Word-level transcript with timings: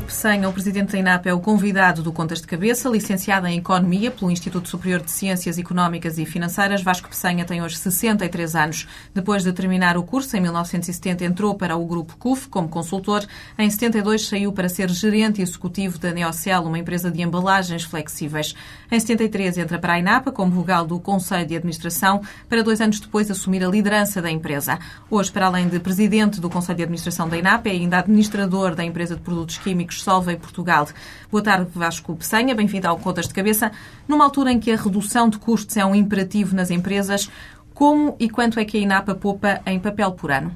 Peçanha, 0.00 0.48
o 0.48 0.52
presidente 0.52 0.92
da 0.92 0.98
INAP, 0.98 1.26
é 1.26 1.34
o 1.34 1.40
convidado 1.40 2.02
do 2.02 2.12
Contas 2.12 2.40
de 2.40 2.46
Cabeça, 2.46 2.88
licenciado 2.88 3.46
em 3.46 3.58
Economia 3.58 4.10
pelo 4.10 4.30
Instituto 4.30 4.68
Superior 4.68 5.00
de 5.00 5.10
Ciências 5.10 5.58
Económicas 5.58 6.18
e 6.18 6.24
Financeiras. 6.24 6.82
Vasco 6.82 7.08
Peçanha 7.08 7.44
tem 7.44 7.62
hoje 7.62 7.76
63 7.76 8.54
anos. 8.54 8.86
Depois 9.12 9.42
de 9.42 9.52
terminar 9.52 9.96
o 9.96 10.02
curso, 10.02 10.36
em 10.36 10.40
1970, 10.40 11.24
entrou 11.24 11.54
para 11.54 11.76
o 11.76 11.86
Grupo 11.86 12.16
CUF 12.16 12.48
como 12.48 12.68
consultor. 12.68 13.26
Em 13.58 13.68
72, 13.68 14.26
saiu 14.26 14.52
para 14.52 14.68
ser 14.68 14.88
gerente 14.90 15.42
executivo 15.42 15.98
da 15.98 16.12
Neocel, 16.12 16.62
uma 16.62 16.78
empresa 16.78 17.10
de 17.10 17.20
embalagens 17.20 17.84
flexíveis. 17.84 18.54
Em 18.90 19.00
73, 19.00 19.58
entra 19.58 19.78
para 19.78 19.94
a 19.94 19.98
INAPA 19.98 20.30
como 20.30 20.52
vogal 20.52 20.86
do 20.86 21.00
Conselho 21.00 21.46
de 21.46 21.56
Administração, 21.56 22.22
para 22.48 22.62
dois 22.62 22.80
anos 22.80 23.00
depois 23.00 23.30
assumir 23.30 23.64
a 23.64 23.68
liderança 23.68 24.22
da 24.22 24.30
empresa. 24.30 24.78
Hoje, 25.10 25.32
para 25.32 25.46
além 25.46 25.68
de 25.68 25.80
presidente 25.80 26.40
do 26.40 26.48
Conselho 26.48 26.76
de 26.76 26.82
Administração 26.84 27.28
da 27.28 27.36
INAPA, 27.36 27.68
é 27.68 27.72
ainda 27.72 27.98
administrador 27.98 28.74
da 28.74 28.84
empresa 28.84 29.16
de 29.16 29.22
produtos 29.22 29.58
químicos 29.58 29.87
Solvay 29.94 30.36
Portugal. 30.36 30.88
Boa 31.30 31.42
tarde, 31.42 31.70
Vasco 31.74 32.14
Peçanha. 32.16 32.54
Bem-vindo 32.54 32.88
ao 32.88 32.98
Contas 32.98 33.28
de 33.28 33.34
Cabeça. 33.34 33.72
Numa 34.06 34.24
altura 34.24 34.52
em 34.52 34.60
que 34.60 34.70
a 34.70 34.76
redução 34.76 35.28
de 35.28 35.38
custos 35.38 35.76
é 35.76 35.84
um 35.84 35.94
imperativo 35.94 36.54
nas 36.54 36.70
empresas, 36.70 37.30
como 37.74 38.16
e 38.18 38.28
quanto 38.28 38.58
é 38.58 38.64
que 38.64 38.76
a 38.76 38.80
INAPA 38.80 39.14
poupa 39.14 39.60
em 39.64 39.78
papel 39.78 40.12
por 40.12 40.30
ano? 40.30 40.54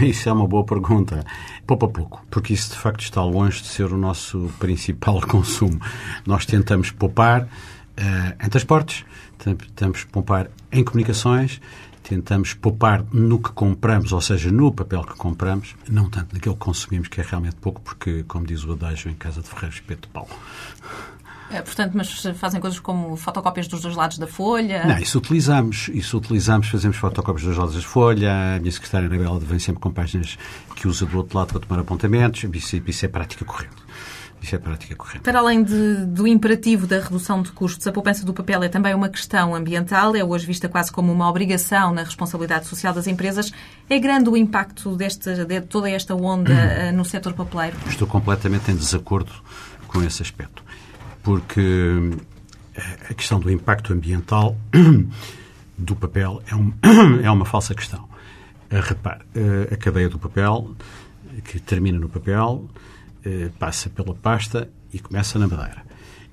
Isso 0.00 0.28
é 0.28 0.32
uma 0.32 0.46
boa 0.46 0.64
pergunta. 0.64 1.24
Poupa 1.66 1.86
pouco, 1.86 2.24
porque 2.30 2.54
isso 2.54 2.70
de 2.70 2.78
facto 2.78 3.02
está 3.02 3.22
longe 3.22 3.60
de 3.60 3.68
ser 3.68 3.92
o 3.92 3.98
nosso 3.98 4.50
principal 4.58 5.20
consumo. 5.28 5.78
Nós 6.26 6.46
tentamos 6.46 6.90
poupar 6.90 7.42
uh, 7.42 8.44
em 8.44 8.48
transportes, 8.48 9.04
tentamos 9.38 10.04
poupar 10.04 10.48
em 10.72 10.82
comunicações, 10.82 11.60
tentamos 12.08 12.54
poupar 12.54 13.04
no 13.12 13.38
que 13.38 13.50
compramos, 13.50 14.12
ou 14.12 14.20
seja, 14.20 14.50
no 14.50 14.72
papel 14.72 15.02
que 15.02 15.14
compramos, 15.14 15.74
não 15.88 16.08
tanto 16.08 16.34
naquilo 16.34 16.54
que 16.54 16.60
consumimos, 16.60 17.08
que 17.08 17.20
é 17.20 17.24
realmente 17.24 17.56
pouco, 17.56 17.82
porque, 17.82 18.24
como 18.26 18.46
diz 18.46 18.64
o 18.64 18.72
adágio, 18.72 19.10
em 19.10 19.14
casa 19.14 19.42
de 19.42 19.48
ferreiros, 19.48 19.74
espeto 19.74 20.08
de 20.08 20.14
pau. 20.14 20.28
É, 21.50 21.62
portanto, 21.62 21.92
mas 21.94 22.10
fazem 22.36 22.60
coisas 22.60 22.78
como 22.78 23.16
fotocópias 23.16 23.66
dos 23.68 23.80
dois 23.80 23.96
lados 23.96 24.18
da 24.18 24.26
folha? 24.26 24.84
Não, 24.86 24.98
isso 24.98 25.16
utilizamos. 25.18 25.88
Isso 25.88 26.16
utilizamos, 26.18 26.68
fazemos 26.68 26.96
fotocópias 26.98 27.42
dos 27.42 27.56
dois 27.56 27.58
lados 27.58 27.74
da 27.74 27.88
folha. 27.88 28.56
A 28.56 28.58
minha 28.58 28.72
secretária 28.72 29.06
Anabela 29.06 29.38
vem 29.38 29.58
sempre 29.58 29.80
com 29.80 29.90
páginas 29.90 30.38
que 30.76 30.86
usa 30.86 31.06
do 31.06 31.16
outro 31.16 31.38
lado 31.38 31.48
para 31.48 31.60
tomar 31.60 31.80
apontamentos. 31.80 32.44
Isso, 32.54 32.76
isso 32.86 33.04
é 33.04 33.08
prática 33.08 33.46
corrente. 33.46 33.76
Isso 34.40 34.54
é 34.54 34.58
prática 34.58 34.94
corrente. 34.94 35.20
Para 35.20 35.40
além 35.40 35.62
de, 35.62 36.06
do 36.06 36.26
imperativo 36.26 36.86
da 36.86 37.00
redução 37.00 37.42
de 37.42 37.50
custos, 37.50 37.86
a 37.86 37.92
poupança 37.92 38.24
do 38.24 38.32
papel 38.32 38.62
é 38.62 38.68
também 38.68 38.94
uma 38.94 39.08
questão 39.08 39.54
ambiental, 39.54 40.14
é 40.14 40.24
hoje 40.24 40.46
vista 40.46 40.68
quase 40.68 40.92
como 40.92 41.12
uma 41.12 41.28
obrigação 41.28 41.92
na 41.92 42.02
responsabilidade 42.02 42.66
social 42.66 42.94
das 42.94 43.06
empresas. 43.06 43.52
É 43.90 43.98
grande 43.98 44.30
o 44.30 44.36
impacto 44.36 44.94
desta, 44.96 45.44
de 45.44 45.60
toda 45.62 45.90
esta 45.90 46.14
onda 46.14 46.52
uhum. 46.52 46.96
no 46.98 47.04
setor 47.04 47.32
papeleiro? 47.32 47.76
Estou 47.88 48.06
completamente 48.06 48.70
em 48.70 48.76
desacordo 48.76 49.32
com 49.88 50.02
esse 50.02 50.22
aspecto, 50.22 50.62
porque 51.22 51.60
eh, 52.74 52.82
a 53.10 53.14
questão 53.14 53.40
do 53.40 53.50
impacto 53.50 53.92
ambiental 53.92 54.56
do 55.76 55.96
papel 55.96 56.42
é, 56.46 56.54
um, 56.54 56.72
é 57.22 57.30
uma 57.30 57.44
falsa 57.44 57.74
questão. 57.74 58.08
Eh, 58.70 58.80
repare, 58.80 59.22
a 59.72 59.76
cadeia 59.76 60.08
do 60.08 60.18
papel, 60.18 60.74
que 61.44 61.58
termina 61.58 61.98
no 61.98 62.08
papel, 62.08 62.68
passa 63.58 63.90
pela 63.90 64.14
pasta 64.14 64.68
e 64.92 64.98
começa 64.98 65.38
na 65.38 65.48
madeira. 65.48 65.82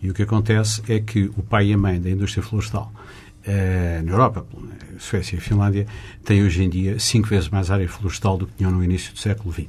E 0.02 0.10
o 0.10 0.14
que 0.14 0.24
acontece 0.24 0.82
é 0.88 1.00
que 1.00 1.32
o 1.36 1.44
pai 1.44 1.68
e 1.68 1.74
a 1.74 1.78
mãe 1.78 2.00
da 2.00 2.10
indústria 2.10 2.44
florestal 2.44 2.92
eh, 3.46 4.02
na 4.04 4.12
Europa, 4.12 4.46
Suécia 4.98 5.38
e 5.38 5.40
Finlândia, 5.40 5.88
têm 6.24 6.44
hoje 6.44 6.64
em 6.64 6.70
dia 6.70 7.00
cinco 7.00 7.28
vezes 7.28 7.50
mais 7.50 7.70
área 7.70 7.88
florestal 7.88 8.38
do 8.38 8.48
que 8.48 8.54
tinham 8.54 8.72
no 8.72 8.84
início 8.84 9.14
do 9.14 9.20
século 9.20 9.54
XX. 9.54 9.68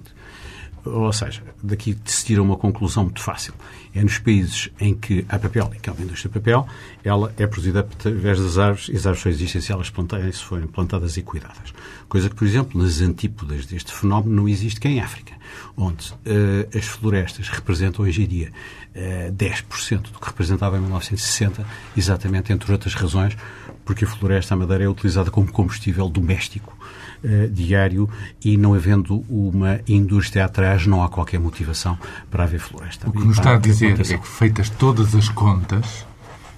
Ou 0.87 1.13
seja, 1.13 1.43
daqui 1.63 1.97
se 2.05 2.25
tira 2.25 2.43
uma 2.43 2.57
conclusão 2.57 3.05
muito 3.05 3.21
fácil. 3.21 3.55
É 3.95 4.03
nos 4.03 4.19
países 4.19 4.71
em 4.79 4.95
que 4.95 5.25
há 5.29 5.39
papel, 5.39 5.71
e 5.75 5.79
que 5.79 5.89
há 5.89 5.93
uma 5.93 6.03
indústria 6.03 6.31
de 6.31 6.39
papel, 6.39 6.67
ela 7.03 7.33
é 7.37 7.47
produzida 7.47 7.81
através 7.81 8.39
das 8.39 8.59
árvores, 8.59 8.89
e 8.89 8.97
as 8.97 9.07
árvores 9.07 9.23
só 9.23 9.29
existem 9.29 9.61
se 9.61 9.73
elas 9.73 9.93
se 10.33 10.45
forem 10.45 10.67
plantadas 10.67 11.17
e 11.17 11.23
cuidadas. 11.23 11.73
Coisa 12.09 12.29
que, 12.29 12.35
por 12.35 12.47
exemplo, 12.47 12.81
nas 12.81 13.01
antípodas 13.01 13.67
deste 13.67 13.93
fenómeno 13.93 14.35
não 14.35 14.49
existe 14.49 14.79
que 14.79 14.89
em 14.89 15.01
África, 15.01 15.35
onde 15.77 16.13
uh, 16.13 16.77
as 16.77 16.85
florestas 16.85 17.49
representam 17.49 18.05
hoje 18.05 18.23
em 18.23 18.27
dia 18.27 18.53
uh, 18.95 19.33
10% 19.33 20.13
do 20.13 20.19
que 20.19 20.27
representava 20.27 20.77
em 20.77 20.81
1960, 20.81 21.67
exatamente 21.97 22.53
entre 22.53 22.71
outras 22.71 22.95
razões, 22.95 23.37
porque 23.85 24.05
a 24.05 24.09
floresta, 24.09 24.55
a 24.55 24.57
madeira, 24.57 24.85
é 24.85 24.89
utilizada 24.89 25.31
como 25.31 25.51
combustível 25.51 26.09
doméstico 26.09 26.76
uh, 27.25 27.49
diário 27.49 28.09
e 28.45 28.57
não 28.57 28.75
havendo 28.75 29.25
uma 29.29 29.81
indústria 29.89 30.45
atrás, 30.45 30.87
não 30.87 31.03
há 31.03 31.09
qualquer 31.09 31.41
motivação 31.41 31.99
para 32.31 32.45
haver 32.45 32.61
floresta. 32.61 33.09
O 33.09 33.13
que 33.13 33.25
nos 33.25 33.39
está 33.39 33.55
a 33.55 33.59
dizer 33.59 34.01
é 34.01 34.19
que, 34.19 34.27
feitas 34.27 34.71
todas 34.71 35.15
as 35.15 35.29
contas, 35.29 36.07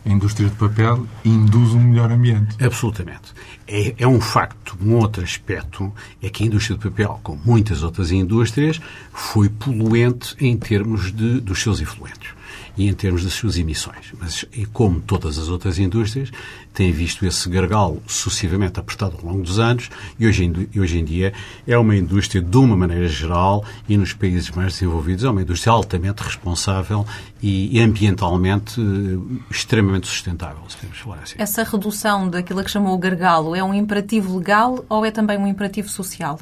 a 0.05 0.11
indústria 0.11 0.49
de 0.49 0.55
papel 0.55 1.07
induz 1.25 1.73
um 1.73 1.81
melhor 1.81 2.11
ambiente. 2.11 2.57
Absolutamente. 2.63 3.35
É, 3.67 3.95
é, 3.99 4.07
um 4.07 4.21
facto. 4.21 4.77
Um 4.81 4.95
outro 4.95 5.23
aspecto 5.23 5.93
é 6.23 6.31
que 6.31 6.43
a 6.43 6.47
indústria 6.47 6.79
de 6.79 6.89
papel, 6.89 7.21
como 7.23 7.41
muitas 7.45 7.83
outras 7.83 8.11
indústrias, 8.11 8.81
foi 9.13 9.49
poluente 9.49 10.35
em 10.41 10.57
termos 10.57 11.13
de, 11.13 11.41
dos 11.41 11.61
seus 11.61 11.81
efluentes 11.81 12.38
e 12.79 12.89
em 12.89 12.95
termos 12.95 13.25
das 13.25 13.35
suas 13.35 13.59
emissões. 13.59 14.13
Mas, 14.19 14.45
e 14.53 14.65
como 14.65 15.01
todas 15.01 15.37
as 15.37 15.49
outras 15.49 15.79
indústrias, 15.79 16.31
tem 16.73 16.93
visto 16.93 17.27
esse 17.27 17.49
gargalo 17.51 18.01
sucessivamente 18.07 18.79
apertado 18.79 19.17
ao 19.19 19.25
longo 19.25 19.43
dos 19.43 19.59
anos 19.59 19.91
e 20.19 20.27
hoje 20.27 20.45
em, 20.45 20.69
e 20.73 20.81
hoje 20.81 20.99
em 20.99 21.05
dia 21.05 21.33
é 21.67 21.77
uma 21.77 21.97
indústria, 21.97 22.41
de 22.41 22.57
uma 22.57 22.77
maneira 22.77 23.09
geral, 23.09 23.65
e 23.89 23.97
nos 23.97 24.13
países 24.13 24.51
mais 24.51 24.75
desenvolvidos, 24.75 25.25
é 25.25 25.31
uma 25.31 25.43
indústria 25.43 25.73
altamente 25.73 26.23
responsável 26.23 27.05
e 27.43 27.81
ambientalmente 27.81 28.81
eh, 28.81 29.43
extremamente 29.51 30.07
sustentável, 30.07 30.63
se 30.69 30.77
podemos 30.77 30.99
falar 30.99 31.19
assim. 31.23 31.35
Essa 31.39 31.65
redução 31.65 32.29
daquilo 32.29 32.63
que 32.63 32.71
chamou 32.71 32.95
o 32.95 32.99
gargalo 32.99 33.55
é 33.55 33.63
um 33.63 33.75
imperativo 33.75 34.37
legal 34.39 34.85
ou 34.89 35.05
é 35.05 35.11
também 35.11 35.37
um 35.37 35.47
imperativo 35.47 35.89
social? 35.89 36.39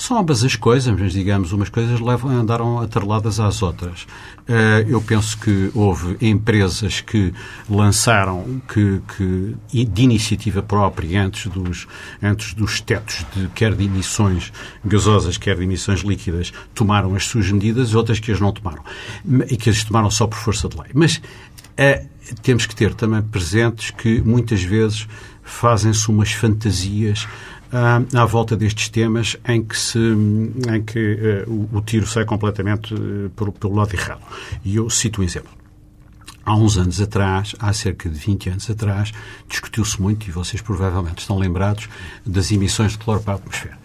São 0.00 0.16
ambas 0.16 0.42
as 0.42 0.56
coisas, 0.56 0.98
mas 0.98 1.12
digamos, 1.12 1.52
umas 1.52 1.68
coisas 1.68 2.00
levam, 2.00 2.30
andaram 2.30 2.80
atreladas 2.80 3.38
às 3.38 3.60
outras. 3.60 4.06
Eh, 4.48 4.86
eu 4.88 5.02
penso 5.02 5.38
que 5.38 5.70
houve 5.74 6.16
empresas 6.22 7.02
que 7.02 7.34
lançaram 7.68 8.62
que, 8.66 9.02
que 9.14 9.84
de 9.84 10.02
iniciativa 10.02 10.62
própria 10.62 11.22
antes 11.22 11.48
dos, 11.48 11.86
antes 12.22 12.54
dos 12.54 12.80
tetos 12.80 13.26
de 13.36 13.48
quer 13.48 13.74
de 13.74 13.84
emissões 13.84 14.50
gasosas, 14.82 15.36
quer 15.36 15.56
de 15.58 15.64
emissões 15.64 16.00
líquidas, 16.00 16.50
tomaram 16.74 17.14
as 17.14 17.26
suas 17.26 17.52
medidas, 17.52 17.94
outras 17.94 18.18
que 18.18 18.32
as 18.32 18.40
não 18.40 18.52
tomaram. 18.52 18.82
E 19.50 19.56
que 19.58 19.68
as 19.68 19.84
tomaram 19.84 20.10
só 20.10 20.26
por 20.26 20.38
força 20.38 20.66
de 20.66 20.78
lei. 20.78 20.92
Mas 20.94 21.20
é, 21.76 22.06
temos 22.40 22.64
que 22.64 22.74
ter 22.74 22.94
também 22.94 23.20
presentes 23.20 23.90
que 23.90 24.22
muitas 24.22 24.62
vezes 24.62 25.06
fazem-se 25.42 26.08
umas 26.08 26.32
fantasias 26.32 27.28
à, 27.72 28.24
volta 28.24 28.56
destes 28.56 28.88
temas 28.88 29.36
em 29.46 29.62
que, 29.62 29.76
se, 29.76 29.98
em 29.98 30.82
que 30.82 31.44
uh, 31.46 31.50
o, 31.50 31.78
o, 31.78 31.82
tiro 31.82 32.06
sai 32.06 32.24
completamente 32.24 32.94
uh, 32.94 33.30
pelo, 33.30 33.52
pelo 33.52 33.74
lado 33.74 33.94
errado. 33.94 34.22
E 34.64 34.76
eu 34.76 34.90
cito 34.90 35.20
um 35.20 35.24
exemplo. 35.24 35.50
Há 36.44 36.56
uns 36.56 36.76
anos 36.76 37.00
atrás, 37.00 37.54
há 37.58 37.72
cerca 37.72 38.08
de 38.08 38.18
20 38.18 38.50
anos 38.50 38.70
atrás, 38.70 39.12
discutiu-se 39.48 40.00
muito, 40.00 40.26
e 40.26 40.30
vocês 40.30 40.60
provavelmente 40.60 41.18
estão 41.18 41.38
lembrados, 41.38 41.88
das 42.26 42.50
emissões 42.50 42.92
de 42.92 42.98
cloro 42.98 43.20
para 43.20 43.34
a 43.34 43.36
atmosfera 43.36 43.78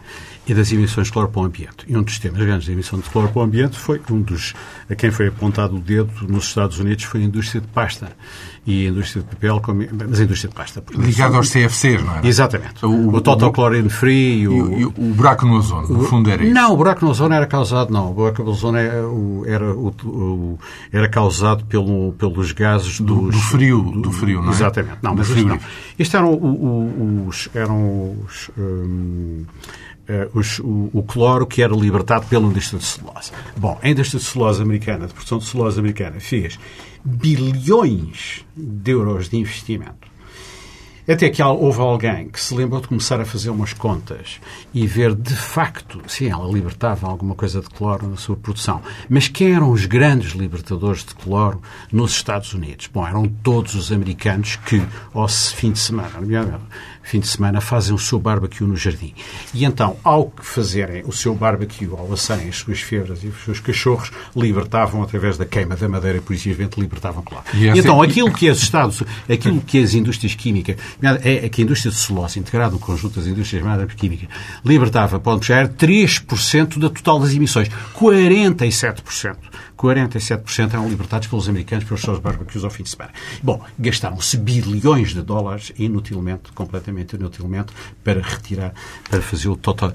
e 0.48 0.54
das 0.54 0.72
emissões 0.72 1.08
de 1.08 1.14
cloro 1.14 1.30
para 1.30 1.42
o 1.42 1.46
ambiente. 1.46 1.86
E 1.88 1.98
um 1.98 2.04
dos 2.04 2.20
temas 2.20 2.40
grandes 2.40 2.68
da 2.68 2.74
emissão 2.74 3.00
de 3.00 3.10
cloro 3.10 3.30
para 3.30 3.40
o 3.40 3.44
ambiente 3.44 3.78
foi 3.78 4.02
um 4.12 4.22
dos 4.22 4.54
a 4.90 4.96
quem 4.96 5.12
foi 5.12 5.28
apontado 5.28 5.76
o 5.76 5.80
dedo 5.80 6.12
nos 6.28 6.46
Estados 6.46 6.80
Unidos 6.80 7.04
foi 7.04 7.22
a 7.22 7.24
indústria 7.24 7.62
de 7.62 7.68
pasta 7.68 8.12
e 8.68 8.88
a 8.88 8.90
indústria 8.90 9.24
de 9.24 9.30
papel, 9.30 9.62
mas 10.10 10.20
a 10.20 10.24
indústria 10.24 10.50
de 10.50 10.56
pasta. 10.56 10.84
Ligado 10.96 11.36
aos 11.36 11.50
CFCs, 11.50 12.04
não 12.04 12.18
é? 12.18 12.28
Exatamente. 12.28 12.86
O, 12.86 13.16
o 13.16 13.22
Total 13.22 13.52
Chlorine 13.52 13.90
Free 13.90 14.42
e 14.42 14.48
o, 14.48 14.80
e, 14.80 14.86
o 14.86 14.92
buraco 14.92 15.46
no 15.46 15.56
ozono, 15.56 15.88
no 15.88 16.04
fundo 16.04 16.30
era 16.32 16.44
isso. 16.44 16.54
Não, 16.54 16.74
o 16.74 16.78
buraco 16.78 17.06
no 17.06 17.12
ozono 17.12 17.34
era 17.34 17.46
causado, 17.46 17.92
não. 17.94 18.10
O 18.10 18.14
buraco 18.14 18.44
no 18.44 18.50
ozono 18.50 18.78
era, 18.78 19.04
era, 19.46 19.66
era 20.92 21.10
causado 21.10 21.64
pelo, 21.66 22.14
pelos 22.14 22.52
gases 22.52 23.00
do, 23.00 23.24
dos... 23.24 23.36
Do 23.36 23.42
frio, 23.42 23.82
do, 23.84 24.02
do 24.02 24.12
frio, 24.12 24.42
não 24.42 24.50
é? 24.50 24.52
Exatamente. 24.52 24.98
Não, 25.02 25.16
mas 25.16 25.30
isto 25.30 25.48
não. 25.48 25.60
Isto 26.00 26.18
eram 26.18 27.28
os... 27.28 27.50
Eram 27.54 28.18
os 28.26 28.50
hum, 28.58 29.46
os, 30.34 30.60
o, 30.60 30.90
o, 30.94 31.04
cloro 31.04 31.46
que 31.46 31.62
era 31.62 31.74
libertado 31.76 32.26
pela 32.28 32.46
indústria 32.46 32.80
de 32.80 32.86
celulose. 32.86 33.32
Bom, 33.58 33.80
a 33.82 33.90
indústria 33.90 34.20
de 34.20 34.26
celulose 34.26 34.62
americana, 34.62 35.08
de 35.08 35.14
produção 35.14 35.38
de 35.40 35.46
celulose 35.46 35.80
americana, 35.80 36.20
fez 36.20 36.60
bilhões 37.04 38.46
de 38.56 38.92
euros 38.92 39.30
de 39.30 39.38
investimento 39.38 40.08
Até 41.08 41.30
que 41.30 41.42
houve 41.44 41.80
alguém 41.80 42.30
que 42.30 42.42
se 42.42 42.56
lembrou 42.56 42.82
de 42.82 42.88
começar 42.88 43.22
a 43.22 43.26
fazer 43.26 43.52
umas 43.52 43.74
contas 43.74 44.40
e 44.74 44.88
ver 44.88 45.14
de 45.14 45.36
facto, 45.36 46.02
sim, 46.08 46.30
ela 46.30 46.52
libertava 46.52 47.08
alguma 47.08 47.36
coisa 47.36 47.62
de 47.62 47.70
cloro 47.70 48.08
na 48.08 48.18
sua 48.18 48.36
produção. 48.36 48.82
Mas 49.08 49.28
quem 49.28 49.54
eram 49.54 49.70
os 49.70 49.86
grandes 49.86 50.32
libertadores 50.32 51.06
de 51.06 51.14
cloro 51.14 51.62
nos 51.92 52.12
Estados 52.12 52.54
Unidos? 52.56 52.90
Bom, 52.92 53.08
eram 53.08 53.28
todos 53.28 53.76
os 53.76 53.92
americanos 53.92 54.56
que, 54.56 54.82
ao 55.14 55.28
fim 55.28 55.72
de 55.72 55.80
semana, 55.80 56.20
fim 57.06 57.20
de 57.20 57.28
semana, 57.28 57.62
fazem 57.62 57.94
o 57.94 58.00
seu 58.00 58.20
barbecue 58.20 58.66
no 58.66 58.76
jardim. 58.76 59.14
E 59.54 59.64
então, 59.64 59.96
ao 60.04 60.34
fazerem 60.42 61.04
o 61.06 61.14
seu 61.14 61.36
barbecue, 61.36 61.88
ao 61.92 62.12
assarem 62.12 62.50
as 62.50 62.58
suas 62.58 62.82
febras 62.82 63.24
e 63.24 63.28
os 63.28 63.44
seus 63.44 63.60
cachorros, 63.60 64.12
libertavam 64.36 65.04
através 65.04 65.38
da 65.38 65.46
queima 65.46 65.76
da 65.76 65.88
madeira, 65.88 66.20
por 66.20 66.34
isso 66.34 66.50
libertavam 66.78 67.24
cloro. 67.24 67.44
E, 67.54 67.66
e 67.66 67.80
então, 67.80 68.04
é... 68.04 68.08
aquilo 68.08 68.32
que 68.32 68.50
as 68.50 68.58
Estados, 68.58 69.04
aquilo 69.30 69.62
que 69.62 69.78
as 69.82 69.94
indústrias 69.94 70.34
químicas 70.34 70.78
é, 71.24 71.46
é 71.46 71.50
que 71.50 71.62
a 71.62 71.64
indústria 71.64 71.92
de 71.92 71.98
celulose, 71.98 72.40
integrada 72.40 72.72
no 72.72 72.80
conjunto 72.80 73.20
das 73.20 73.28
indústrias 73.28 73.64
químicas, 73.96 74.28
libertava, 74.66 75.20
pode 75.20 75.46
chegar, 75.46 75.68
3% 75.68 76.80
da 76.80 76.90
total 76.90 77.20
das 77.20 77.34
emissões. 77.34 77.70
47%. 77.94 79.36
47% 79.78 80.74
eram 80.74 80.88
libertados 80.88 81.28
pelos 81.28 81.50
americanos 81.50 81.86
pelos 81.86 82.02
seus 82.02 82.20
barbecues 82.20 82.64
ao 82.64 82.70
fim 82.70 82.84
de 82.84 82.90
semana. 82.90 83.12
Bom, 83.44 83.64
gastaram-se 83.78 84.38
bilhões 84.38 85.14
de 85.14 85.22
dólares 85.22 85.72
inutilmente, 85.78 86.52
completamente 86.54 87.16
inutilmente, 87.16 87.74
para 88.04 88.22
retirar, 88.22 88.74
para 89.10 89.22
fazer 89.22 89.50
o 89.50 89.56
total, 89.56 89.94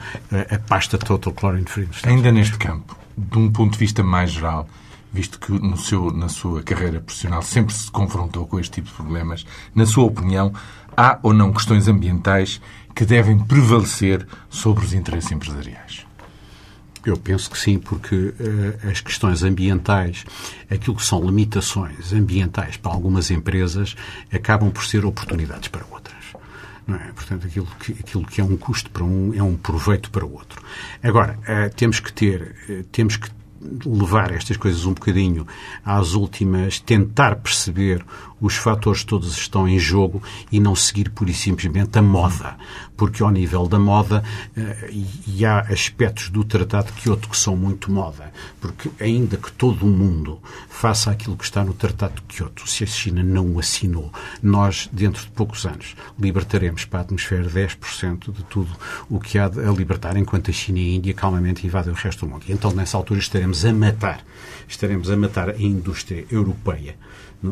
a 0.51 0.59
pasta 0.59 0.99
Total 0.99 1.33
Chlorine 1.33 1.67
Free. 1.67 1.89
Ainda 2.05 2.31
neste 2.31 2.59
campo, 2.59 2.97
de 3.17 3.39
um 3.39 3.51
ponto 3.51 3.73
de 3.73 3.79
vista 3.79 4.03
mais 4.03 4.31
geral, 4.31 4.69
visto 5.13 5.39
que 5.39 5.53
no 5.53 5.77
seu, 5.77 6.11
na 6.13 6.29
sua 6.29 6.63
carreira 6.63 7.01
profissional 7.01 7.43
sempre 7.43 7.75
se 7.75 7.91
confrontou 7.91 8.47
com 8.47 8.61
este 8.61 8.75
tipo 8.75 8.89
de 8.89 8.95
problemas, 8.95 9.45
na 9.75 9.87
sua 9.87 10.05
opinião, 10.05 10.53
há 10.97 11.19
ou 11.23 11.33
não 11.33 11.53
questões 11.53 11.89
ambientais 11.89 12.61
que 12.95 13.05
devem 13.05 13.39
prevalecer 13.39 14.27
sobre 14.49 14.85
os 14.85 14.93
interesses 14.93 15.31
empresariais? 15.33 16.07
Eu 17.05 17.17
penso 17.17 17.51
que 17.51 17.59
sim, 17.59 17.79
porque 17.79 18.15
uh, 18.15 18.91
as 18.91 19.01
questões 19.01 19.43
ambientais, 19.43 20.25
aquilo 20.71 20.97
que 20.97 21.05
são 21.05 21.25
limitações 21.25 22.13
ambientais 22.13 22.77
para 22.77 22.93
algumas 22.93 23.31
empresas, 23.31 23.97
acabam 24.33 24.71
por 24.71 24.85
ser 24.85 25.05
oportunidades 25.05 25.69
para 25.69 25.85
outras. 25.91 26.21
É? 26.89 27.13
Portanto, 27.13 27.47
aquilo 27.47 27.69
que, 27.79 27.93
aquilo 27.93 28.27
que 28.27 28.41
é 28.41 28.45
um 28.45 28.57
custo 28.57 28.91
para 28.91 29.05
um 29.05 29.33
é 29.35 29.43
um 29.43 29.57
proveito 29.57 30.11
para 30.11 30.25
o 30.25 30.33
outro. 30.33 30.63
Agora, 31.03 31.39
uh, 31.43 31.75
temos 31.75 32.01
que 32.01 32.13
ter, 32.13 32.57
uh, 32.69 32.85
temos 32.85 33.17
que 33.17 33.31
levar 33.85 34.33
estas 34.33 34.57
coisas 34.57 34.85
um 34.85 34.95
bocadinho 34.95 35.47
às 35.85 36.15
últimas, 36.15 36.81
tentar 36.81 37.37
perceber 37.37 38.05
os 38.41 38.57
fatores 38.57 39.05
todos 39.05 39.37
estão 39.37 39.69
em 39.69 39.79
jogo 39.79 40.23
e 40.51 40.59
não 40.59 40.75
seguir 40.75 41.11
pura 41.11 41.31
e 41.31 41.35
simplesmente 41.35 41.99
a 41.99 42.03
moda. 42.03 42.57
Porque 42.97 43.23
ao 43.23 43.31
nível 43.31 43.67
da 43.67 43.79
moda, 43.79 44.23
eh, 44.57 44.91
e 45.27 45.45
há 45.45 45.61
aspectos 45.61 46.31
do 46.31 46.45
Tratado 46.45 46.93
de 46.93 47.01
Kyoto 47.01 47.29
que 47.29 47.37
são 47.37 47.57
muito 47.57 47.91
moda. 47.91 48.33
Porque 48.61 48.91
ainda 49.01 49.37
que 49.37 49.53
todo 49.53 49.85
o 49.85 49.89
mundo 49.89 50.41
faça 50.69 51.11
aquilo 51.11 51.37
que 51.37 51.45
está 51.45 51.65
no 51.65 51.75
Tratado 51.75 52.15
de 52.15 52.23
Kyoto, 52.23 52.69
se 52.69 52.85
a 52.85 52.87
China 52.87 53.23
não 53.23 53.47
o 53.55 53.59
assinou, 53.59 54.13
nós, 54.43 54.89
dentro 54.93 55.23
de 55.23 55.31
poucos 55.31 55.67
anos, 55.67 55.95
libertaremos 56.19 56.85
para 56.85 57.01
a 57.01 57.03
atmosfera 57.03 57.49
10% 57.49 58.33
de 58.33 58.43
tudo 58.45 58.71
o 59.09 59.19
que 59.19 59.39
há 59.39 59.47
a 59.47 59.73
libertar, 59.73 60.17
enquanto 60.17 60.51
a 60.51 60.55
China 60.55 60.79
e 60.79 60.93
a 60.93 60.97
Índia 60.97 61.15
calmamente 61.15 61.67
invadem 61.67 61.93
o 61.93 61.97
resto 61.97 62.27
do 62.27 62.33
mundo. 62.33 62.45
E 62.49 62.53
então, 62.53 62.71
nessa 62.73 62.97
altura, 62.97 63.21
estaremos 63.21 63.65
a 63.65 63.73
matar, 63.73 64.25
estaremos 64.69 65.11
a 65.11 65.17
matar 65.17 65.51
a 65.51 65.59
indústria 65.61 66.25
europeia 66.31 66.97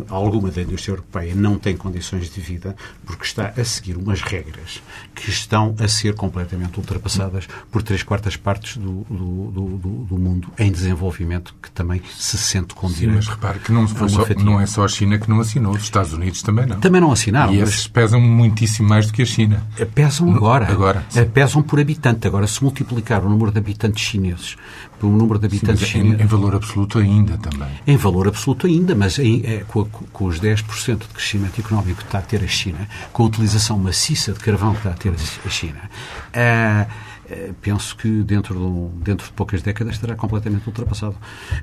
alguma 0.08 0.50
da 0.50 0.62
indústria 0.62 0.93
europeia 0.93 1.35
não 1.35 1.58
tem 1.58 1.76
condições 1.76 2.31
de 2.31 2.40
vida 2.40 2.76
porque 3.06 3.25
está 3.25 3.52
a 3.56 3.64
seguir 3.64 3.96
umas 3.96 4.20
regras 4.20 4.82
que 5.14 5.31
estão 5.31 5.75
a 5.79 5.88
ser 5.88 6.14
completamente 6.14 6.79
ultrapassadas 6.79 7.46
por 7.70 7.82
três 7.82 8.02
quartas 8.02 8.37
partes 8.37 8.76
do, 8.76 9.06
do, 9.08 9.50
do, 9.50 9.88
do 10.05 10.19
mundo 10.19 10.49
em 10.58 10.70
desenvolvimento 10.70 11.55
que 11.62 11.70
também 11.70 12.02
se 12.17 12.37
sente 12.37 12.75
com 12.75 12.88
Sim, 12.88 13.08
Mas 13.08 13.29
repare 13.29 13.58
que 13.61 13.70
não, 13.70 13.87
só, 13.87 14.26
não, 14.43 14.61
é 14.61 14.67
só 14.67 14.85
a 14.85 14.88
China 14.88 15.19
que 15.19 15.29
não 15.29 15.40
assinou, 15.40 15.73
os 15.73 15.82
Estados 15.82 16.12
Unidos 16.12 16.43
também 16.43 16.67
não. 16.67 16.81
Também 16.81 17.00
não 17.00 17.12
assinaram. 17.12 17.55
E 17.55 17.61
esses 17.61 17.87
pesam 17.87 18.20
muitíssimo 18.20 18.88
mais 18.88 19.06
do 19.06 19.12
que 19.12 19.23
a 19.23 19.26
China. 19.26 19.62
Pesam 19.94 20.32
agora. 20.35 20.67
agora 20.70 21.05
pesam 21.38 21.62
por 21.62 21.79
habitante. 21.79 22.26
Agora, 22.26 22.46
se 22.46 22.62
multiplicar 22.62 23.25
o 23.25 23.29
número 23.29 23.52
de 23.52 23.58
habitantes 23.58 24.02
chineses 24.02 24.56
pelo 24.99 25.12
número 25.12 25.38
de 25.38 25.46
habitantes 25.46 25.88
Sim, 25.88 26.00
em, 26.00 26.23
em, 26.23 26.26
valor 26.26 26.56
absoluto 26.56 26.99
ainda 26.99 27.38
também. 27.38 27.69
Em 27.87 27.96
valor 27.96 28.26
absoluto 28.26 28.67
ainda, 28.67 28.94
mas 28.94 29.19
em, 29.19 29.43
é, 29.44 29.64
com, 29.69 29.78
com, 29.87 30.25
os 30.25 30.41
10% 30.41 30.99
de 30.99 31.09
crescimento 31.09 31.61
económico 31.61 31.99
que 31.99 32.05
está 32.05 32.19
a 32.19 32.23
ter 32.23 32.43
a 32.43 32.49
China, 32.49 32.89
com 33.13 33.23
a 33.23 33.27
utilização 33.27 33.79
maciça 33.79 34.33
de 34.33 34.41
carvão 34.41 34.73
que 34.73 34.79
está 34.79 34.91
a 34.91 34.95
ter 34.95 35.13
a 35.13 35.49
China, 35.49 35.91
é, 36.33 36.87
é, 37.31 37.51
penso 37.61 37.97
que 37.97 38.23
dentro 38.23 38.55
de, 38.55 39.05
dentro 39.05 39.27
de 39.27 39.33
poucas 39.33 39.63
décadas 39.63 39.95
estará 39.95 40.15
completamente 40.15 40.67
ultrapassado 40.67 41.17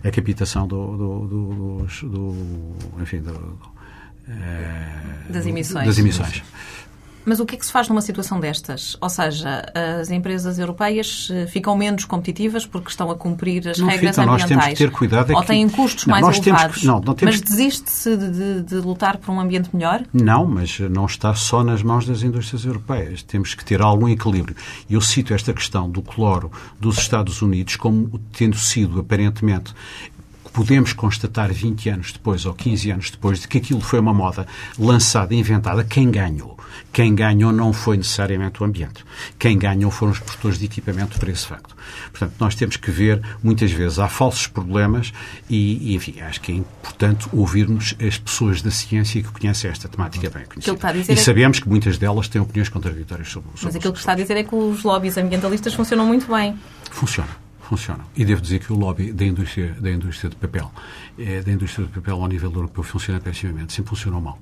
a 0.04 0.12
captação 0.12 0.68
do, 0.68 0.98
do, 0.98 1.28
do, 1.28 1.88
do 2.10 3.02
enfim, 3.02 3.24
é, 4.28 5.32
das 5.32 5.46
emissões. 5.46 5.86
Das 5.86 5.98
emissões. 6.00 6.44
Mas 7.26 7.40
o 7.40 7.46
que 7.46 7.56
é 7.56 7.58
que 7.58 7.66
se 7.66 7.72
faz 7.72 7.90
numa 7.90 8.02
situação 8.02 8.40
destas? 8.40 8.96
Ou 9.02 9.10
seja, 9.10 9.66
as 10.00 10.12
empresas 10.12 10.60
europeias 10.60 11.30
eh, 11.32 11.48
ficam 11.48 11.76
menos 11.76 12.06
competitivas 12.06 12.66
porque 12.66 12.90
estão 12.90 13.10
a 13.10 13.16
cumprir 13.16 13.68
as 13.68 13.80
não 13.80 13.88
regras 13.88 14.16
ficam, 14.16 14.34
ambientais? 14.34 14.50
Nós 14.52 14.64
temos 14.64 14.66
que 14.68 14.76
ter 14.76 14.92
cuidado. 14.92 15.32
É 15.32 15.36
ou 15.36 15.44
têm 15.44 15.68
custos 15.68 16.06
não, 16.06 16.12
mais 16.12 16.38
elevados? 16.38 16.78
Que, 16.78 16.86
não, 16.86 17.02
não 17.02 17.14
temos... 17.16 17.36
Mas 17.36 17.42
desiste-se 17.42 18.16
de, 18.16 18.30
de, 18.32 18.62
de, 18.64 18.76
lutar 18.76 19.18
por 19.18 19.32
um 19.32 19.40
ambiente 19.40 19.70
melhor? 19.74 20.04
Não, 20.14 20.46
mas 20.46 20.80
não 20.80 21.06
está 21.06 21.34
só 21.34 21.64
nas 21.64 21.82
mãos 21.82 22.06
das 22.06 22.22
indústrias 22.22 22.64
europeias. 22.64 23.24
Temos 23.24 23.56
que 23.56 23.66
ter 23.66 23.82
algum 23.82 24.08
equilíbrio. 24.08 24.56
Eu 24.90 25.02
cito 25.02 25.34
esta 25.34 25.54
questão 25.54 25.90
do 25.90 26.02
cloro 26.02 26.52
dos 26.80 26.98
Estados 27.00 27.42
Unidos 27.42 27.76
como 27.76 28.20
tendo 28.32 28.58
sido, 28.58 29.00
aparentemente, 29.00 29.74
podemos 30.56 30.94
constatar 30.94 31.54
20 31.54 31.90
anos 31.90 32.12
depois 32.14 32.46
ou 32.46 32.54
15 32.54 32.90
anos 32.90 33.12
depois 33.12 33.42
de 33.42 33.48
que 33.48 33.58
aquilo 33.58 33.82
foi 33.82 34.00
uma 34.00 34.14
moda 34.14 34.48
lançada, 34.80 35.36
inventada, 35.36 35.84
quem 35.84 36.10
ganhou? 36.10 36.58
Quem 36.94 37.14
ganhou 37.14 37.52
não 37.52 37.74
foi 37.74 37.98
necessariamente 37.98 38.64
o 38.64 38.66
ambiente. 38.66 39.04
Quem 39.38 39.58
ganhou 39.58 39.92
foram 39.92 40.14
os 40.14 40.20
produtores 40.20 40.58
de 40.58 40.64
equipamento 40.64 41.20
para 41.20 41.30
esse 41.30 41.46
facto. 41.46 41.76
Portanto, 42.10 42.34
nós 42.40 42.56
temos 42.56 42.78
que 42.78 42.90
ver, 42.90 43.22
muitas 43.44 43.70
vezes, 43.70 44.00
há 44.00 44.08
falsos 44.08 44.48
problemas 44.48 45.12
e, 45.50 45.92
e 45.92 45.96
enfim, 45.96 46.22
acho 46.22 46.40
que 46.40 46.54
é 46.54 46.56
importante 46.56 47.28
ouvirmos 47.34 47.94
as 48.00 48.18
pessoas 48.18 48.62
da 48.62 48.72
ciência 48.72 49.22
que 49.22 49.30
conhecem 49.30 49.70
esta 49.70 49.90
temática 49.90 50.30
bem 50.30 50.46
conhecida. 50.46 50.72
E 51.10 51.12
é 51.12 51.16
sabemos 51.18 51.60
que 51.60 51.68
muitas 51.68 51.98
delas 51.98 52.30
têm 52.30 52.42
opiniões 52.42 52.70
contraditórias 52.70 53.28
sobre, 53.30 53.50
sobre 53.50 53.66
Mas 53.66 53.76
aquilo 53.76 53.92
que 53.92 54.00
está 54.00 54.14
a 54.14 54.16
dizer 54.16 54.38
é 54.38 54.44
que 54.44 54.56
os 54.56 54.84
lobbies 54.84 55.18
ambientalistas 55.18 55.74
funcionam 55.74 56.06
muito 56.06 56.34
bem. 56.34 56.58
Funcionam 56.92 57.45
funcionam. 57.68 58.06
E 58.16 58.24
devo 58.24 58.42
dizer 58.42 58.60
que 58.60 58.72
o 58.72 58.76
lobby 58.76 59.12
da 59.12 59.26
indústria, 59.26 59.76
da 59.80 59.92
indústria 59.92 60.30
de 60.30 60.36
papel, 60.36 60.72
é, 61.18 61.42
da 61.42 61.52
indústria 61.52 61.86
de 61.86 61.94
papel 61.94 62.22
ao 62.22 62.28
nível 62.28 62.52
europeu 62.52 62.84
funciona 62.84 63.20
pessimamente, 63.20 63.74
sempre 63.74 63.90
funcionou 63.90 64.22
mal. 64.22 64.40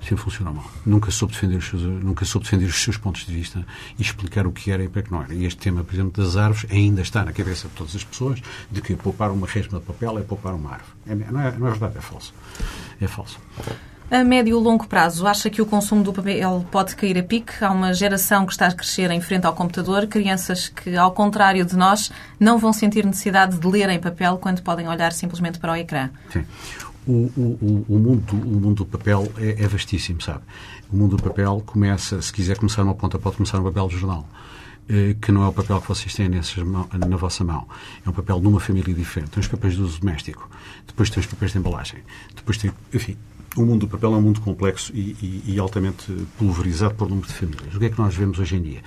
Sempre 0.00 0.22
funcionou 0.24 0.54
mal. 0.54 0.70
Nunca 0.84 1.10
soube, 1.10 1.34
defender 1.34 1.56
os 1.56 1.68
seus, 1.68 1.82
nunca 1.82 2.24
soube 2.24 2.44
defender 2.44 2.66
os 2.66 2.82
seus 2.82 2.96
pontos 2.96 3.26
de 3.26 3.32
vista 3.32 3.66
e 3.98 4.02
explicar 4.02 4.46
o 4.46 4.52
que 4.52 4.70
era 4.70 4.84
e 4.84 4.88
para 4.88 5.02
que 5.02 5.10
não 5.10 5.22
era. 5.22 5.34
E 5.34 5.44
este 5.44 5.58
tema, 5.58 5.82
por 5.82 5.94
exemplo, 5.94 6.22
das 6.22 6.36
árvores 6.36 6.70
ainda 6.70 7.00
está 7.00 7.24
na 7.24 7.32
cabeça 7.32 7.68
de 7.68 7.74
todas 7.74 7.96
as 7.96 8.04
pessoas 8.04 8.40
de 8.70 8.80
que 8.80 8.94
poupar 8.94 9.30
uma 9.30 9.46
resma 9.46 9.78
de 9.78 9.84
papel 9.84 10.18
é 10.18 10.22
poupar 10.22 10.54
uma 10.54 10.72
árvore. 10.72 10.92
É, 11.06 11.14
não, 11.14 11.40
é, 11.40 11.58
não 11.58 11.66
é 11.66 11.70
verdade, 11.70 11.98
é 11.98 12.00
falso. 12.00 12.34
É 13.00 13.06
falso. 13.06 13.38
A 14.08 14.22
médio 14.22 14.56
e 14.56 14.62
longo 14.62 14.86
prazo, 14.86 15.26
acha 15.26 15.50
que 15.50 15.60
o 15.60 15.66
consumo 15.66 16.04
do 16.04 16.12
papel 16.12 16.64
pode 16.70 16.94
cair 16.94 17.18
a 17.18 17.24
pique? 17.24 17.52
Há 17.60 17.72
uma 17.72 17.92
geração 17.92 18.46
que 18.46 18.52
está 18.52 18.68
a 18.68 18.72
crescer 18.72 19.10
em 19.10 19.20
frente 19.20 19.46
ao 19.46 19.52
computador, 19.52 20.06
crianças 20.06 20.68
que, 20.68 20.96
ao 20.96 21.10
contrário 21.10 21.64
de 21.64 21.76
nós, 21.76 22.12
não 22.38 22.56
vão 22.56 22.72
sentir 22.72 23.04
necessidade 23.04 23.58
de 23.58 23.66
ler 23.66 23.88
em 23.88 23.98
papel 23.98 24.38
quando 24.38 24.62
podem 24.62 24.86
olhar 24.88 25.12
simplesmente 25.12 25.58
para 25.58 25.72
o 25.72 25.76
ecrã. 25.76 26.08
Sim. 26.32 26.44
O, 27.04 27.30
o, 27.36 27.86
o, 27.88 27.98
mundo, 27.98 28.32
o 28.32 28.60
mundo 28.60 28.84
do 28.84 28.86
papel 28.86 29.26
é, 29.38 29.64
é, 29.64 29.66
vastíssimo, 29.66 30.20
sabe? 30.20 30.42
O 30.90 30.96
mundo 30.96 31.16
do 31.16 31.22
papel 31.22 31.60
começa, 31.66 32.22
se 32.22 32.32
quiser 32.32 32.56
começar 32.58 32.84
numa 32.84 32.94
ponta, 32.94 33.18
pode 33.18 33.36
começar 33.36 33.58
no 33.58 33.64
papel 33.64 33.88
de 33.88 33.96
jornal 33.96 34.24
eh, 34.88 35.16
que 35.20 35.32
não 35.32 35.42
é 35.42 35.48
o 35.48 35.52
papel 35.52 35.80
que 35.80 35.88
vocês 35.88 36.14
têm 36.14 36.28
nessas, 36.28 36.64
na 36.64 37.16
vossa 37.16 37.42
mão. 37.42 37.66
É 38.04 38.08
um 38.08 38.12
papel 38.12 38.40
de 38.40 38.46
uma 38.46 38.60
família 38.60 38.94
diferente. 38.94 39.30
Tem 39.30 39.40
os 39.40 39.48
papéis 39.48 39.74
de 39.74 39.82
uso 39.82 40.00
doméstico, 40.00 40.48
depois 40.86 41.10
tem 41.10 41.20
os 41.20 41.26
papéis 41.26 41.52
de 41.52 41.58
embalagem, 41.58 42.00
depois 42.34 42.56
tem, 42.56 42.72
enfim, 42.94 43.16
o 43.56 43.64
mundo 43.64 43.86
do 43.86 43.88
papel 43.88 44.14
é 44.14 44.16
um 44.16 44.20
mundo 44.20 44.40
complexo 44.40 44.92
e, 44.94 45.16
e, 45.46 45.54
e, 45.54 45.58
altamente 45.58 46.12
pulverizado 46.38 46.94
por 46.94 47.08
número 47.08 47.26
de 47.26 47.32
famílias. 47.32 47.74
O 47.74 47.78
que 47.78 47.86
é 47.86 47.90
que 47.90 47.98
nós 47.98 48.14
vemos 48.14 48.38
hoje 48.38 48.56
em 48.56 48.62
dia? 48.62 48.82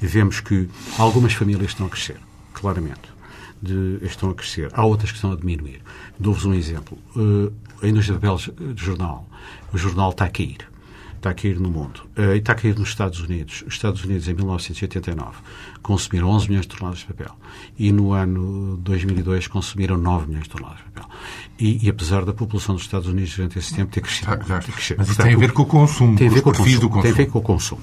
Vemos 0.00 0.40
que 0.40 0.68
algumas 0.98 1.34
famílias 1.34 1.70
estão 1.70 1.86
a 1.86 1.90
crescer, 1.90 2.16
claramente. 2.52 3.12
De, 3.60 3.98
estão 4.02 4.30
a 4.30 4.34
crescer. 4.34 4.70
Há 4.72 4.84
outras 4.84 5.10
que 5.10 5.16
estão 5.16 5.32
a 5.32 5.36
diminuir. 5.36 5.80
Dou-vos 6.18 6.44
um 6.44 6.54
exemplo. 6.54 6.98
Uh, 7.16 7.52
a 7.82 7.88
indústria 7.88 8.18
de 8.18 8.26
papel 8.26 8.74
de 8.74 8.84
jornal. 8.84 9.28
O 9.72 9.78
jornal 9.78 10.10
está 10.10 10.24
a 10.24 10.30
cair. 10.30 10.68
está 11.16 11.30
a 11.30 11.34
cair 11.34 11.58
no 11.58 11.70
mundo 11.70 12.02
uh, 12.18 12.34
e 12.34 12.38
está 12.38 12.52
a 12.52 12.54
cair 12.54 12.78
nos 12.78 12.88
Estados 12.88 13.20
Unidos. 13.20 13.64
Os 13.66 13.74
Estados 13.74 14.04
Unidos, 14.04 14.28
em 14.28 14.34
1989, 14.34 15.38
consumiram 15.84 16.28
11 16.30 16.48
milhões 16.48 16.66
de 16.66 16.74
toneladas 16.74 17.00
de 17.00 17.06
papel 17.06 17.36
e 17.78 17.92
no 17.92 18.12
ano 18.12 18.76
2002 18.78 19.46
consumiram 19.46 19.96
9 19.96 20.26
milhões 20.26 20.44
de 20.44 20.50
toneladas 20.50 20.78
de 20.78 20.84
papel. 20.90 21.10
E, 21.58 21.86
e 21.86 21.90
apesar 21.90 22.24
da 22.24 22.32
população 22.32 22.74
dos 22.74 22.84
Estados 22.84 23.06
Unidos 23.06 23.36
durante 23.36 23.58
esse 23.58 23.74
tempo 23.74 23.92
ter 23.92 24.00
crescido, 24.00 24.30
já, 24.30 24.38
já. 24.42 24.58
ter 24.60 24.72
crescido. 24.72 24.98
Mas 24.98 25.10
isso 25.10 25.22
tem 25.22 25.34
a 25.34 25.38
ver 25.38 25.52
com 25.52 25.62
o 25.62 25.66
consumo, 25.66 26.16
tem 26.16 26.26
a 26.26 26.30
ver 26.30 26.42
com 26.42 26.50
o 26.50 26.54
consumo, 26.54 26.80
consumo. 26.80 27.02
Tem 27.02 27.10
a 27.10 27.14
ver 27.14 27.26
com 27.26 27.38
o 27.38 27.42
consumo. 27.42 27.82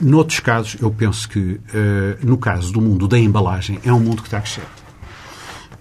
Noutros 0.00 0.40
casos, 0.40 0.76
eu 0.80 0.90
penso 0.90 1.28
que, 1.28 1.38
uh, 1.38 1.60
no 2.24 2.36
caso 2.36 2.72
do 2.72 2.80
mundo 2.80 3.06
da 3.06 3.18
embalagem, 3.18 3.78
é 3.84 3.92
um 3.92 4.00
mundo 4.00 4.20
que 4.20 4.26
está 4.26 4.38
a 4.38 4.40
crescer 4.40 4.66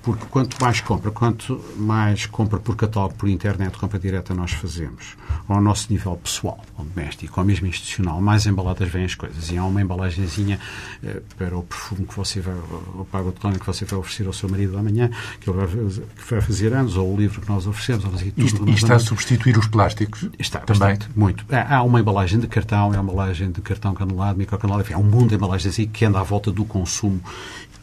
porque 0.04 0.26
quanto 0.26 0.60
mais 0.60 0.82
compra, 0.82 1.12
quanto 1.12 1.64
mais 1.78 2.26
compra 2.26 2.60
por 2.60 2.76
catálogo, 2.76 3.16
por 3.16 3.30
internet, 3.30 3.78
compra 3.78 4.00
direta 4.00 4.34
nós 4.34 4.52
fazemos, 4.52 5.16
ao 5.48 5.62
nosso 5.62 5.92
nível 5.92 6.16
pessoal, 6.18 6.60
ou 6.78 6.86
doméstico, 6.86 7.40
ou 7.40 7.46
mesmo 7.46 7.68
institucional, 7.68 8.20
mais 8.20 8.46
embaladas 8.46 8.90
vêm 8.90 9.06
as 9.06 9.16
coisas. 9.16 9.52
E 9.52 9.58
há 9.58 9.64
uma 9.64 9.82
embalagenzinha 9.82 10.60
eh, 11.04 11.22
para 11.38 11.56
o 11.56 11.64
perfume 11.64 12.06
que 12.06 12.16
você 12.16 12.40
vai, 12.40 12.56
o 12.96 13.06
pago 13.12 13.32
de 13.32 13.60
que 13.60 13.66
você 13.66 13.86
vai 13.86 14.00
oferecer 14.00 14.26
ao 14.26 14.34
seu 14.34 14.50
marido 14.50 14.78
amanhã, 14.78 15.10
que 15.40 15.50
ele 15.50 15.58
vai, 15.58 15.68
que 15.68 16.32
vai 16.32 16.42
fazer 16.42 16.74
anos, 16.74 16.98
ou 16.98 17.14
o 17.14 17.18
livro 17.18 17.40
que 17.40 17.50
nós 17.50 17.68
oferecemos, 17.68 18.04
ou 18.06 18.12
tudo 18.12 18.46
Isto, 18.46 18.70
e 18.70 18.74
está 18.74 18.96
a 18.96 19.00
substituir 19.00 19.58
os 19.58 19.68
plásticos? 19.68 20.30
Está, 20.40 20.60
também. 20.60 20.80
Bastante, 20.80 21.10
muito. 21.16 21.46
Há 21.52 21.84
uma 21.84 22.00
embalagem 22.00 22.40
de 22.40 22.48
cartão, 22.48 22.94
é 22.94 23.00
uma 23.00 23.12
embalagem 23.12 23.52
de 23.52 23.62
cartão 23.62 23.94
canelado, 23.94 24.38
microcanelado, 24.38 24.84
enfim, 24.84 24.94
há 24.94 24.98
um 24.98 25.04
mundo 25.04 25.30
de 25.30 25.36
embalagens 25.36 25.78
aí 25.78 25.86
que 25.86 26.06
anda 26.06 26.20
à 26.20 26.24
volta 26.24 26.52
do 26.52 26.66
consumo 26.66 27.22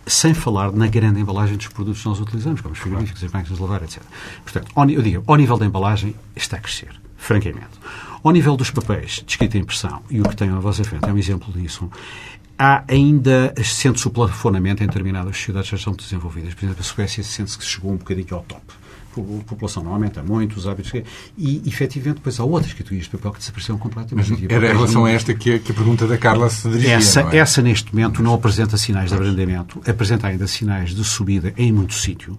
sem 0.09 0.35
falar 0.35 0.73
na 0.73 0.87
grande 0.87 1.21
embalagem 1.21 1.57
dos 1.57 1.69
produtos 1.69 2.03
que 2.03 2.09
nós 2.09 2.21
utilizamos, 2.21 2.61
como 2.61 2.73
os 2.73 2.79
frigoríficos, 2.79 3.23
as 3.23 3.31
máquinas 3.31 3.59
de 3.59 3.63
lavar, 3.63 3.83
etc. 3.83 4.03
Portanto, 4.43 4.73
eu 4.91 5.03
digo, 5.03 5.23
ao 5.27 5.37
nível 5.37 5.57
da 5.57 5.67
embalagem, 5.67 6.15
está 6.35 6.57
a 6.57 6.61
crescer, 6.61 6.91
francamente. 7.17 7.79
Ao 8.23 8.33
nível 8.33 8.57
dos 8.57 8.71
papéis 8.71 9.23
de 9.25 9.33
escrita 9.33 9.57
e 9.57 9.61
impressão, 9.61 10.03
e 10.11 10.21
o 10.21 10.25
que 10.25 10.37
tenho 10.37 10.57
à 10.57 10.61
vossa 10.61 10.83
frente 10.83 11.09
é 11.09 11.13
um 11.13 11.19
exemplo 11.19 11.53
disso, 11.53 11.91
há 12.59 12.83
ainda, 12.89 13.55
sente-se 13.63 14.09
o 14.09 14.11
plafonamento 14.11 14.83
em 14.83 14.87
determinadas 14.87 15.37
sociedades 15.37 15.71
que 15.71 15.77
já 15.77 15.79
estão 15.79 15.93
desenvolvidas. 15.93 16.55
Por 16.55 16.65
exemplo, 16.65 16.81
a 16.81 16.85
Suécia 16.85 17.23
sente-se 17.23 17.59
que 17.59 17.65
chegou 17.65 17.93
um 17.93 17.97
bocadinho 17.97 18.35
ao 18.35 18.43
top 18.43 18.63
a 19.21 19.45
população 19.45 19.83
não 19.83 19.93
aumenta 19.93 20.23
muito, 20.23 20.57
os 20.57 20.67
hábitos. 20.67 20.93
E, 21.37 21.63
efetivamente, 21.67 22.17
depois 22.17 22.39
há 22.39 22.45
outras 22.45 22.73
categorias 22.73 23.05
de 23.05 23.11
papel 23.11 23.33
que 23.33 23.39
desapareceram 23.39 23.79
completamente. 23.79 24.31
Mas 24.31 24.43
era 24.51 24.71
em 24.71 24.75
relação 24.75 25.05
a 25.05 25.11
esta 25.11 25.35
que 25.35 25.55
a, 25.55 25.59
que 25.59 25.73
a 25.73 25.75
pergunta 25.75 26.07
da 26.07 26.19
Carla 26.19 26.49
se 26.51 26.69
dirigia. 26.69 26.95
Essa, 26.95 27.29
é? 27.33 27.37
essa, 27.39 27.63
neste 27.63 27.95
momento, 27.95 28.23
não 28.23 28.35
apresenta 28.35 28.77
sinais 28.77 29.11
de 29.11 29.17
abrandamento, 29.17 29.81
apresenta 29.87 30.27
ainda 30.27 30.47
sinais 30.47 30.95
de 30.95 31.05
subida 31.05 31.53
em 31.57 31.73
muito 31.73 31.95
sítio, 31.95 32.39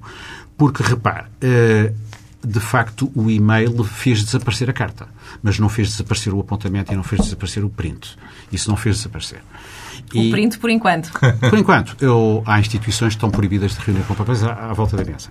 porque, 0.57 0.83
repare, 0.83 1.27
uh, 1.43 1.95
de 2.45 2.59
facto, 2.59 3.11
o 3.15 3.29
e-mail 3.29 3.83
fez 3.83 4.23
desaparecer 4.23 4.69
a 4.69 4.73
carta, 4.73 5.07
mas 5.43 5.59
não 5.59 5.67
fez 5.67 5.89
desaparecer 5.89 6.33
o 6.33 6.39
apontamento 6.39 6.93
e 6.93 6.95
não 6.95 7.03
fez 7.03 7.21
desaparecer 7.21 7.63
o 7.65 7.69
print. 7.69 8.17
Isso 8.51 8.69
não 8.69 8.77
fez 8.77 8.97
desaparecer. 8.97 9.41
O 10.15 10.31
print, 10.31 10.57
por 10.57 10.69
enquanto. 10.69 11.11
Por 11.49 11.57
enquanto. 11.57 11.95
Eu, 11.99 12.41
há 12.45 12.59
instituições 12.59 13.09
que 13.09 13.17
estão 13.17 13.29
proibidas 13.29 13.73
de 13.73 13.79
reunir 13.79 14.03
com 14.03 14.15
papéis 14.15 14.43
à, 14.43 14.53
à 14.53 14.73
volta 14.73 14.95
da 14.95 15.03
mesa. 15.03 15.29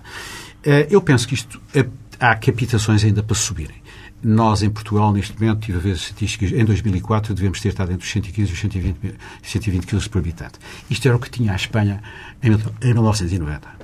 Eh, 0.63 0.87
eu 0.89 1.01
penso 1.01 1.27
que 1.27 1.33
isto 1.33 1.59
eh, 1.73 1.85
há 2.19 2.35
capitações 2.35 3.03
ainda 3.03 3.23
para 3.23 3.35
subirem. 3.35 3.77
Nós, 4.21 4.61
em 4.61 4.69
Portugal, 4.69 5.13
neste 5.13 5.39
momento, 5.39 5.61
tive 5.61 5.77
a 5.77 5.81
ver 5.81 5.91
as 5.91 5.99
estatísticas, 5.99 6.51
em 6.51 6.65
2004 6.65 7.33
devemos 7.33 7.61
ter 7.61 7.69
estado 7.69 7.91
entre 7.93 8.05
os 8.05 8.11
115 8.11 8.51
e 8.51 8.53
os 8.53 8.59
120, 8.59 9.15
120 9.41 9.87
quilos 9.87 10.07
por 10.07 10.19
habitante. 10.19 10.59
Isto 10.89 11.07
era 11.07 11.15
o 11.15 11.19
que 11.19 11.29
tinha 11.29 11.53
a 11.53 11.55
Espanha 11.55 12.01
em 12.43 12.49
1990. 12.49 13.78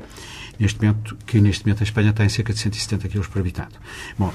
Neste 0.59 0.81
momento, 0.81 1.17
que 1.25 1.39
neste 1.39 1.65
momento 1.65 1.81
a 1.81 1.83
Espanha 1.83 2.13
tem 2.13 2.29
cerca 2.29 2.53
de 2.53 2.59
170 2.59 3.07
quilos 3.09 3.27
por 3.27 3.39
habitante. 3.39 3.75
Bom, 4.17 4.33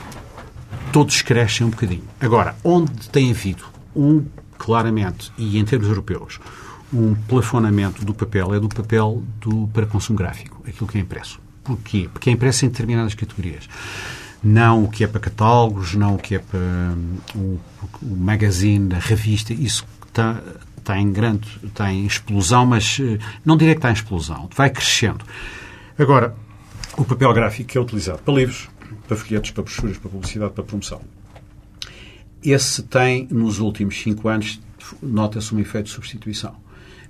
todos 0.92 1.22
crescem 1.22 1.66
um 1.66 1.70
bocadinho. 1.70 2.04
Agora, 2.20 2.56
onde 2.62 3.08
tem 3.08 3.30
havido 3.30 3.64
um, 3.94 4.24
claramente, 4.58 5.32
e 5.38 5.58
em 5.58 5.64
termos 5.64 5.88
europeus, 5.88 6.38
um 6.92 7.14
plafonamento 7.14 8.04
do 8.04 8.12
papel 8.12 8.54
é 8.54 8.60
do 8.60 8.68
papel 8.68 9.22
do, 9.40 9.68
para 9.68 9.86
consumo 9.86 10.18
gráfico, 10.18 10.62
aquilo 10.66 10.86
que 10.86 10.98
é 10.98 11.00
impresso. 11.00 11.40
Porquê? 11.62 12.08
Porque 12.12 12.30
é 12.30 12.32
impresso 12.32 12.66
em 12.66 12.68
determinadas 12.68 13.14
categorias. 13.14 13.68
Não 14.42 14.84
o 14.84 14.88
que 14.88 15.04
é 15.04 15.06
para 15.06 15.20
catálogos, 15.20 15.94
não 15.94 16.14
o 16.14 16.18
que 16.18 16.34
é 16.34 16.38
para 16.38 16.58
um, 16.58 17.18
o, 17.34 17.60
o 18.02 18.16
magazine, 18.16 18.94
a 18.94 18.98
revista, 18.98 19.52
isso 19.52 19.86
está, 20.06 20.40
está 20.78 20.98
em 20.98 21.12
grande, 21.12 21.46
está 21.62 21.92
em 21.92 22.06
explosão, 22.06 22.66
mas 22.66 22.98
eh, 23.00 23.18
não 23.44 23.56
direi 23.56 23.74
que 23.74 23.78
está 23.78 23.90
em 23.90 23.94
explosão, 23.94 24.48
vai 24.56 24.70
crescendo. 24.70 25.24
Agora, 26.00 26.34
o 26.96 27.04
papel 27.04 27.30
gráfico 27.34 27.68
que 27.68 27.76
é 27.76 27.80
utilizado 27.80 28.20
para 28.22 28.32
livros, 28.32 28.70
para 29.06 29.14
folhetos, 29.18 29.50
para 29.50 29.62
brochuras, 29.62 29.98
para 29.98 30.08
publicidade, 30.08 30.54
para 30.54 30.64
promoção, 30.64 31.02
esse 32.42 32.82
tem, 32.84 33.28
nos 33.30 33.58
últimos 33.58 34.00
cinco 34.00 34.26
anos, 34.26 34.58
nota-se 35.02 35.54
um 35.54 35.58
efeito 35.58 35.88
de 35.88 35.92
substituição 35.92 36.56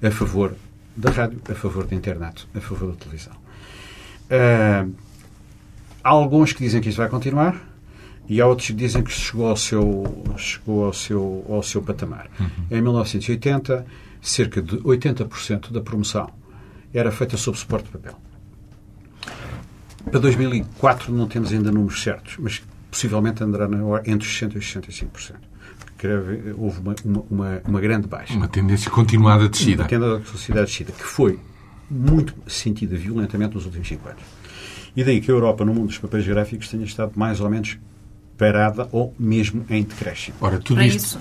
a 0.03 0.11
favor 0.11 0.57
da 0.97 1.09
rádio, 1.09 1.41
a 1.49 1.55
favor 1.55 1.87
da 1.87 1.95
internet, 1.95 2.49
a 2.53 2.61
favor 2.61 2.91
da 2.91 2.97
televisão. 2.97 3.33
Uh, 3.33 4.93
há 6.03 6.09
alguns 6.09 6.53
que 6.53 6.59
dizem 6.59 6.81
que 6.81 6.89
isto 6.89 6.99
vai 6.99 7.09
continuar 7.09 7.63
e 8.29 8.41
há 8.41 8.47
outros 8.49 8.67
que 8.67 8.75
dizem 8.75 9.05
que 9.05 9.13
chegou 9.13 9.51
ao 9.51 9.57
seu, 9.57 10.25
chegou 10.37 10.87
ao 10.87 10.93
seu, 10.93 11.47
ao 11.49 11.63
seu 11.63 11.81
patamar. 11.81 12.29
Uhum. 12.41 12.49
Em 12.73 12.83
1980, 12.83 13.87
cerca 14.21 14.61
de 14.61 14.79
80% 14.79 15.71
da 15.71 15.81
promoção 15.81 16.29
era 16.93 17.13
feita 17.13 17.37
sob 17.37 17.57
suporte 17.57 17.85
de 17.85 17.93
papel. 17.93 18.30
Para 20.11 20.21
2004 20.21 21.13
não 21.13 21.27
temos 21.29 21.53
ainda 21.53 21.71
números 21.71 22.03
certos, 22.03 22.37
mas 22.39 22.63
possivelmente 22.91 23.43
andará 23.43 23.67
entre 24.05 24.27
os 24.27 24.41
60% 24.41 24.55
e 24.55 24.59
os 24.59 24.65
65% 24.67 25.51
houve 26.57 26.81
uma, 26.81 26.95
uma, 27.31 27.63
uma, 27.67 27.81
grande 27.81 28.09
baixa. 28.09 28.33
Uma 28.33 28.49
tendência 28.49 28.91
continuada 28.91 29.45
de 29.45 29.51
descida. 29.51 29.83
Uma 29.83 29.89
tendência 29.89 30.55
de 30.55 30.61
descida, 30.61 30.93
que 30.93 31.05
foi 31.05 31.39
muito 31.91 32.35
sentida 32.47 32.97
violentamente 32.97 33.55
nos 33.55 33.67
últimos 33.67 33.87
cinco 33.87 34.09
anos. 34.09 34.23
E 34.97 35.05
daí 35.05 35.21
que 35.21 35.31
a 35.31 35.35
Europa, 35.35 35.65
no 35.65 35.75
mundo 35.75 35.89
dos 35.89 35.99
papéis 35.99 36.27
gráficos, 36.27 36.69
tenha 36.69 36.85
estado 36.85 37.13
mais 37.17 37.41
ou 37.41 37.51
menos 37.51 37.79
parada 38.41 38.89
ou 38.91 39.15
mesmo 39.19 39.67
em 39.69 39.83
decréscimo. 39.83 40.35
Ora, 40.41 40.59
tudo 40.59 40.77
para, 40.77 40.87
isto... 40.87 40.97
isso, 40.97 41.19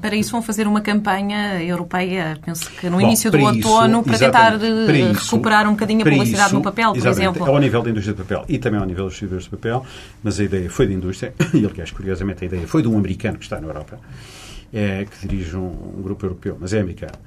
para 0.00 0.16
isso 0.16 0.32
vão 0.32 0.40
fazer 0.40 0.66
uma 0.66 0.80
campanha 0.80 1.62
europeia, 1.62 2.38
penso 2.42 2.70
que 2.70 2.86
no 2.88 2.96
Bom, 2.96 3.02
início 3.02 3.30
do 3.30 3.38
outono, 3.38 3.98
isso, 3.98 4.04
para 4.04 4.18
tentar 4.18 4.58
para 4.58 4.98
eh, 4.98 5.12
recuperar 5.12 5.68
um 5.68 5.72
bocadinho 5.72 6.00
a 6.00 6.04
publicidade 6.04 6.46
isso, 6.46 6.54
no 6.54 6.62
papel, 6.62 6.94
por 6.94 7.06
exemplo. 7.06 7.44
Ao 7.44 7.58
nível 7.58 7.82
da 7.82 7.90
indústria 7.90 8.14
do 8.14 8.24
papel 8.24 8.46
e 8.48 8.58
também 8.58 8.80
ao 8.80 8.86
nível 8.86 9.04
dos 9.04 9.18
servidores 9.18 9.44
de 9.44 9.50
papel, 9.50 9.84
mas 10.22 10.40
a 10.40 10.44
ideia 10.44 10.70
foi 10.70 10.86
da 10.86 10.94
indústria, 10.94 11.34
e 11.52 11.66
aliás, 11.66 11.90
curiosamente, 11.90 12.44
a 12.44 12.46
ideia 12.46 12.66
foi 12.66 12.80
de 12.80 12.88
um 12.88 12.96
americano 12.96 13.36
que 13.36 13.44
está 13.44 13.60
na 13.60 13.66
Europa, 13.66 14.00
é, 14.72 15.04
que 15.04 15.28
dirige 15.28 15.54
um, 15.54 15.98
um 15.98 16.02
grupo 16.02 16.24
europeu, 16.24 16.56
mas 16.58 16.72
é 16.72 16.80
americano 16.80 17.18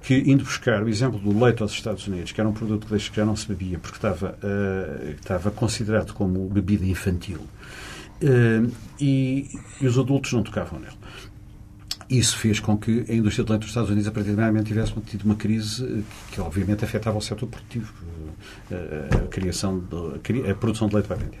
que, 0.00 0.14
indo 0.24 0.42
buscar 0.42 0.82
o 0.82 0.88
exemplo 0.88 1.18
do 1.18 1.38
leite 1.38 1.62
aos 1.62 1.72
Estados 1.72 2.06
Unidos, 2.06 2.32
que 2.32 2.40
era 2.40 2.48
um 2.48 2.52
produto 2.54 2.86
que 2.86 2.98
já 3.14 3.26
não 3.26 3.36
se 3.36 3.46
bebia 3.46 3.78
porque 3.78 3.98
estava, 3.98 4.38
uh, 4.42 5.10
estava 5.10 5.50
considerado 5.50 6.14
como 6.14 6.48
bebida 6.48 6.86
infantil, 6.86 7.40
uh, 7.40 7.85
e, 8.20 9.48
e, 9.80 9.86
os 9.86 9.98
adultos 9.98 10.32
não 10.32 10.42
tocavam 10.42 10.78
nele. 10.78 10.96
Isso 12.08 12.38
fez 12.38 12.60
com 12.60 12.76
que 12.76 13.04
a 13.08 13.14
indústria 13.14 13.44
de 13.44 13.50
leite 13.50 13.62
dos 13.62 13.70
Estados 13.70 13.90
Unidos, 13.90 14.06
a 14.08 14.12
partir 14.12 14.34
de 14.34 14.62
tivesse 14.62 14.92
tido 15.06 15.24
uma 15.24 15.34
crise 15.34 15.84
que, 15.84 16.36
que 16.36 16.40
obviamente 16.40 16.84
afetava 16.84 17.18
o 17.18 17.20
setor 17.20 17.48
produtivo, 17.48 17.92
uh, 18.70 19.24
a, 19.24 19.28
criação 19.28 19.80
de, 19.80 20.48
a 20.48 20.54
produção 20.54 20.86
de 20.88 20.94
leite 20.94 21.08
para 21.08 21.16
vender. 21.16 21.40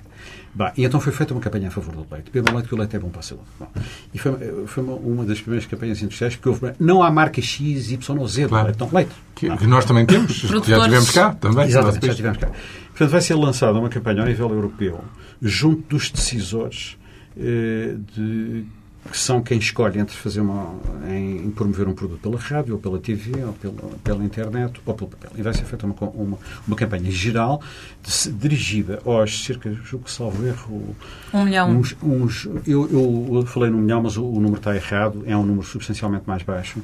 Bah, 0.56 0.72
e 0.74 0.84
então 0.84 0.98
foi 0.98 1.12
feita 1.12 1.34
uma 1.34 1.40
campanha 1.40 1.68
a 1.68 1.70
favor 1.70 1.94
do 1.94 2.06
leite. 2.10 2.30
Bebam 2.30 2.54
leite, 2.54 2.68
que 2.68 2.74
o 2.74 2.78
leite 2.78 2.96
é 2.96 2.98
bom 2.98 3.10
para 3.10 3.20
a 3.20 3.22
saúde. 3.22 3.44
Bom, 3.60 3.68
e 4.14 4.18
foi, 4.18 4.66
foi 4.66 4.82
uma, 4.82 4.94
uma, 4.94 5.24
das 5.26 5.38
primeiras 5.38 5.66
campanhas 5.68 6.00
industriais, 6.00 6.34
porque 6.34 6.48
houve, 6.48 6.72
não 6.80 7.02
há 7.02 7.10
marca 7.10 7.42
X, 7.42 7.90
Y 7.90 8.18
ou 8.18 8.26
Z 8.26 8.48
claro. 8.48 8.66
leite. 8.66 8.80
Não, 8.80 8.90
leite. 8.90 9.12
Que, 9.34 9.54
que, 9.54 9.66
nós 9.66 9.84
também 9.84 10.06
temos, 10.06 10.32
já 10.40 10.60
tivemos 10.60 11.10
cá 11.10 11.34
também. 11.34 11.66
Exatamente, 11.66 12.06
já 12.06 12.14
tivemos 12.14 12.38
cá. 12.38 12.50
Portanto, 12.96 13.10
vai 13.10 13.20
ser 13.20 13.34
lançada 13.34 13.78
uma 13.78 13.90
campanha 13.90 14.22
ao 14.22 14.26
nível 14.26 14.48
europeu, 14.48 15.04
junto 15.42 15.82
dos 15.86 16.10
decisores 16.10 16.96
eh, 17.36 17.94
de 18.14 18.64
que 19.06 19.18
são 19.18 19.40
quem 19.42 19.58
escolhe 19.58 19.98
entre 19.98 20.16
fazer 20.16 20.40
uma, 20.40 20.74
em, 21.08 21.50
promover 21.50 21.86
um 21.86 21.94
produto 21.94 22.20
pela 22.20 22.38
rádio, 22.38 22.74
ou 22.74 22.80
pela 22.80 22.98
TV, 22.98 23.44
ou 23.44 23.52
pela, 23.52 23.74
pela 24.02 24.24
internet, 24.24 24.80
ou 24.84 24.94
pelo 24.94 25.10
papel. 25.10 25.30
E 25.36 25.42
vai 25.42 25.54
ser 25.54 25.64
feita 25.64 25.86
uma, 25.86 25.94
uma, 25.94 26.38
uma 26.66 26.76
campanha 26.76 27.10
geral 27.10 27.60
de, 28.02 28.32
dirigida 28.32 29.00
aos 29.04 29.44
cerca, 29.44 29.70
julgo 29.84 30.06
que 30.06 30.10
salvo 30.10 30.44
erro... 30.46 30.96
Um 31.32 31.44
milhão. 31.44 31.70
Uns, 31.70 31.96
uns, 32.02 32.48
eu, 32.66 32.88
eu, 32.90 33.46
falei 33.46 33.70
no 33.70 33.78
milhão, 33.78 34.02
mas 34.02 34.16
o, 34.16 34.24
o, 34.24 34.40
número 34.40 34.56
está 34.56 34.74
errado, 34.74 35.22
é 35.26 35.36
um 35.36 35.44
número 35.44 35.66
substancialmente 35.66 36.24
mais 36.26 36.42
baixo. 36.42 36.80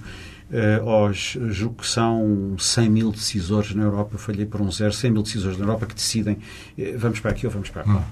Uh, 0.52 0.86
aos, 0.86 1.38
julgo 1.48 1.76
que 1.76 1.86
são 1.86 2.54
100 2.58 2.90
mil 2.90 3.10
decisores 3.10 3.74
na 3.74 3.84
Europa, 3.84 4.10
eu 4.14 4.18
falhei 4.18 4.44
por 4.44 4.60
um 4.60 4.70
zero, 4.70 4.92
100 4.92 5.10
mil 5.10 5.22
decisores 5.22 5.56
na 5.56 5.64
Europa 5.64 5.86
que 5.86 5.94
decidem 5.94 6.34
uh, 6.34 6.98
vamos 6.98 7.20
para 7.20 7.30
aqui 7.30 7.46
ou 7.46 7.52
vamos 7.52 7.70
para 7.70 7.84
lá. 7.84 8.00
Hum. 8.00 8.02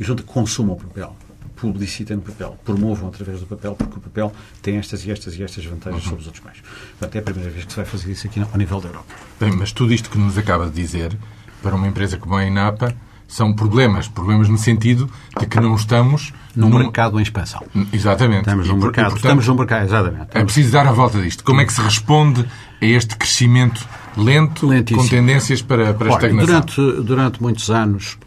E 0.00 0.04
junto 0.04 0.24
consumam 0.24 0.74
o 0.74 0.80
papel 0.80 1.16
publicitem 1.56 2.18
no 2.18 2.22
papel, 2.22 2.56
promovam 2.64 3.08
através 3.08 3.40
do 3.40 3.46
papel, 3.46 3.74
porque 3.74 3.96
o 3.96 4.00
papel 4.00 4.32
tem 4.60 4.76
estas 4.76 5.04
e 5.06 5.10
estas 5.10 5.34
e 5.34 5.42
estas 5.42 5.64
vantagens 5.64 6.02
uhum. 6.04 6.10
sobre 6.10 6.20
os 6.20 6.26
outros 6.26 6.44
meios. 6.44 6.60
Portanto, 6.98 7.16
é 7.16 7.18
a 7.18 7.22
primeira 7.22 7.50
vez 7.50 7.64
que 7.64 7.72
se 7.72 7.76
vai 7.76 7.86
fazer 7.86 8.12
isso 8.12 8.26
aqui 8.26 8.40
ao 8.40 8.58
nível 8.58 8.78
da 8.80 8.88
Europa. 8.88 9.14
Bem, 9.40 9.52
mas 9.52 9.72
tudo 9.72 9.92
isto 9.92 10.10
que 10.10 10.18
nos 10.18 10.36
acaba 10.36 10.66
de 10.66 10.72
dizer, 10.72 11.16
para 11.62 11.74
uma 11.74 11.88
empresa 11.88 12.18
como 12.18 12.36
a 12.36 12.44
INAPA, 12.44 12.94
São 13.28 13.52
problemas. 13.52 14.06
Problemas 14.06 14.48
no 14.48 14.56
sentido 14.56 15.10
de 15.38 15.46
que 15.46 15.58
não 15.58 15.74
estamos 15.74 16.32
num, 16.56 16.70
num... 16.70 16.78
mercado 16.78 17.18
em 17.18 17.22
expansão. 17.22 17.62
Exatamente. 17.92 18.40
Estamos 18.40 18.68
num 18.68 18.76
mercado, 18.76 19.04
portanto, 19.10 19.16
estamos 19.16 19.46
num 19.46 19.54
mercado, 19.54 19.84
exatamente. 19.84 20.28
É 20.32 20.44
preciso 20.44 20.72
dar 20.72 20.86
a 20.86 20.92
volta 20.92 21.20
disto. 21.20 21.44
Como 21.44 21.60
é 21.60 21.64
que 21.64 21.72
se 21.72 21.80
responde 21.80 22.44
a 22.80 22.84
este 22.84 23.16
crescimento 23.16 23.86
lento, 24.16 24.66
Lentíssimo. 24.66 25.02
com 25.02 25.08
tendências 25.08 25.62
para, 25.62 25.92
para 25.94 26.08
a 26.08 26.14
estagnação? 26.14 26.46
Durante, 26.46 27.02
durante 27.02 27.42
muitos 27.42 27.70
anos, 27.70 28.18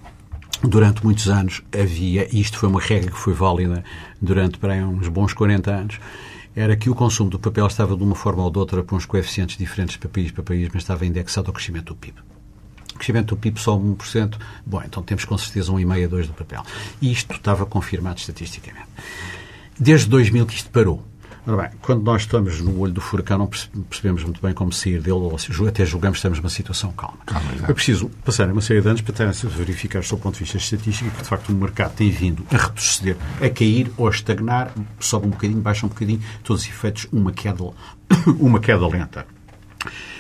durante 0.61 1.03
muitos 1.03 1.27
anos 1.27 1.61
havia, 1.73 2.27
e 2.31 2.39
isto 2.39 2.57
foi 2.57 2.69
uma 2.69 2.79
regra 2.79 3.11
que 3.11 3.17
foi 3.17 3.33
válida 3.33 3.83
durante 4.21 4.57
para 4.57 4.73
aí, 4.73 4.83
uns 4.83 5.07
bons 5.07 5.33
40 5.33 5.71
anos, 5.71 5.99
era 6.55 6.75
que 6.75 6.89
o 6.89 6.95
consumo 6.95 7.29
do 7.29 7.39
papel 7.39 7.65
estava 7.67 7.95
de 7.95 8.03
uma 8.03 8.15
forma 8.15 8.43
ou 8.43 8.51
de 8.51 8.59
outra 8.59 8.83
por 8.83 8.95
uns 8.95 9.05
coeficientes 9.05 9.57
diferentes 9.57 9.97
para 9.97 10.09
país 10.09 10.31
para 10.31 10.43
país, 10.43 10.69
mas 10.73 10.83
estava 10.83 11.05
indexado 11.05 11.47
ao 11.47 11.53
crescimento 11.53 11.93
do 11.93 11.95
PIB. 11.95 12.17
O 12.99 13.01
crescimento 13.01 13.33
do 13.33 13.37
PIB 13.37 13.57
só 13.61 13.77
1%, 13.77 14.35
bom, 14.65 14.81
então 14.85 15.01
temos 15.01 15.23
com 15.23 15.37
certeza 15.37 15.71
1,5% 15.71 16.05
a 16.05 16.09
2% 16.09 16.27
do 16.27 16.33
papel. 16.33 16.65
E 17.01 17.09
isto 17.09 17.33
estava 17.33 17.65
confirmado 17.65 18.19
estatisticamente. 18.19 18.89
Desde 19.79 20.09
2000 20.09 20.45
que 20.45 20.55
isto 20.55 20.69
parou. 20.69 21.01
Ora 21.47 21.69
bem, 21.69 21.79
quando 21.81 22.03
nós 22.03 22.23
estamos 22.23 22.59
no 22.59 22.77
olho 22.77 22.91
do 22.91 22.99
furacão, 22.99 23.37
não 23.37 23.47
percebemos 23.47 24.21
muito 24.25 24.41
bem 24.41 24.53
como 24.53 24.73
sair 24.73 24.99
dele, 24.99 25.13
ou 25.13 25.37
até 25.65 25.85
julgamos 25.85 26.17
que 26.17 26.19
estamos 26.19 26.39
numa 26.39 26.49
situação 26.49 26.91
calma. 26.91 27.19
calma 27.25 27.49
é 27.69 27.73
preciso 27.73 28.09
passar 28.25 28.51
uma 28.51 28.59
série 28.59 28.81
de 28.81 28.89
anos 28.89 28.99
para 28.99 29.13
tentar 29.13 29.31
verificar, 29.47 30.01
do 30.01 30.17
ponto 30.17 30.33
de 30.33 30.39
vista 30.41 30.57
estatístico, 30.57 31.09
que 31.09 31.23
de 31.23 31.29
facto 31.29 31.47
o 31.47 31.53
mercado 31.53 31.95
tem 31.95 32.11
vindo 32.11 32.45
a 32.51 32.57
retroceder, 32.57 33.15
a 33.41 33.49
cair 33.49 33.89
ou 33.95 34.07
a 34.07 34.11
estagnar, 34.11 34.73
sobe 34.99 35.27
um 35.27 35.29
bocadinho, 35.29 35.61
baixa 35.61 35.85
um 35.85 35.89
bocadinho, 35.89 36.21
todos 36.43 36.63
os 36.63 36.67
efeitos, 36.67 37.07
uma 37.13 37.31
queda, 37.31 37.63
uma 38.37 38.59
queda 38.59 38.85
lenta. 38.85 39.25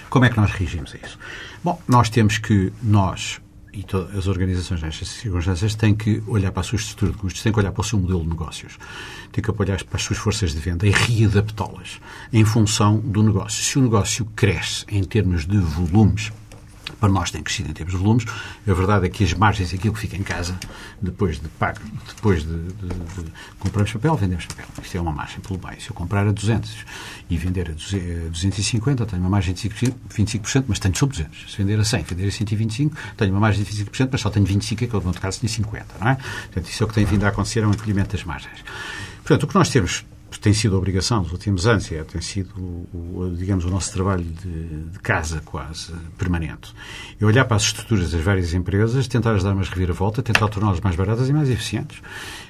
Como 0.09 0.23
é 0.23 0.29
que 0.29 0.37
nós 0.37 0.49
reagimos 0.51 0.95
a 0.95 1.05
isso? 1.05 1.19
Bom, 1.63 1.81
nós 1.87 2.09
temos 2.09 2.37
que, 2.37 2.71
nós, 2.81 3.41
e 3.73 3.83
todas 3.83 4.15
as 4.15 4.27
organizações 4.27 4.81
nestas 4.81 5.09
circunstâncias 5.09 5.75
têm 5.75 5.93
que 5.93 6.23
olhar 6.25 6.51
para 6.51 6.61
a 6.61 6.63
sua 6.63 6.77
estrutura 6.77 7.11
de 7.11 7.17
custos, 7.17 7.43
têm 7.43 7.51
que 7.51 7.59
olhar 7.59 7.71
para 7.71 7.81
o 7.81 7.83
seu 7.83 7.99
modelo 7.99 8.21
de 8.21 8.29
negócios, 8.29 8.77
têm 9.31 9.43
que 9.43 9.51
olhar 9.51 9.83
para 9.83 9.97
as 9.97 10.03
suas 10.03 10.17
forças 10.17 10.53
de 10.53 10.59
venda 10.59 10.87
e 10.87 10.91
readaptá-las 10.91 11.99
em 12.31 12.45
função 12.45 12.97
do 12.97 13.21
negócio. 13.21 13.61
Se 13.61 13.77
o 13.77 13.81
negócio 13.81 14.25
cresce 14.35 14.85
em 14.87 15.03
termos 15.03 15.45
de 15.45 15.57
volumes, 15.57 16.31
para 16.99 17.09
nós 17.09 17.31
tem 17.31 17.41
crescido 17.41 17.69
em 17.69 17.73
termos 17.73 17.93
de 17.93 17.99
volumes. 17.99 18.25
A 18.67 18.73
verdade 18.73 19.05
é 19.05 19.09
que 19.09 19.23
as 19.23 19.33
margens, 19.33 19.73
aquilo 19.73 19.93
que 19.93 19.99
fica 19.99 20.17
em 20.17 20.23
casa, 20.23 20.57
depois 21.01 21.39
de 21.39 21.47
pago, 21.47 21.79
depois 22.15 22.43
de, 22.43 22.57
de, 22.57 23.23
de 23.23 23.31
comprarmos 23.59 23.91
papel, 23.93 24.15
vendemos 24.15 24.45
papel. 24.45 24.65
Isto 24.81 24.97
é 24.97 25.01
uma 25.01 25.11
margem 25.11 25.39
pelo 25.39 25.59
bem. 25.59 25.79
Se 25.79 25.89
eu 25.89 25.95
comprar 25.95 26.27
a 26.27 26.31
200 26.31 26.85
e 27.29 27.37
vender 27.37 27.69
a 27.69 27.73
250, 27.73 29.05
tenho 29.05 29.21
uma 29.21 29.29
margem 29.29 29.53
de 29.53 29.69
25%, 29.69 30.65
mas 30.67 30.79
tenho 30.79 30.97
sub 30.97 31.11
200. 31.11 31.51
Se 31.51 31.57
vender 31.57 31.79
a 31.79 31.83
100, 31.83 32.03
vender 32.03 32.27
a 32.27 32.31
125, 32.31 32.95
tenho 33.17 33.31
uma 33.31 33.39
margem 33.39 33.63
de 33.63 33.85
25%, 33.85 34.09
mas 34.11 34.21
só 34.21 34.29
tenho 34.29 34.45
25, 34.45 34.87
que 34.87 34.93
eu, 34.93 34.99
no 34.99 35.07
outro 35.07 35.21
caso, 35.21 35.39
tinha 35.39 35.49
50, 35.49 35.85
não 35.99 36.09
é? 36.09 36.15
Portanto, 36.15 36.69
isso 36.69 36.83
é 36.83 36.85
o 36.85 36.87
que 36.89 36.95
tem 36.95 37.05
vindo 37.05 37.23
a 37.25 37.29
acontecer, 37.29 37.61
é 37.61 37.67
um 37.67 37.71
encolhimento 37.71 38.15
das 38.15 38.23
margens. 38.23 38.63
Portanto, 39.23 39.43
o 39.43 39.47
que 39.47 39.55
nós 39.55 39.69
temos 39.69 40.05
tem 40.37 40.53
sido 40.53 40.77
obrigação 40.77 41.23
nos 41.23 41.31
últimos 41.31 41.65
anos, 41.65 41.91
é, 41.91 42.03
tem 42.03 42.21
sido, 42.21 42.53
o, 42.59 43.33
digamos, 43.35 43.65
o 43.65 43.69
nosso 43.69 43.91
trabalho 43.93 44.23
de, 44.23 44.89
de, 44.91 44.99
casa 44.99 45.41
quase 45.43 45.93
permanente. 46.17 46.73
É 47.19 47.25
olhar 47.25 47.45
para 47.45 47.57
as 47.57 47.63
estruturas 47.63 48.11
das 48.11 48.21
várias 48.21 48.53
empresas, 48.53 49.07
tentar 49.07 49.33
as 49.33 49.43
dar 49.43 49.53
umas 49.53 49.69
reviravolta, 49.69 50.21
tentar 50.21 50.47
torná-las 50.49 50.79
mais 50.81 50.95
baratas 50.95 51.29
e 51.29 51.33
mais 51.33 51.49
eficientes. 51.49 52.01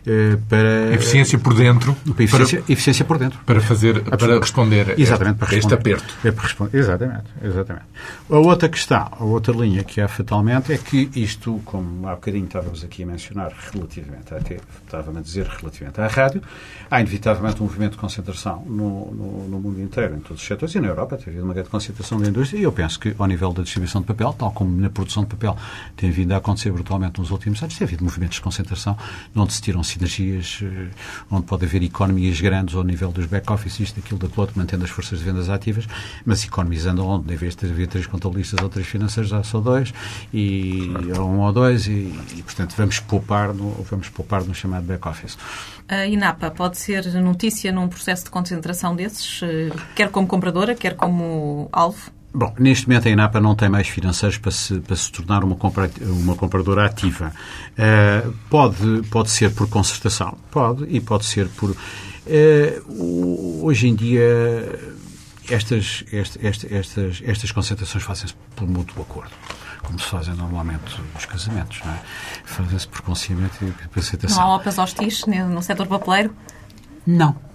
Eh, 0.05 0.37
para, 0.47 0.93
eficiência 0.93 1.37
por 1.37 1.53
dentro. 1.53 1.95
Para 1.95 2.23
eficiência, 2.23 2.61
para, 2.61 2.73
eficiência 2.73 3.05
por 3.05 3.17
dentro. 3.17 3.39
Para 3.45 3.61
fazer, 3.61 4.01
para 4.01 4.39
responder 4.39 4.99
exatamente, 4.99 5.37
para 5.37 5.47
responder, 5.47 5.57
este 5.59 5.73
aperto. 5.73 6.17
É 6.23 6.31
para 6.31 6.43
responder, 6.43 6.77
exatamente, 6.77 7.25
exatamente. 7.43 7.85
A 8.29 8.37
outra 8.37 8.69
questão, 8.69 9.07
a 9.11 9.23
outra 9.23 9.53
linha 9.53 9.83
que 9.83 10.01
há 10.01 10.07
fatalmente 10.07 10.73
é 10.73 10.77
que 10.77 11.09
isto, 11.15 11.61
como 11.65 12.07
há 12.07 12.15
bocadinho 12.15 12.45
estávamos 12.45 12.83
aqui 12.83 13.03
a 13.03 13.05
mencionar 13.05 13.53
relativamente, 13.71 14.33
até 14.33 14.59
estava 14.85 15.17
a 15.17 15.21
dizer 15.21 15.45
relativamente 15.45 16.01
à 16.01 16.07
rádio, 16.07 16.41
há 16.89 16.99
inevitavelmente 16.99 17.61
um 17.61 17.67
movimento 17.69 17.91
de 17.91 17.97
concentração 17.97 18.63
no, 18.65 19.11
no, 19.11 19.47
no, 19.47 19.59
mundo 19.59 19.79
inteiro, 19.79 20.15
em 20.15 20.19
todos 20.19 20.41
os 20.41 20.47
setores, 20.47 20.73
e 20.73 20.79
na 20.79 20.87
Europa 20.87 21.15
tem 21.15 21.27
havido 21.27 21.45
uma 21.45 21.53
grande 21.53 21.69
concentração 21.69 22.19
da 22.19 22.27
indústria, 22.27 22.59
e 22.59 22.63
eu 22.63 22.71
penso 22.71 22.99
que 22.99 23.15
ao 23.17 23.27
nível 23.27 23.53
da 23.53 23.61
distribuição 23.61 24.01
de 24.01 24.07
papel, 24.07 24.33
tal 24.33 24.51
como 24.51 24.75
na 24.75 24.89
produção 24.89 25.23
de 25.23 25.29
papel 25.29 25.55
tem 25.95 26.09
vindo 26.09 26.31
a 26.33 26.37
acontecer 26.37 26.71
brutalmente 26.71 27.19
nos 27.19 27.31
últimos 27.31 27.61
anos, 27.61 27.77
tem 27.77 27.85
havido 27.85 28.03
movimentos 28.03 28.35
de 28.35 28.41
concentração 28.41 28.97
onde 29.35 29.53
se 29.53 29.61
tiram 29.61 29.83
sinergias, 29.83 30.59
eh, 30.63 30.87
onde 31.29 31.45
pode 31.45 31.65
haver 31.65 31.83
economias 31.83 32.41
grandes 32.41 32.75
ao 32.75 32.83
nível 32.83 33.11
dos 33.11 33.27
back-office, 33.27 33.79
isto, 33.79 33.99
aquilo, 33.99 34.19
daquilo 34.19 34.41
outro, 34.41 34.57
mantendo 34.57 34.83
as 34.83 34.89
forças 34.89 35.19
de 35.19 35.25
vendas 35.25 35.49
ativas, 35.49 35.87
mas 36.25 36.43
economizando 36.43 37.05
onde, 37.05 37.31
em 37.31 37.37
vez 37.37 37.55
de 37.55 37.65
haver 37.65 37.87
três 37.87 38.07
contabilistas 38.07 38.59
ou 38.61 38.69
três 38.69 38.87
financeiros, 38.87 39.31
há 39.31 39.43
só 39.43 39.59
dois, 39.59 39.93
e 40.33 40.91
ou 41.17 41.29
um 41.29 41.39
ou 41.39 41.53
dois, 41.53 41.87
e, 41.87 42.13
e 42.35 42.43
portanto 42.43 42.73
vamos 42.75 42.99
poupar 42.99 43.53
no, 43.53 43.71
vamos 43.83 44.09
poupar 44.09 44.43
no 44.43 44.55
chamado 44.55 44.85
back-office. 44.85 45.37
A 45.87 46.05
INAPA 46.05 46.51
pode 46.51 46.77
ser 46.77 47.03
notícia 47.19 47.58
num 47.71 47.87
processo 47.87 48.25
de 48.25 48.29
concentração 48.29 48.95
desses, 48.95 49.41
eh, 49.43 49.69
quer 49.95 50.09
como 50.09 50.27
compradora, 50.27 50.75
quer 50.75 50.95
como 50.95 51.69
alvo? 51.71 52.11
Bom, 52.33 52.53
neste 52.59 52.87
momento 52.87 53.07
a 53.07 53.11
INAPA 53.11 53.39
não 53.39 53.55
tem 53.55 53.69
mais 53.69 53.87
financeiros 53.87 54.37
para 54.37 54.51
se, 54.51 54.79
para 54.79 54.95
se 54.95 55.11
tornar 55.11 55.43
uma, 55.43 55.55
compra, 55.55 55.89
uma 56.01 56.35
compradora 56.35 56.85
ativa. 56.85 57.33
Uh, 57.71 58.31
pode, 58.49 59.01
pode 59.09 59.31
ser 59.31 59.51
por 59.53 59.67
concertação, 59.67 60.37
pode, 60.51 60.85
e 60.89 61.01
pode 61.01 61.25
ser 61.25 61.47
por. 61.49 61.71
Uh, 61.71 63.65
hoje 63.65 63.87
em 63.87 63.95
dia, 63.95 64.79
estas, 65.49 66.03
estas, 66.11 66.71
estas, 66.71 67.21
estas 67.25 67.51
concentrações 67.51 68.03
fazem-se 68.03 68.35
por 68.55 68.67
mútuo 68.67 69.01
acordo 69.01 69.31
como 69.81 69.97
se 69.97 70.05
fazem 70.05 70.35
normalmente 70.35 71.01
os 71.17 71.25
casamentos, 71.25 71.81
não 71.83 71.91
é? 71.91 71.99
Fazem-se 72.45 72.87
por 72.87 73.01
conhecimento 73.01 73.57
e 73.63 73.87
por 73.87 73.99
aceitação. 73.99 74.37
Não 74.37 74.51
há 74.51 74.55
opas 74.57 74.77
hostis 74.77 75.25
no 75.25 75.63
setor 75.63 75.87
papeleiro? 75.87 76.35
Não. 77.07 77.48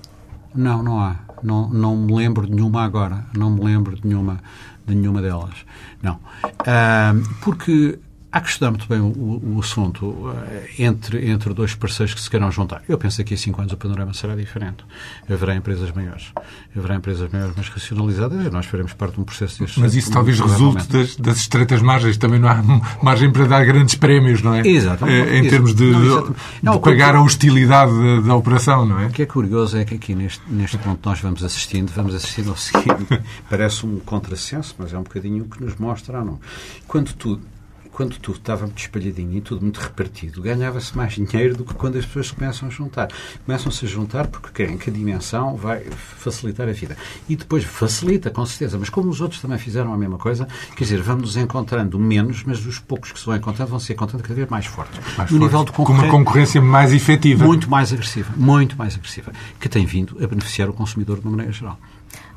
Não, 0.55 0.83
não 0.83 1.01
há. 1.01 1.17
Não, 1.43 1.69
não 1.69 1.97
me 1.97 2.15
lembro 2.15 2.47
de 2.47 2.55
nenhuma 2.55 2.85
agora. 2.85 3.27
Não 3.37 3.51
me 3.51 3.65
lembro 3.65 3.97
de 3.97 4.07
nenhuma, 4.07 4.41
de 4.87 4.95
nenhuma 4.95 5.21
delas. 5.21 5.55
Não. 6.03 6.15
Uh, 6.45 7.29
porque 7.43 7.99
há 8.35 8.41
que 8.41 8.49
estudar 8.49 8.73
muito 8.73 8.89
bem 8.89 8.99
o, 8.99 9.55
o, 9.55 9.61
assunto 9.61 10.29
eh, 10.51 10.83
entre, 10.83 11.31
entre 11.31 11.55
dois 11.55 11.73
parceiros 11.77 12.15
que 12.15 12.21
se 12.21 12.29
queiram 12.29 12.51
juntar. 12.51 12.83
Eu 12.89 12.99
penso 12.99 13.19
que 13.19 13.23
daqui 13.23 13.35
a 13.35 13.37
cinco 13.37 13.61
anos 13.61 13.73
o 13.73 13.77
panorama 13.77 14.13
será 14.13 14.35
diferente. 14.35 14.85
Haverá 15.31 15.55
empresas 15.55 15.93
maiores. 15.93 16.33
Haverá 16.77 16.97
empresas 16.97 17.31
maiores 17.31 17.55
mais 17.55 17.69
racionalizadas 17.69 18.45
e 18.45 18.51
nós 18.51 18.67
faremos 18.67 18.93
parte 18.93 19.15
de 19.15 19.21
um 19.21 19.25
processo 19.25 19.61
deste 19.61 19.79
Mas 19.79 19.95
isso 19.95 20.11
talvez 20.11 20.41
resulte 20.41 20.89
das, 20.89 21.15
das, 21.15 21.37
estreitas 21.37 21.81
margens. 21.81 22.17
Também 22.17 22.41
não 22.41 22.49
há 22.49 22.61
margem 23.01 23.31
para 23.31 23.47
dar 23.47 23.65
grandes 23.65 23.95
prémios, 23.95 24.43
não 24.43 24.53
é? 24.53 24.67
Exatamente. 24.67 25.29
Eh, 25.29 25.39
em 25.39 25.49
termos 25.49 25.73
de, 25.73 25.85
não, 25.85 26.23
de 26.25 26.35
não, 26.61 26.81
pagar 26.81 27.15
a 27.15 27.23
hostilidade 27.23 27.93
da, 27.93 28.21
da, 28.21 28.35
operação, 28.35 28.85
não 28.85 28.99
é? 28.99 29.07
O 29.07 29.11
que 29.11 29.23
é 29.23 29.27
curioso 29.27 29.79
é 29.79 29.85
que 29.85 29.95
aqui 29.95 30.13
neste, 30.13 30.43
neste 30.49 30.77
ponto 30.79 31.09
nós 31.09 31.21
vamos 31.21 31.45
assistindo, 31.45 31.93
vamos 31.95 32.13
assistindo 32.13 32.51
ao 32.51 32.57
seguinte. 32.57 33.07
Parece 33.49 33.87
um 33.87 34.01
contrassenso, 34.01 34.75
mas 34.77 34.93
é 34.93 34.99
um 34.99 35.05
bocadinho 35.05 35.45
o 35.45 35.49
que 35.49 35.63
nos 35.63 35.77
mostra, 35.77 36.25
não? 36.25 36.41
Quando 36.89 37.13
tudo 37.13 37.54
quando 37.95 38.19
tudo 38.19 38.39
estava 38.39 38.67
muito 38.67 38.79
espalhadinho 38.79 39.39
e 39.39 39.41
tudo 39.41 39.63
muito 39.63 39.79
repartido, 39.79 40.43
ganhava-se 40.43 40.97
mais 40.97 41.13
dinheiro 41.13 41.57
do 41.57 41.65
que 41.65 41.75
quando 41.75 41.97
as 41.97 42.05
pessoas 42.05 42.33
começam 42.33 42.69
a 42.69 42.71
juntar. 42.71 43.09
Começam-se 43.47 43.85
a 43.85 43.89
juntar 43.89 44.27
porque 44.27 44.49
querem 44.53 44.77
que 44.77 44.91
a 44.91 44.93
dimensão 44.93 45.57
vai 45.57 45.85
facilitar 46.19 46.69
a 46.69 46.73
vida. 46.73 46.97
E 47.29 47.37
depois 47.37 47.63
facilita, 47.63 48.31
com 48.31 48.45
certeza, 48.45 48.77
mas 48.79 48.89
como 48.89 49.09
os 49.09 49.21
outros 49.21 49.41
também 49.41 49.59
fizeram 49.59 49.95
a 49.95 49.97
mesma 49.97 50.19
coisa, 50.19 50.49
quer 50.77 50.85
dizer, 50.85 51.01
vamos 51.01 51.23
nos 51.23 51.37
encontrando 51.37 51.97
menos, 51.99 52.43
mas 52.45 52.67
os 52.67 52.81
poucos 52.81 53.13
que 53.13 53.21
se 53.21 53.27
vão 53.27 53.37
encontrando 53.37 53.71
vão 53.71 53.79
se 53.79 53.93
encontrando 53.93 54.25
cada 54.25 54.35
vez 54.35 54.49
mais 54.49 54.67
fortes. 54.67 54.99
Mais 55.17 55.31
no 55.31 55.39
forte. 55.39 55.43
nível 55.43 55.65
de 55.65 55.73
Com 55.73 55.85
uma 55.85 56.09
concorrência 56.09 56.61
mais 56.61 56.93
efetiva. 56.93 57.45
Muito 57.45 57.71
mais 57.71 57.93
agressiva, 57.93 58.33
muito 58.37 58.77
mais 58.77 58.97
agressiva, 58.97 59.33
que 59.61 59.69
tem 59.69 59.87
vindo 59.87 60.19
a 60.23 60.27
beneficiar 60.27 60.69
o 60.69 60.73
consumidor 60.73 61.21
de 61.21 61.27
uma 61.27 61.31
maneira 61.31 61.53
geral. 61.53 61.79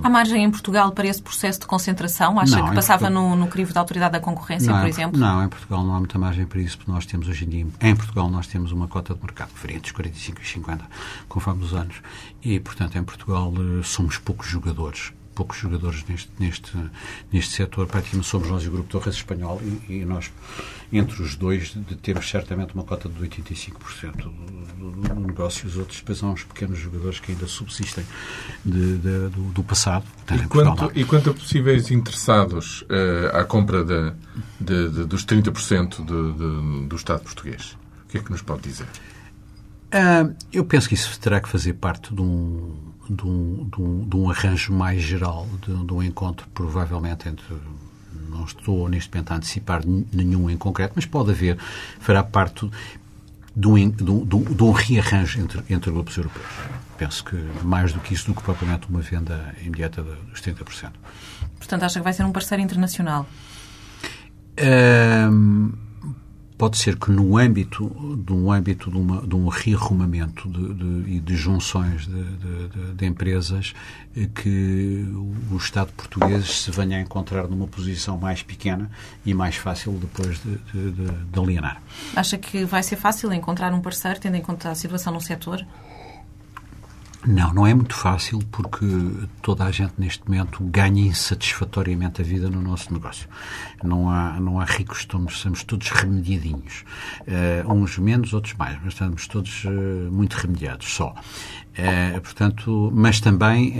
Há 0.02 0.10
margem 0.10 0.44
em 0.44 0.52
Portugal 0.52 0.92
para 0.92 1.08
esse 1.08 1.22
processo 1.22 1.60
de 1.60 1.66
concentração? 1.66 2.40
Acha 2.40 2.58
não, 2.58 2.70
que 2.70 2.76
passava 2.76 3.06
Portugal... 3.06 3.30
no, 3.30 3.36
no 3.36 3.48
crivo 3.48 3.74
da 3.74 3.80
Autoridade 3.80 4.14
da 4.14 4.20
Concorrência, 4.20 4.72
não, 4.72 4.80
por 4.80 4.88
exemplo? 4.88 5.20
Não, 5.20 5.44
em 5.44 5.50
Portugal 5.50 5.84
não 5.84 5.96
há 5.96 6.00
muita 6.00 6.18
margem 6.18 6.46
para 6.46 6.60
isso, 6.60 6.78
porque 6.78 6.92
nós 6.92 7.06
temos 7.06 7.28
hoje 7.28 7.46
em 7.46 7.50
dia, 7.50 7.68
em 7.82 7.96
Portugal, 7.96 8.30
nós 8.30 8.48
temos 8.48 8.72
uma 8.72 8.88
cota 8.88 9.14
de 9.14 9.22
mercado 9.22 9.50
diferente, 9.50 9.82
dos 9.82 9.92
45 9.92 10.42
e 10.42 10.46
50, 10.46 10.86
conforme 11.28 11.64
os 11.64 11.74
anos. 11.74 11.96
E, 12.44 12.60
portanto, 12.60 12.98
em 12.98 13.04
Portugal 13.04 13.52
eh, 13.56 13.84
somos 13.84 14.18
poucos 14.18 14.48
jogadores 14.48 15.12
poucos 15.38 15.60
jogadores 15.60 16.04
neste, 16.10 16.32
neste, 16.40 16.72
neste 17.32 17.54
setor. 17.54 17.86
Praticamente 17.86 18.28
somos 18.28 18.50
nós 18.50 18.64
e 18.64 18.68
o 18.68 18.72
Grupo 18.72 18.90
Torres 18.90 19.14
Espanhol 19.14 19.62
e, 19.62 20.00
e 20.00 20.06
nós, 20.06 20.32
entre 20.92 21.22
os 21.22 21.36
dois, 21.36 21.78
temos 22.02 22.28
certamente 22.28 22.74
uma 22.74 22.84
cota 22.84 23.08
de 23.08 23.24
85% 23.24 24.16
do, 24.16 24.32
do, 24.32 24.92
do 25.14 25.20
negócio. 25.20 25.68
Os 25.68 25.78
outros 25.78 26.00
depois 26.00 26.24
há 26.24 26.28
uns 26.28 26.44
pequenos 26.44 26.80
jogadores 26.80 27.20
que 27.20 27.32
ainda 27.32 27.46
subsistem 27.46 28.04
de, 28.66 28.98
de, 28.98 29.30
do, 29.30 29.52
do, 29.54 29.64
passado. 29.64 30.06
E 30.34 30.48
quanto, 30.48 30.92
e 30.96 31.06
quanto 31.06 31.30
a 31.30 31.34
possíveis 31.36 31.92
interessados 31.92 32.82
uh, 32.82 33.38
à 33.38 33.46
compra 33.46 33.84
de, 33.86 34.14
de, 34.60 35.06
dos 35.06 35.24
30% 35.24 36.04
do 36.88 36.96
Estado 36.96 37.22
português? 37.22 37.78
O 38.06 38.10
que 38.10 38.18
é 38.18 38.22
que 38.22 38.32
nos 38.32 38.42
pode 38.42 38.64
dizer? 38.64 38.88
Uh, 39.88 40.36
eu 40.52 40.66
penso 40.66 40.90
que 40.90 40.96
isso 40.96 41.20
terá 41.20 41.40
que 41.40 41.48
fazer 41.48 41.74
parte 41.74 42.12
de 42.12 42.22
um 42.22 42.87
de 43.10 43.26
um, 43.26 43.70
de 43.70 43.82
um, 43.82 44.08
de 44.08 44.16
um 44.16 44.30
arranjo 44.30 44.74
mais 44.74 45.02
geral, 45.02 45.48
de, 45.66 45.86
de, 45.86 45.94
um 45.94 46.04
encontro 46.04 46.48
provavelmente 46.54 47.28
entre 47.28 47.56
não 48.30 48.46
estou 48.46 48.90
neste 48.90 49.14
momento 49.14 49.32
a 49.32 49.36
antecipar 49.36 49.82
nenhum 49.86 50.50
em 50.50 50.58
concreto, 50.58 50.94
mas 50.96 51.06
pode 51.06 51.32
haver, 51.32 51.58
fará 52.00 52.24
parte 52.24 52.70
de 53.56 53.68
um, 53.68 53.90
de 53.90 54.64
um, 54.64 54.72
rearranjo 54.72 55.40
entre, 55.40 55.64
entre 55.70 55.92
grupos 55.92 56.16
europeus. 56.18 56.46
Penso 56.98 57.24
que 57.24 57.36
mais 57.64 57.94
do 57.94 58.00
que 58.00 58.14
isso, 58.14 58.28
do 58.28 58.36
que 58.36 58.44
propriamente 58.44 58.88
uma 58.88 59.02
venda 59.02 59.56
imediata 59.62 60.04
dos 60.04 60.42
30%. 60.42 60.92
Portanto, 61.58 61.84
acha 61.84 62.00
que 62.00 62.04
vai 62.04 62.14
ser 62.14 62.24
um 62.24 62.32
parceiro 62.32 62.62
internacional? 62.62 63.26
Um, 64.60 65.74
pode 66.58 66.78
ser 66.78 66.98
que 66.98 67.12
no 67.12 67.38
âmbito 67.38 67.88
de 68.18 68.34
um 68.34 68.52
âmbito 68.52 68.90
de, 68.90 68.98
uma, 68.98 69.22
de 69.22 69.36
um 69.36 69.48
rearrumamento 69.48 70.50
de, 70.50 70.74
de, 70.74 71.16
e 71.16 71.20
de 71.20 71.36
junções 71.36 72.08
de, 72.08 72.94
de, 72.96 73.06
empresas 73.06 73.74
eh, 74.16 74.28
que 74.34 75.06
o 75.52 75.58
Estado 75.58 75.92
português 75.96 76.62
se 76.62 76.72
venha 76.72 76.98
a 76.98 77.02
encontrar 77.02 77.48
numa 77.48 77.68
posição 77.68 78.18
mais 78.18 78.42
pequena 78.42 78.90
e 79.26 79.34
mais 79.34 79.56
fácil 79.56 79.94
depois 79.94 80.40
de, 80.42 81.40
alienar. 81.40 81.82
Acha 82.16 82.38
que 82.38 82.66
vai 82.66 82.82
ser 82.82 82.96
fácil 82.96 83.32
encontrar 83.32 83.74
um 83.74 83.80
parceiro 83.80 84.20
tendo 84.20 84.36
em 84.36 84.42
conta 84.42 84.72
a 84.72 84.76
situação 84.76 85.14
no 85.14 85.22
setor? 85.22 85.64
Não, 87.26 87.54
não 87.54 87.68
é 87.68 87.74
muito 87.74 87.96
fácil 87.96 88.40
porque 88.52 88.86
toda 89.42 89.66
a 89.66 89.72
gente 89.72 89.94
neste 89.98 90.24
momento 90.26 90.64
ganha 90.64 91.02
insatisfatoriamente 91.02 92.22
a 92.22 92.24
vida 92.24 92.50
no 92.50 92.62
nosso 92.62 92.94
negócio. 92.94 93.28
Não 93.84 94.10
há, 94.10 94.40
não 94.40 94.60
há 94.60 94.66
ricos, 94.66 95.00
estamos, 95.00 95.34
estamos 95.34 95.64
todos 95.64 95.90
remediadinhos. 95.90 96.86
Uh, 97.22 97.74
uns 97.74 97.98
menos, 97.98 98.34
outros 98.34 98.54
mais, 98.54 98.78
mas 98.84 98.94
estamos 98.94 99.28
todos 99.28 99.66
uh, 99.66 99.70
muito 100.12 100.36
remediados 100.36 100.94
só. 100.94 101.16
Uh, 101.78 102.22
portanto, 102.22 102.92
mas 102.94 103.20
também 103.20 103.76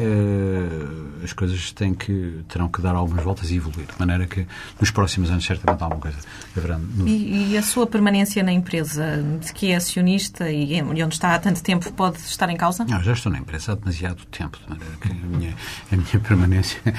as 1.24 1.34
coisas 1.34 1.72
têm 1.72 1.94
que, 1.94 2.44
terão 2.48 2.68
que 2.68 2.82
dar 2.82 2.96
algumas 2.96 3.24
voltas 3.24 3.50
e 3.50 3.56
evoluir, 3.56 3.88
de 3.88 4.00
maneira 4.00 4.26
que 4.28 4.46
nos 4.80 4.92
próximos 4.92 5.30
anos 5.30 5.46
certamente 5.46 5.84
alguma 5.84 6.02
coisa 6.02 6.18
haverá. 6.56 6.78
No... 6.78 7.08
E, 7.08 7.54
e, 7.54 7.58
a 7.58 7.62
sua 7.62 7.88
permanência 7.88 8.44
na 8.44 8.52
empresa, 8.52 9.24
de 9.42 9.52
que 9.54 9.72
é 9.72 9.76
acionista 9.76 10.50
e 10.52 10.82
onde 10.82 11.16
está 11.16 11.34
há 11.34 11.40
tanto 11.40 11.62
tempo, 11.64 11.92
pode 11.94 12.18
estar 12.20 12.50
em 12.50 12.58
causa? 12.58 12.86
Não, 12.86 13.02
já 13.02 13.14
estou 13.14 13.32
na 13.32 13.40
empresa 13.40 13.72
há 13.72 13.76
demasiado 13.76 14.26
tempo, 14.26 14.58
de 14.58 14.70
maneira 14.70 14.94
que 15.02 15.10
a 15.10 15.14
minha, 15.14 15.56
a 15.92 15.96
minha, 15.96 16.20
permanência, 16.20 16.80
a 16.86 16.94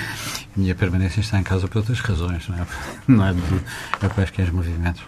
minha 0.57 0.75
permanência 0.75 1.21
está 1.21 1.39
em 1.39 1.43
causa 1.43 1.69
por 1.69 1.79
outras 1.79 2.01
razões, 2.01 2.49
não 2.49 2.59
é, 2.59 2.67
não 3.07 3.27
é 3.27 3.33
de, 3.33 4.05
é 4.05 4.09
quaisquer 4.09 4.53
movimentos. 4.53 5.03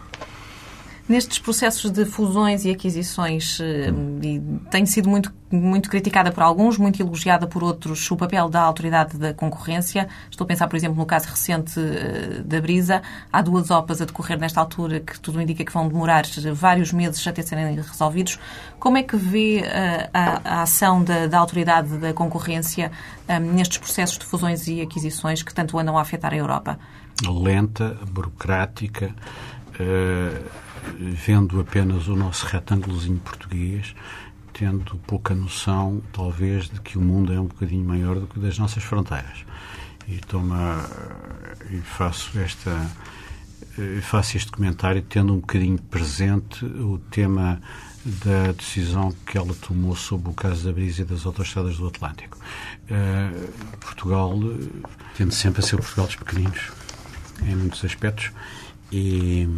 Nestes 1.10 1.40
processos 1.40 1.90
de 1.90 2.04
fusões 2.04 2.64
e 2.64 2.70
aquisições, 2.70 3.58
eh, 3.60 3.92
e 4.22 4.40
tem 4.70 4.86
sido 4.86 5.08
muito, 5.08 5.34
muito 5.50 5.90
criticada 5.90 6.30
por 6.30 6.40
alguns, 6.40 6.78
muito 6.78 7.02
elogiada 7.02 7.48
por 7.48 7.64
outros, 7.64 8.08
o 8.12 8.16
papel 8.16 8.48
da 8.48 8.60
autoridade 8.60 9.18
da 9.18 9.34
concorrência. 9.34 10.06
Estou 10.30 10.44
a 10.44 10.46
pensar, 10.46 10.68
por 10.68 10.76
exemplo, 10.76 10.96
no 10.96 11.04
caso 11.04 11.26
recente 11.26 11.80
eh, 11.80 12.42
da 12.44 12.60
Brisa. 12.60 13.02
Há 13.32 13.42
duas 13.42 13.72
OPAs 13.72 14.00
a 14.00 14.04
decorrer 14.04 14.38
nesta 14.38 14.60
altura 14.60 15.00
que 15.00 15.18
tudo 15.18 15.42
indica 15.42 15.64
que 15.64 15.72
vão 15.72 15.88
demorar 15.88 16.22
vários 16.54 16.92
meses 16.92 17.26
até 17.26 17.42
serem 17.42 17.74
resolvidos. 17.74 18.38
Como 18.78 18.96
é 18.96 19.02
que 19.02 19.16
vê 19.16 19.64
eh, 19.64 20.08
a, 20.14 20.58
a 20.60 20.62
ação 20.62 21.02
da, 21.02 21.26
da, 21.26 21.40
autoridade 21.40 21.98
da 21.98 22.14
concorrência 22.14 22.92
nestes 23.52 23.78
processos 23.78 24.16
de 24.16 24.24
fusões 24.24 24.68
e 24.68 24.80
aquisições 24.80 25.42
que 25.42 25.52
tanto 25.52 25.76
andam 25.76 25.98
a 25.98 26.02
afetar 26.02 26.32
a 26.32 26.36
Europa? 26.36 26.78
Lenta, 27.26 27.98
burocrática. 28.12 29.12
Uh 29.80 30.69
vendo 30.98 31.60
apenas 31.60 32.08
o 32.08 32.16
nosso 32.16 32.46
retângulozinho 32.46 33.18
português, 33.18 33.94
tendo 34.52 34.96
pouca 35.06 35.34
noção, 35.34 36.02
talvez, 36.12 36.68
de 36.68 36.80
que 36.80 36.98
o 36.98 37.00
mundo 37.00 37.32
é 37.32 37.40
um 37.40 37.46
bocadinho 37.46 37.84
maior 37.84 38.18
do 38.18 38.26
que 38.26 38.38
das 38.38 38.58
nossas 38.58 38.82
fronteiras. 38.82 39.44
E, 40.08 40.18
toma, 40.18 40.84
e 41.70 41.78
faço 41.78 42.38
esta 42.38 42.90
faço 44.02 44.36
este 44.36 44.50
comentário 44.50 45.02
tendo 45.02 45.32
um 45.32 45.38
bocadinho 45.38 45.78
presente 45.78 46.64
o 46.64 46.98
tema 47.10 47.60
da 48.04 48.52
decisão 48.52 49.14
que 49.26 49.36
ela 49.36 49.54
tomou 49.54 49.94
sobre 49.94 50.30
o 50.30 50.34
caso 50.34 50.64
da 50.64 50.72
Brisa 50.72 51.02
e 51.02 51.04
das 51.04 51.26
autoestradas 51.26 51.76
do 51.76 51.86
Atlântico. 51.86 52.38
Uh, 52.84 53.76
Portugal 53.78 54.38
tende 55.16 55.34
sempre 55.34 55.60
a 55.60 55.66
ser 55.66 55.76
Portugal 55.76 56.06
dos 56.06 56.16
pequeninos, 56.16 56.70
em 57.42 57.54
muitos 57.54 57.84
aspectos, 57.84 58.32
e 58.92 59.48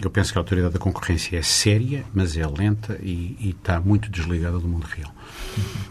eu 0.00 0.10
penso 0.10 0.32
que 0.32 0.38
a 0.38 0.40
autoridade 0.40 0.74
da 0.74 0.78
concorrência 0.78 1.36
é 1.36 1.42
séria, 1.42 2.04
mas 2.12 2.36
é 2.36 2.46
lenta 2.46 2.98
e, 3.00 3.36
e 3.38 3.50
está 3.56 3.80
muito 3.80 4.10
desligada 4.10 4.58
do 4.58 4.66
mundo 4.66 4.86
real. 4.86 5.14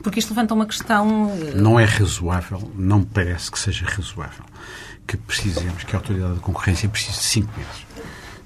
Porque 0.04 0.20
isto 0.20 0.32
levanta 0.32 0.54
uma 0.54 0.66
questão. 0.66 1.32
Eh, 1.42 1.56
não 1.56 1.80
é 1.80 1.86
razoável, 1.86 2.72
não 2.76 3.04
parece 3.04 3.50
que 3.50 3.58
seja 3.58 3.86
razoável 3.86 4.44
que 5.08 5.18
precisemos 5.18 5.84
que 5.84 5.96
a 5.96 6.00
autoridade 6.00 6.36
da 6.36 6.40
concorrência 6.40 6.88
precise 6.88 7.18
de 7.18 7.24
cinco 7.24 7.52
meses 7.58 7.86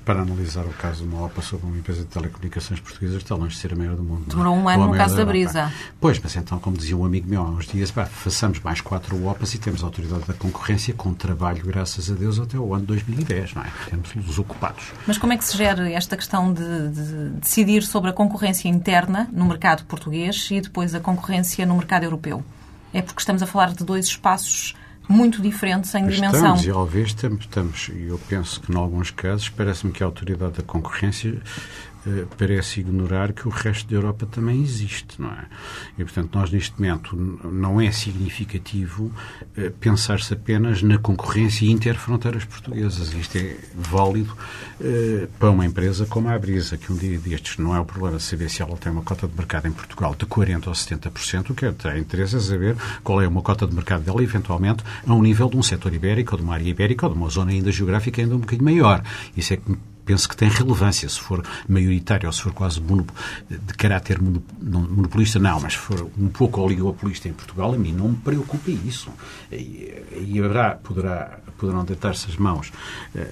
para 0.06 0.22
analisar 0.22 0.66
o 0.66 0.70
caso 0.70 1.04
de 1.04 1.10
uma 1.10 1.26
OPA 1.26 1.42
sobre 1.42 1.66
uma 1.66 1.78
empresa 1.78 2.02
de 2.02 2.08
telecomunicações 2.08 2.80
portuguesas 2.80 3.18
está 3.18 3.34
longe 3.36 3.56
de 3.56 3.62
ser 3.62 3.74
a 3.74 3.76
maior 3.76 3.96
do 3.96 4.04
mundo. 4.04 4.26
É? 4.28 4.30
Demorou 4.30 4.56
um 4.56 4.70
ano 4.70 4.88
no 4.88 4.96
caso 4.96 5.18
da, 5.18 5.26
Brisa. 5.26 5.74
Pois, 6.00 6.20
mas 6.20 6.36
então, 6.36 6.60
como 6.60 6.78
dizia 6.78 6.96
um 6.96 7.04
amigo 7.04 7.28
meu 7.28 7.42
há 7.42 7.50
uns 7.50 7.66
dias, 7.66 7.90
pá, 7.90 8.06
façamos 8.06 8.60
mais 8.60 8.80
quatro 8.82 9.26
OPAs 9.28 9.56
e 9.56 9.58
temos 9.58 9.82
a 9.82 9.88
autoridade 9.88 10.24
da 10.26 10.34
concorrência 10.34 10.94
com 10.94 11.14
trabalho, 11.14 11.66
graças 11.66 12.12
a 12.12 12.14
Deus, 12.14 12.40
até 12.40 12.58
o 12.58 12.74
ano 12.74 12.86
2010, 12.86 13.56
não 13.56 13.64
é? 13.64 13.72
Temos-los 13.90 14.38
ocupados. 14.38 14.84
Mas 15.08 15.18
como 15.18 15.34
é 15.34 15.38
que 15.38 15.44
se 15.44 15.58
gera 15.58 15.90
esta 15.90 16.16
questão 16.16 16.54
de, 16.54 16.90
de 16.90 17.30
decidir 17.40 17.82
sobre 17.82 18.12
a 18.12 18.14
concorrência 18.14 18.70
interna 18.70 19.28
no 19.32 19.46
mercado 19.46 19.84
português 19.86 20.48
e 20.52 20.62
depois 20.62 20.94
a 20.94 21.00
concorrência 21.00 21.66
no 21.66 21.76
mercado 21.76 22.04
europeu? 22.04 22.44
É 22.94 23.02
porque 23.02 23.20
estamos 23.20 23.42
a 23.42 23.48
falar 23.48 23.74
de 23.74 23.84
dois 23.84 24.06
espaços 24.06 24.76
muito 25.08 25.42
diferentes 25.42 25.94
em 25.96 26.08
dimensão. 26.08 26.56
Estamos, 26.56 26.66
e 26.66 26.72
talvez 26.72 27.08
estamos, 27.08 27.40
estamos, 27.42 27.90
e 27.94 28.08
eu 28.08 28.20
penso 28.30 28.62
que, 28.62 28.72
em 28.72 28.76
alguns 28.76 29.12
casos, 29.12 29.50
parece-me 29.50 29.92
que 29.92 30.04
a 30.04 30.06
autoridade 30.06 30.54
da 30.54 30.64
concorrência 30.64 31.42
parece 32.38 32.82
ignorar 32.82 33.34
que 33.34 33.48
o 33.48 33.52
resto 33.52 33.90
da 33.90 33.96
Europa 33.96 34.26
também 34.26 34.62
existe, 34.62 35.22
não 35.22 35.32
é? 35.32 35.46
E, 35.98 36.04
portanto, 36.04 36.36
nós 36.36 36.52
neste 36.52 36.80
momento 36.80 37.16
não 37.44 37.82
é 37.82 37.92
significativo 37.92 39.12
eh, 39.58 39.72
pensar-se 39.80 40.34
apenas 40.34 40.82
na 40.82 40.98
concorrência 40.98 41.66
interfronteiras 41.66 42.46
portuguesas. 42.46 43.14
Isto 43.14 43.38
é 43.38 43.58
válido 43.74 44.36
eh, 44.80 45.28
para 45.40 45.50
uma 45.50 45.66
empresa 45.66 46.06
como 46.06 46.30
a 46.30 46.38
Brisa, 46.38 46.78
que 46.78 46.92
um 46.92 46.96
dia 46.96 47.18
destes 47.18 47.58
não 47.58 47.76
é 47.76 47.80
o 47.80 47.86
problema 47.86 48.18
de 48.18 48.24
saber 48.24 48.50
se 48.50 48.62
ela 48.62 48.78
tem 48.78 48.92
uma 48.92 49.02
cota 49.02 49.28
de 49.28 49.36
mercado 49.36 49.68
em 49.68 49.72
Portugal 49.72 50.16
de 50.16 50.26
40% 50.26 50.68
ou 50.68 50.74
70%, 50.74 51.50
o 51.50 51.56
que 51.56 51.72
tem 51.72 52.00
interesse 52.00 52.36
é 52.36 52.40
saber 52.40 52.76
qual 53.04 53.22
é 53.22 53.28
uma 53.28 53.42
cota 53.42 53.66
de 53.66 53.74
mercado 53.74 54.04
dela, 54.04 54.22
eventualmente, 54.22 54.84
a 55.06 55.14
um 55.14 55.22
nível 55.22 55.50
de 55.50 55.58
um 55.58 55.64
setor 55.64 55.94
ibérico, 55.94 56.34
ou 56.34 56.38
de 56.38 56.44
uma 56.44 56.54
área 56.54 56.70
ibérica, 56.70 57.08
ou 57.08 57.14
de 57.14 57.18
uma 57.18 57.30
zona 57.30 57.52
ainda 57.52 57.72
geográfica 57.72 58.22
ainda 58.22 58.36
um 58.36 58.40
bocadinho 58.40 58.66
maior. 58.66 59.04
Isso 59.36 59.54
é 59.54 59.58
que 59.58 59.76
penso 60.06 60.30
que 60.30 60.36
tem 60.36 60.50
relevância. 60.50 61.08
Se 61.10 61.20
for 61.20 61.44
maioritário 61.68 62.28
ou 62.28 62.34
se 62.34 62.42
for 62.42 62.54
quase 62.54 62.80
de 62.80 63.74
caráter 63.74 64.20
monopolista, 64.22 65.40
não, 65.40 65.60
mas 65.60 65.74
se 65.74 65.80
for 65.80 66.10
um 66.18 66.28
pouco 66.28 66.62
oligopolista 66.62 67.28
em 67.28 67.34
Portugal, 67.34 67.74
a 67.74 67.78
mim 67.78 67.92
não 67.92 68.10
me 68.10 68.18
preocupa 68.18 68.70
isso. 68.70 69.10
E, 69.52 69.94
e 70.28 70.40
haverá, 70.40 70.72
poderá, 70.76 71.40
poderão 71.58 71.84
deitar-se 71.84 72.30
as 72.30 72.38
mãos 72.38 72.72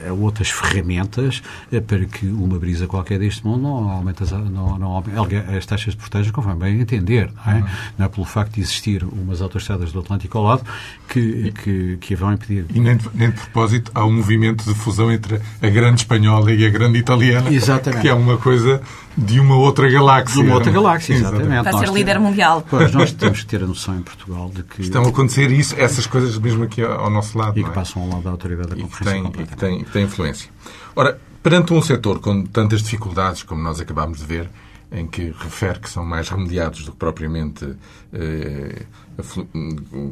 a 0.08 0.14
outras 0.14 0.50
ferramentas 0.50 1.42
eh, 1.72 1.80
para 1.80 2.06
que 2.06 2.26
uma 2.28 2.58
brisa 2.58 2.88
qualquer 2.88 3.20
deste 3.20 3.46
mundo 3.46 3.64
não 3.64 3.90
aumente 3.90 4.24
as, 4.24 4.32
não, 4.32 4.78
não 4.78 4.88
aumente 4.92 5.36
as 5.36 5.66
taxas 5.66 5.94
de 5.94 6.00
portagem 6.00 6.32
conforme 6.32 6.60
bem 6.60 6.82
entender. 6.82 7.32
Não 7.46 7.52
é? 7.52 7.56
Uhum. 7.56 7.68
não 7.98 8.06
é 8.06 8.10
pelo 8.10 8.26
facto 8.26 8.54
de 8.54 8.62
existir 8.62 9.04
umas 9.04 9.42
autoestradas 9.42 9.92
do 9.92 10.00
Atlântico 10.00 10.38
ao 10.38 10.44
lado 10.44 10.64
que, 11.08 11.52
que, 11.52 11.98
que 11.98 12.14
a 12.14 12.18
vão 12.18 12.34
impedir. 12.34 12.66
E 12.74 12.80
nem 12.80 12.98
de, 12.98 13.10
nem 13.14 13.30
de 13.30 13.36
propósito 13.36 13.92
há 13.94 14.06
um 14.06 14.14
movimento 14.14 14.66
de 14.66 14.74
fusão 14.74 15.12
entre 15.12 15.40
a 15.62 15.70
grande 15.70 16.02
espanhola 16.02 16.52
e 16.52 16.63
a 16.66 16.70
grande 16.70 17.00
italiana, 17.00 17.52
exatamente. 17.52 18.02
que 18.02 18.08
é 18.08 18.14
uma 18.14 18.38
coisa 18.38 18.82
de 19.18 19.40
uma 19.40 19.56
outra 19.56 19.90
galáxia. 19.90 20.42
De 20.42 20.48
uma 20.48 20.56
outra 20.56 20.72
galáxia, 20.72 21.14
exatamente. 21.14 21.64
Para 21.64 21.78
ser 21.78 21.90
líder 21.90 22.14
temos, 22.14 22.30
mundial. 22.30 22.66
Pois, 22.70 22.92
nós 22.92 23.12
temos 23.12 23.42
que 23.42 23.46
ter 23.46 23.64
a 23.64 23.68
noção 23.68 23.98
em 23.98 24.02
Portugal 24.02 24.52
de 24.54 24.64
que... 24.64 24.82
Estão 24.82 25.04
a 25.04 25.10
acontecer 25.10 25.52
isso, 25.52 25.76
essas 25.78 26.08
coisas 26.08 26.38
mesmo 26.38 26.64
aqui 26.64 26.82
ao 26.82 27.10
nosso 27.10 27.38
lado. 27.38 27.60
E 27.60 27.64
que 27.64 27.70
é? 27.70 27.74
passam 27.74 28.02
ao 28.02 28.10
lado 28.10 28.22
da 28.24 28.32
autoridade 28.32 28.70
da 28.70 28.76
concorrência. 28.76 29.18
E 29.18 29.32
que 29.32 29.32
tem, 29.32 29.44
e 29.44 29.48
que 29.48 29.58
tem, 29.58 29.84
tem 29.84 30.04
influência. 30.04 30.50
Ora, 30.96 31.20
perante 31.42 31.74
um 31.74 31.82
setor 31.82 32.20
com 32.20 32.44
tantas 32.44 32.82
dificuldades, 32.82 33.44
como 33.44 33.62
nós 33.62 33.80
acabámos 33.80 34.20
de 34.20 34.26
ver, 34.26 34.50
em 34.92 35.08
que 35.08 35.34
refere 35.40 35.80
que 35.80 35.90
são 35.90 36.06
mais 36.06 36.30
remediados 36.30 36.86
do 36.86 36.92
que 36.92 36.98
propriamente 36.98 37.76
eh, 38.14 38.84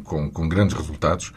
com, 0.03 0.29
com 0.29 0.49
grandes 0.49 0.75
resultados, 0.75 1.31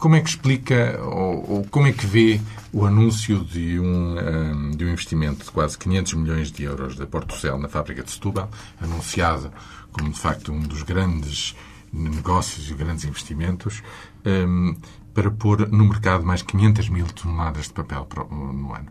como 0.00 0.16
é 0.16 0.20
que 0.20 0.30
explica 0.30 0.98
ou, 1.02 1.50
ou, 1.50 1.64
como 1.70 1.86
é 1.86 1.92
que 1.92 2.06
vê 2.06 2.40
o 2.72 2.86
anúncio 2.86 3.44
de 3.44 3.78
um, 3.78 4.16
um, 4.18 4.70
de 4.70 4.84
um 4.84 4.88
investimento 4.88 5.44
de 5.44 5.50
quase 5.50 5.78
500 5.78 6.14
milhões 6.14 6.50
de 6.50 6.64
euros 6.64 6.96
da 6.96 7.06
Portucel 7.06 7.58
na 7.58 7.68
fábrica 7.68 8.02
de 8.02 8.10
Setúbal, 8.10 8.50
anunciado 8.80 9.52
como 9.92 10.10
de 10.10 10.18
facto 10.18 10.52
um 10.52 10.60
dos 10.60 10.82
grandes 10.82 11.54
negócios 11.92 12.70
e 12.70 12.74
grandes 12.74 13.04
investimentos, 13.04 13.82
um, 14.24 14.74
para 15.12 15.30
pôr 15.30 15.68
no 15.68 15.84
mercado 15.84 16.24
mais 16.24 16.40
500 16.40 16.88
mil 16.88 17.06
toneladas 17.06 17.66
de 17.66 17.72
papel 17.74 18.08
no 18.30 18.72
ano. 18.72 18.88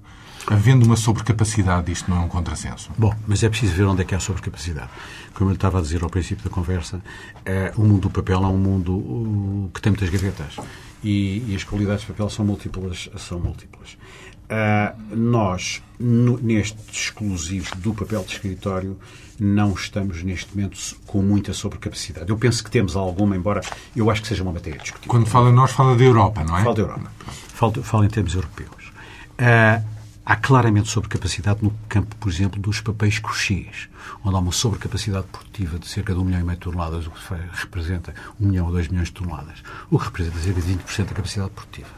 Havendo 0.47 0.85
uma 0.85 0.95
sobrecapacidade, 0.95 1.91
isto 1.91 2.09
não 2.09 2.17
é 2.17 2.19
um 2.21 2.27
contrassenso? 2.27 2.91
Bom, 2.97 3.13
mas 3.27 3.43
é 3.43 3.49
preciso 3.49 3.73
ver 3.73 3.83
onde 3.83 4.01
é 4.01 4.05
que 4.05 4.15
há 4.15 4.19
sobrecapacidade. 4.19 4.89
Como 5.33 5.49
eu 5.49 5.55
estava 5.55 5.79
a 5.79 5.81
dizer 5.81 6.03
ao 6.03 6.09
princípio 6.09 6.43
da 6.43 6.49
conversa, 6.49 7.01
é, 7.45 7.73
o 7.75 7.81
mundo 7.81 8.01
do 8.01 8.09
papel 8.09 8.43
é 8.43 8.47
um 8.47 8.57
mundo 8.57 8.93
uh, 8.93 9.71
que 9.73 9.81
tem 9.81 9.91
muitas 9.91 10.09
gavetas 10.09 10.57
e, 11.03 11.43
e 11.47 11.55
as 11.55 11.63
qualidades 11.63 12.01
de 12.01 12.07
papel 12.07 12.29
são 12.29 12.45
múltiplas. 12.45 13.09
São 13.17 13.39
múltiplas. 13.39 13.97
Uh, 14.49 15.15
nós, 15.15 15.81
no, 15.99 16.39
nestes 16.39 16.83
exclusivos 16.91 17.69
do 17.77 17.93
papel 17.93 18.23
de 18.23 18.33
escritório, 18.33 18.97
não 19.39 19.73
estamos 19.73 20.23
neste 20.23 20.55
momento 20.55 20.77
com 21.05 21.21
muita 21.21 21.53
sobrecapacidade. 21.53 22.29
Eu 22.29 22.37
penso 22.37 22.63
que 22.63 22.71
temos 22.71 22.95
alguma, 22.95 23.35
embora 23.35 23.61
eu 23.95 24.09
acho 24.09 24.21
que 24.21 24.27
seja 24.27 24.41
uma 24.41 24.51
matéria 24.51 24.79
discutível. 24.79 25.09
Quando 25.09 25.27
fala 25.27 25.51
nós, 25.51 25.71
fala 25.71 25.95
da 25.95 26.03
Europa, 26.03 26.43
não 26.43 26.57
é? 26.57 26.63
Fala 26.63 26.75
da 26.75 26.81
Europa. 26.81 27.11
Fala, 27.27 27.73
fala 27.83 28.05
em 28.05 28.09
termos 28.09 28.33
europeus. 28.33 28.91
Uh, 29.39 29.98
há 30.29 30.35
claramente 30.35 30.89
sobrecapacidade 30.89 31.63
no 31.63 31.71
campo, 31.89 32.15
por 32.17 32.29
exemplo, 32.31 32.61
dos 32.61 32.79
papéis 32.81 33.17
crochês, 33.17 33.89
onde 34.23 34.35
há 34.35 34.39
uma 34.39 34.51
sobrecapacidade 34.51 35.25
produtiva 35.25 35.79
de 35.79 35.87
cerca 35.87 36.13
de 36.13 36.19
1 36.19 36.23
milhão 36.23 36.39
e 36.39 36.43
meio 36.43 36.55
de 36.55 36.63
toneladas, 36.63 37.07
o 37.07 37.09
que 37.09 37.19
representa 37.53 38.13
1 38.39 38.45
milhão 38.47 38.67
ou 38.67 38.71
2 38.71 38.89
milhões 38.89 39.07
de 39.07 39.15
toneladas, 39.15 39.63
o 39.89 39.97
que 39.97 40.05
representa 40.05 40.37
cerca 40.37 40.61
de 40.61 40.73
20% 40.75 41.05
da 41.05 41.15
capacidade 41.15 41.49
produtiva. 41.49 41.89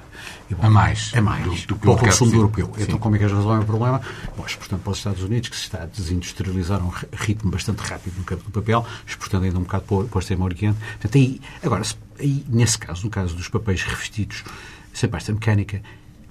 E, 0.49 0.55
bom, 0.55 0.65
a 0.65 0.69
mais. 0.69 1.11
É 1.13 1.19
mais. 1.19 1.43
Do, 1.65 1.73
do 1.73 1.75
para 1.75 1.91
o 1.91 1.97
consumo 1.97 2.33
europeu. 2.33 2.71
Sim. 2.77 2.83
Então, 2.83 2.99
como 2.99 3.15
é 3.15 3.17
que 3.17 3.25
eles 3.25 3.35
resolvem 3.35 3.63
o 3.63 3.65
problema? 3.65 3.99
Bom, 4.37 4.45
exportando 4.45 4.81
para 4.81 4.91
os 4.91 4.97
Estados 4.99 5.23
Unidos, 5.23 5.49
que 5.49 5.55
se 5.57 5.63
está 5.63 5.83
a 5.83 5.85
desindustrializar 5.85 6.79
a 6.79 6.85
um 6.85 6.91
ritmo 7.11 7.51
bastante 7.51 7.79
rápido 7.79 8.17
no 8.17 8.23
campo 8.23 8.45
do 8.45 8.51
papel, 8.51 8.85
exportando 9.05 9.43
ainda 9.43 9.59
um 9.59 9.63
bocado 9.63 9.83
para 9.83 9.95
o, 9.95 10.07
para 10.07 10.17
o 10.17 10.19
Extremo 10.21 10.45
Oriente. 10.45 10.77
Portanto, 10.79 11.17
aí, 11.17 11.41
agora, 11.61 11.83
aí, 12.17 12.45
nesse 12.47 12.77
caso, 12.77 13.03
no 13.03 13.09
caso 13.09 13.35
dos 13.35 13.49
papéis 13.49 13.83
revestidos, 13.83 14.45
sem 14.93 15.09
pasta 15.09 15.33
mecânica, 15.33 15.81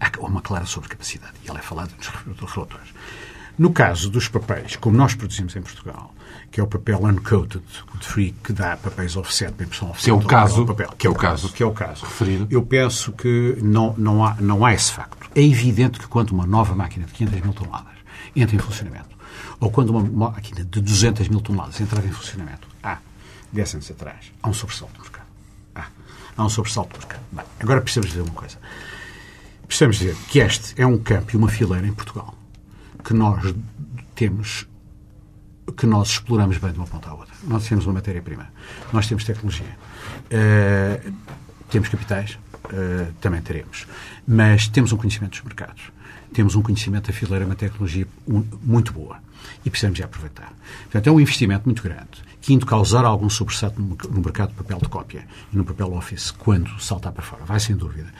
há 0.01 0.27
uma 0.27 0.41
clara 0.41 0.67
sobrecapacidade. 0.67 1.35
E 1.45 1.51
ela 1.51 1.59
é 1.59 1.63
falada 1.63 1.91
nos 2.27 2.53
relatores. 2.53 2.89
No 3.59 3.71
caso 3.73 4.09
dos 4.09 4.27
papéis, 4.27 4.77
como 4.77 4.97
nós 4.97 5.15
produzimos 5.15 5.55
em 5.55 5.61
Portugal, 5.61 6.15
que 6.51 6.61
é 6.61 6.63
o 6.63 6.67
papel 6.67 7.05
uncoated, 7.05 7.63
de 7.99 8.07
free, 8.07 8.35
que 8.43 8.53
dá 8.53 8.77
papéis 8.77 9.17
offset, 9.17 9.53
para 9.53 9.67
impressão 9.67 9.91
offset. 9.91 10.05
Que 10.05 10.11
é 10.11 10.15
o 10.15 10.27
caso. 10.27 10.65
Papel, 10.67 10.89
que 10.97 11.07
é 11.07 11.11
o 11.11 11.15
caso. 11.15 11.53
Que 11.53 11.63
é 11.63 11.67
o 11.67 11.73
caso. 11.73 12.05
Referido. 12.07 12.47
Eu 12.51 12.63
penso 12.63 13.13
que 13.13 13.59
não, 13.63 13.95
não, 13.99 14.25
há, 14.25 14.37
não 14.41 14.65
há 14.65 14.73
esse 14.73 14.91
facto. 14.93 15.29
É 15.35 15.43
evidente 15.43 15.99
que 15.99 16.07
quando 16.07 16.31
uma 16.31 16.47
nova 16.47 16.75
máquina 16.75 17.05
de 17.07 17.13
500 17.13 17.41
mil 17.43 17.53
toneladas 17.53 17.93
entra 18.35 18.57
em 18.57 18.59
funcionamento, 18.59 19.17
ou 19.61 19.71
quando 19.71 19.91
uma 19.91 20.31
máquina 20.31 20.65
de 20.65 20.81
200 20.81 21.29
mil 21.29 21.41
toneladas 21.41 21.81
entrar 21.81 22.05
em 22.05 22.11
funcionamento, 22.11 22.67
há, 22.83 22.99
10 23.53 23.75
anos 23.75 23.91
atrás, 23.91 24.33
há 24.43 24.49
um 24.49 24.55
sobressalto 24.55 24.95
no 24.97 25.03
mercado. 25.03 25.27
Há, 25.75 25.87
há 26.37 26.45
um 26.45 26.49
sobressalto 26.49 26.95
no 26.95 26.99
mercado. 26.99 27.23
Bem, 27.31 27.45
agora 27.61 27.81
precisamos 27.83 28.11
dizer 28.11 28.23
uma 28.23 28.33
coisa. 28.33 28.57
Precisamos 29.71 29.99
dizer 29.99 30.17
que 30.29 30.41
este 30.41 30.83
é 30.83 30.85
um 30.85 30.99
campo 30.99 31.31
e 31.33 31.37
uma 31.37 31.49
fileira 31.49 31.87
em 31.87 31.93
Portugal 31.93 32.35
que 33.05 33.15
nós 33.15 33.55
temos 34.17 34.67
que 35.77 35.87
nós 35.87 36.09
exploramos 36.09 36.59
bem 36.59 36.73
de 36.73 36.79
uma 36.79 36.89
ponta 36.89 37.09
à 37.09 37.15
outra. 37.15 37.33
Nós 37.45 37.69
temos 37.69 37.87
uma 37.87 37.95
matéria-prima, 37.95 38.53
nós 38.93 39.07
temos 39.07 39.23
tecnologia, 39.23 39.79
uh, 40.27 41.13
temos 41.71 41.89
capitais, 41.89 42.37
uh, 42.65 43.13
também 43.21 43.41
teremos, 43.41 43.87
mas 44.27 44.67
temos 44.67 44.91
um 44.91 44.97
conhecimento 44.97 45.35
dos 45.35 45.43
mercados, 45.43 45.93
temos 46.35 46.57
um 46.57 46.63
conhecimento 46.63 47.07
da 47.07 47.13
fileira, 47.13 47.47
uma 47.47 47.55
tecnologia 47.55 48.09
muito 48.27 48.93
boa 48.93 49.19
e 49.65 49.71
precisamos 49.71 49.99
de 49.99 50.03
aproveitar. 50.03 50.53
Portanto, 50.83 51.07
é 51.07 51.13
um 51.13 51.21
investimento 51.21 51.63
muito 51.67 51.81
grande 51.81 52.25
que, 52.41 52.53
indo 52.53 52.67
causar 52.67 53.05
algum 53.05 53.31
sobressalto 53.31 53.81
no 53.81 54.21
mercado 54.21 54.49
de 54.49 54.57
papel 54.57 54.79
de 54.79 54.89
cópia 54.89 55.25
e 55.53 55.57
no 55.57 55.65
papel 55.65 55.93
office, 55.93 56.33
quando 56.33 56.77
saltar 56.83 57.13
para 57.13 57.23
fora, 57.23 57.45
vai 57.45 57.61
sem 57.61 57.77
dúvida. 57.77 58.13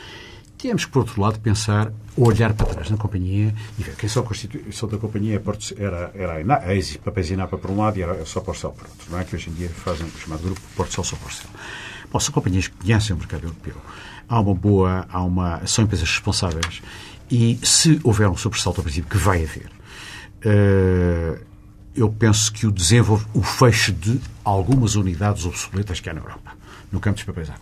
Temos 0.61 0.85
que, 0.85 0.91
por 0.91 1.01
outro 1.01 1.23
lado, 1.23 1.41
pensar, 1.41 1.91
olhar 2.15 2.53
para 2.53 2.67
trás 2.67 2.91
na 2.91 2.97
companhia 2.99 3.55
e 3.79 3.83
ver 3.83 3.97
quem 3.97 4.09
só 4.11 4.23
constituição 4.23 4.87
da 4.91 4.99
companhia 4.99 5.37
é 5.37 5.83
era, 5.83 6.11
era 6.15 6.33
a, 6.35 6.41
Ina, 6.41 6.57
a 6.57 6.99
Papéis 7.03 7.31
Inapa 7.31 7.57
por 7.57 7.71
um 7.71 7.79
lado 7.79 7.99
e 7.99 8.03
era 8.03 8.27
só 8.27 8.41
Porcel 8.41 8.71
por 8.73 8.87
outro, 8.87 9.11
não 9.11 9.19
é? 9.19 9.25
Que 9.25 9.37
hoje 9.37 9.49
em 9.49 9.55
dia 9.55 9.71
fazem 9.71 10.07
o 10.07 10.11
chamado 10.11 10.43
grupo 10.43 10.61
Porcel 10.77 11.03
só 11.03 11.17
Porcel. 11.17 11.49
Bom, 12.13 12.21
são 12.21 12.35
companhias 12.35 12.69
que 12.69 12.77
conhecem 12.77 13.17
o 13.17 13.19
mercado 13.19 13.45
europeu. 13.45 13.75
Há 14.29 14.39
uma 14.39 14.55
boa, 14.55 15.07
há 15.09 15.23
uma, 15.23 15.67
são 15.67 15.85
empresas 15.85 16.11
responsáveis 16.11 16.83
e 17.31 17.59
se 17.63 17.99
houver 18.05 18.29
um 18.29 18.37
sobressalto 18.37 18.81
ao 18.81 18.85
princípio, 18.85 19.09
que 19.09 19.17
vai 19.17 19.43
haver, 19.43 19.71
uh, 20.45 21.43
eu 21.95 22.11
penso 22.11 22.53
que 22.53 22.67
o 22.67 22.71
desenvolve, 22.71 23.25
o 23.33 23.43
fecho 23.43 23.93
de 23.93 24.21
algumas 24.45 24.95
unidades 24.95 25.47
obsoletas 25.47 26.01
que 26.01 26.11
há 26.11 26.13
na 26.13 26.21
Europa, 26.21 26.53
no 26.93 27.01
campo 27.01 27.17
dos 27.17 27.25
papéis 27.25 27.49
A4. 27.49 27.55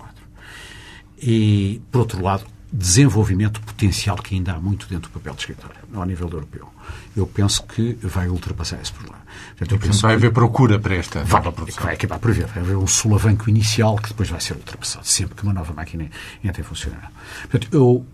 E, 1.20 1.80
por 1.92 2.00
outro 2.00 2.22
lado, 2.22 2.44
desenvolvimento 2.70 3.60
potencial 3.62 4.16
que 4.16 4.34
ainda 4.34 4.52
há 4.52 4.60
muito 4.60 4.86
dentro 4.88 5.10
do 5.10 5.14
papel 5.14 5.34
de 5.34 5.40
escritório, 5.40 5.76
ao 5.94 6.04
nível 6.04 6.28
europeu. 6.28 6.68
Eu 7.16 7.26
penso 7.26 7.62
que 7.64 7.98
vai 8.02 8.28
ultrapassar 8.28 8.80
esse 8.80 8.92
problema. 8.92 9.20
Portanto, 9.50 9.72
eu 9.72 9.78
penso 9.78 10.02
vai 10.02 10.14
haver 10.14 10.32
procura 10.32 10.78
para 10.78 10.94
esta 10.94 11.24
vai, 11.24 11.40
nova 11.40 11.52
produção. 11.52 11.82
Vai 11.82 11.94
acabar 11.94 12.18
por 12.18 12.30
haver. 12.30 12.46
Vai 12.46 12.62
haver 12.62 12.76
um 12.76 12.86
solavanco 12.86 13.48
inicial 13.48 13.96
que 13.96 14.08
depois 14.08 14.28
vai 14.28 14.40
ser 14.40 14.54
ultrapassado, 14.54 15.06
sempre 15.06 15.34
que 15.34 15.42
uma 15.42 15.52
nova 15.52 15.72
máquina 15.72 16.10
entra 16.44 16.60
em 16.60 16.64
funcionamento. 16.64 17.12
Portanto, 17.50 17.68
eu, 17.72 18.06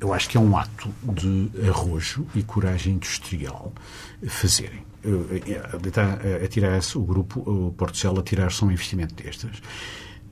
eu 0.00 0.12
acho 0.12 0.28
que 0.28 0.36
é 0.36 0.40
um 0.40 0.56
ato 0.56 0.92
de 1.02 1.50
arrojo 1.68 2.26
e 2.34 2.42
coragem 2.42 2.94
industrial 2.94 3.72
fazerem. 4.26 4.86
Atirar-se 6.44 6.98
o 6.98 7.02
grupo, 7.02 7.40
o 7.40 7.72
Porto 7.72 7.96
a 8.18 8.22
tirar-se 8.22 8.62
um 8.62 8.70
investimento 8.70 9.14
destes. 9.14 9.62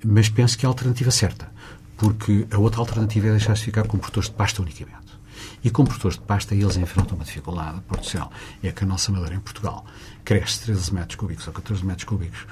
Mas 0.05 0.29
penso 0.29 0.59
que 0.59 0.67
é 0.67 0.69
a 0.69 0.71
alternativa 0.71 1.11
certa 1.11 1.56
porque 1.97 2.47
a 2.51 2.59
outra 2.59 2.81
alternativa 2.81 3.29
é 3.29 3.31
deixar-se 3.31 3.65
ficar 3.65 3.87
com 3.87 3.99
produtores 3.99 4.29
de 4.29 4.35
pasta 4.35 4.63
unicamente. 4.63 5.17
E 5.63 5.71
com 5.71 5.85
produtores 5.85 6.19
de 6.19 6.25
pasta 6.25 6.55
eles 6.55 6.77
enfrentam 6.77 7.17
uma 7.17 7.25
dificuldade, 7.25 7.81
Portugal, 7.83 8.31
é 8.63 8.71
que 8.71 8.85
a 8.85 8.87
nossa 8.87 9.11
madeira 9.11 9.35
em 9.35 9.41
Portugal 9.41 9.85
cresce 10.25 10.61
13 10.61 10.95
metros 10.95 11.17
cúbicos 11.17 11.47
ou 11.47 11.53
14 11.53 11.85
metros 11.85 12.05
cúbicos 12.05 12.47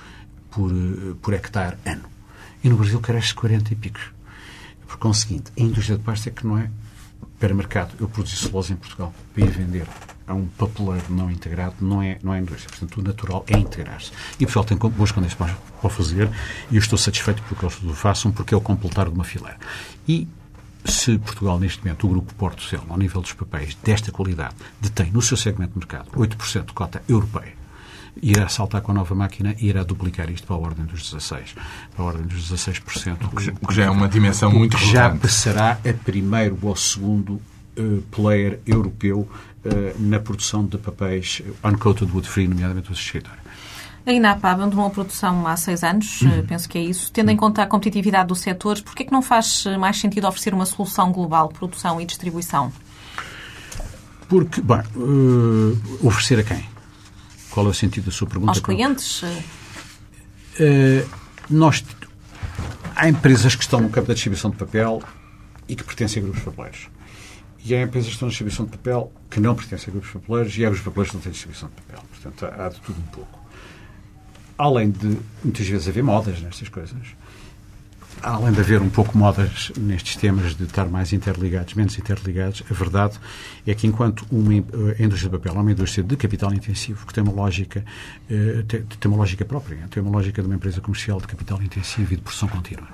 por, 0.50 0.70
eh, 0.70 1.14
por 1.20 1.34
hectare 1.34 1.76
ano. 1.84 2.04
E 2.62 2.68
no 2.68 2.76
Brasil 2.76 3.00
cresce 3.00 3.34
40 3.34 3.72
e 3.72 3.76
picos. 3.76 4.02
Por 4.86 4.96
conseguinte, 4.96 5.52
a 5.58 5.60
indústria 5.60 5.98
de 5.98 6.04
pasta 6.04 6.28
é 6.28 6.32
que 6.32 6.46
não 6.46 6.58
é 6.58 6.70
para 7.38 7.54
mercado. 7.54 7.94
Eu 8.00 8.08
produzi 8.08 8.36
celulose 8.36 8.72
em 8.72 8.76
Portugal 8.76 9.12
para 9.34 9.44
ir 9.44 9.50
vender 9.50 9.86
a 10.26 10.34
um 10.34 10.46
papeleiro 10.46 11.04
não 11.10 11.30
integrado, 11.30 11.76
não 11.80 12.02
é, 12.02 12.18
não 12.22 12.32
é 12.32 12.40
indústria. 12.40 12.68
Portanto, 12.70 13.00
o 13.00 13.02
natural 13.02 13.44
é 13.46 13.58
integrar-se. 13.58 14.10
E 14.38 14.44
o 14.44 14.46
pessoal 14.46 14.64
tem 14.64 14.76
boas 14.76 15.12
condições 15.12 15.34
para 15.34 15.56
o 15.82 15.88
fazer 15.88 16.30
e 16.70 16.76
eu 16.76 16.80
estou 16.80 16.98
satisfeito 16.98 17.42
porque 17.42 17.64
eles 17.64 17.82
o 17.82 17.94
façam, 17.94 18.32
porque 18.32 18.54
é 18.54 18.56
o 18.56 18.60
completar 18.60 19.06
de 19.06 19.14
uma 19.14 19.24
fileira. 19.24 19.58
E 20.08 20.26
se 20.84 21.18
Portugal, 21.18 21.58
neste 21.58 21.82
momento, 21.84 22.06
o 22.06 22.10
Grupo 22.10 22.34
Porto 22.34 22.62
Cel, 22.62 22.84
ao 22.88 22.98
nível 22.98 23.20
dos 23.20 23.32
papéis 23.32 23.74
desta 23.76 24.12
qualidade, 24.12 24.54
detém 24.80 25.10
no 25.10 25.22
seu 25.22 25.36
segmento 25.36 25.72
de 25.72 25.78
mercado 25.78 26.10
8% 26.10 26.66
de 26.66 26.72
cota 26.72 27.02
europeia, 27.08 27.54
irá 28.22 28.48
saltar 28.48 28.80
com 28.82 28.92
a 28.92 28.94
nova 28.94 29.14
máquina 29.14 29.54
e 29.58 29.66
irá 29.66 29.82
duplicar 29.82 30.30
isto 30.30 30.46
para 30.46 30.56
a 30.56 30.58
ordem 30.58 30.84
dos 30.84 31.14
16%. 31.14 31.54
Para 31.94 32.04
a 32.04 32.06
ordem 32.06 32.26
dos 32.26 32.50
16%. 32.50 33.16
O 33.24 33.36
que, 33.36 33.50
o 33.50 33.68
que 33.68 33.74
já 33.74 33.84
é 33.84 33.90
uma 33.90 34.08
dimensão 34.08 34.50
muito 34.50 34.76
relevante. 34.76 34.92
Já 34.92 35.10
passará 35.10 35.72
a 35.72 35.92
primeiro 36.04 36.58
ou 36.62 36.76
segundo 36.76 37.40
player 38.10 38.60
europeu 38.66 39.20
uh, 39.20 39.30
na 39.98 40.20
produção 40.20 40.64
de 40.64 40.78
papéis 40.78 41.42
uncoated 41.64 42.10
wood 42.12 42.28
free, 42.28 42.48
nomeadamente 42.48 42.90
os 42.90 42.98
escritórios. 42.98 43.44
A 44.06 44.12
INAPA 44.12 44.50
abandonou 44.50 44.86
a 44.86 44.90
produção 44.90 45.46
há 45.46 45.56
seis 45.56 45.82
anos, 45.82 46.20
uhum. 46.20 46.44
penso 46.46 46.68
que 46.68 46.76
é 46.76 46.82
isso. 46.82 47.10
Tendo 47.10 47.30
em 47.30 47.36
conta 47.36 47.62
a 47.62 47.66
competitividade 47.66 48.28
do 48.28 48.34
setor, 48.34 48.80
por 48.82 48.94
que 48.94 49.10
não 49.10 49.22
faz 49.22 49.64
mais 49.78 49.98
sentido 49.98 50.26
oferecer 50.26 50.52
uma 50.52 50.66
solução 50.66 51.10
global, 51.10 51.48
produção 51.48 51.98
e 51.98 52.04
distribuição? 52.04 52.70
Porque, 54.28 54.60
bem, 54.60 54.82
uh, 54.96 56.06
oferecer 56.06 56.38
a 56.38 56.42
quem? 56.42 56.68
Qual 57.50 57.64
é 57.66 57.70
o 57.70 57.74
sentido 57.74 58.06
da 58.06 58.10
sua 58.10 58.28
pergunta? 58.28 58.52
Aos 58.52 58.60
clientes? 58.60 59.22
Uh, 59.22 61.08
nós, 61.48 61.82
há 62.94 63.08
empresas 63.08 63.54
que 63.54 63.62
estão 63.62 63.80
no 63.80 63.88
campo 63.88 64.08
da 64.08 64.14
distribuição 64.14 64.50
de 64.50 64.56
papel 64.56 65.02
e 65.66 65.74
que 65.74 65.82
pertencem 65.82 66.22
a 66.22 66.24
grupos 66.24 66.42
papeleiros. 66.42 66.88
E 67.64 67.74
há 67.74 67.82
empresas 67.82 68.08
que 68.08 68.14
estão 68.14 68.26
na 68.26 68.30
distribuição 68.30 68.66
de 68.66 68.72
papel 68.72 69.10
que 69.30 69.40
não 69.40 69.54
pertencem 69.54 69.88
a 69.88 69.92
grupos 69.92 70.10
papeleiros 70.10 70.58
e 70.58 70.64
há 70.64 70.68
grupos 70.68 70.84
papeleiros 70.84 71.10
que 71.10 71.16
não 71.16 71.22
têm 71.22 71.32
distribuição 71.32 71.68
de 71.68 71.74
papel. 71.82 72.04
Portanto, 72.10 72.60
há 72.60 72.68
de 72.68 72.80
tudo 72.80 73.00
um 73.00 73.06
pouco 73.06 73.44
além 74.58 74.90
de 74.90 75.18
muitas 75.42 75.66
vezes 75.66 75.88
haver 75.88 76.02
modas 76.02 76.40
nestas 76.40 76.68
coisas, 76.68 76.98
além 78.22 78.52
de 78.52 78.60
haver 78.60 78.80
um 78.80 78.88
pouco 78.88 79.18
modas 79.18 79.72
nestes 79.76 80.16
temas 80.16 80.54
de 80.54 80.64
estar 80.64 80.86
mais 80.86 81.12
interligados, 81.12 81.74
menos 81.74 81.98
interligados, 81.98 82.62
a 82.70 82.74
verdade 82.74 83.18
é 83.66 83.74
que 83.74 83.86
enquanto 83.86 84.24
uma, 84.30 84.52
a 84.52 85.02
indústria 85.02 85.30
do 85.30 85.38
papel 85.38 85.56
é 85.56 85.60
uma 85.60 85.72
indústria 85.72 86.04
de 86.04 86.16
capital 86.16 86.54
intensivo, 86.54 87.06
que 87.06 87.12
tem 87.12 87.22
uma 87.22 87.32
lógica, 87.32 87.84
eh, 88.30 88.64
tem, 88.68 89.10
uma 89.10 89.16
lógica 89.16 89.44
própria, 89.44 89.78
tem 89.90 90.02
uma 90.02 90.12
lógica 90.12 90.40
de 90.40 90.46
uma 90.46 90.54
empresa 90.54 90.80
comercial 90.80 91.20
de 91.20 91.26
capital 91.26 91.60
intensivo 91.60 92.12
e 92.12 92.16
de 92.16 92.22
produção 92.22 92.48
contínua. 92.48 92.88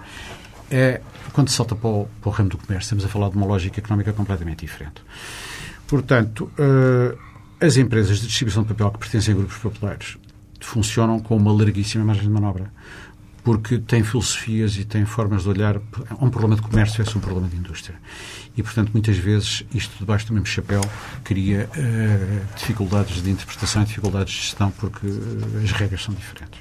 É, 0.71 1.01
quando 1.33 1.49
se 1.49 1.57
salta 1.57 1.75
para 1.75 1.89
o, 1.89 2.09
para 2.21 2.29
o 2.29 2.33
ramo 2.33 2.51
do 2.51 2.59
comércio, 2.59 2.87
estamos 2.87 3.05
a 3.05 3.09
falar 3.09 3.31
de 3.31 3.37
uma 3.37 3.47
lógica 3.47 3.81
económica 3.81 4.13
completamente 4.13 4.65
diferente. 4.65 5.03
Portanto, 5.87 6.51
uh, 6.59 7.19
as 7.61 7.77
empresas 7.77 8.21
de 8.21 8.29
distribuição 8.29 8.63
de 8.63 8.69
papel 8.69 8.93
que 8.93 8.99
pertencem 8.99 9.35
a 9.35 9.37
grupos 9.37 9.59
populares 9.59 10.17
funcionam 10.61 11.19
com 11.19 11.37
uma 11.37 11.53
larguíssima 11.53 12.05
margem 12.05 12.25
de 12.25 12.31
manobra. 12.31 12.73
Porque 13.43 13.79
têm 13.79 14.05
filosofias 14.05 14.77
e 14.77 14.85
têm 14.85 15.07
formas 15.07 15.45
de 15.45 15.49
olhar. 15.49 15.81
Um 16.21 16.29
problema 16.29 16.57
de 16.57 16.63
comércio 16.63 17.03
é 17.03 17.17
um 17.17 17.21
problema 17.21 17.49
de 17.49 17.57
indústria. 17.57 17.99
E, 18.55 18.63
portanto, 18.63 18.91
muitas 18.93 19.17
vezes, 19.17 19.65
isto 19.75 19.99
debaixo 19.99 20.27
do 20.27 20.35
mesmo 20.35 20.47
chapéu 20.47 20.83
cria 21.25 21.69
uh, 21.75 22.57
dificuldades 22.57 23.23
de 23.23 23.31
interpretação 23.31 23.83
e 23.83 23.87
dificuldades 23.87 24.35
de 24.35 24.41
gestão, 24.41 24.71
porque 24.73 25.07
uh, 25.07 25.63
as 25.65 25.73
regras 25.73 26.03
são 26.03 26.15
diferentes. 26.15 26.61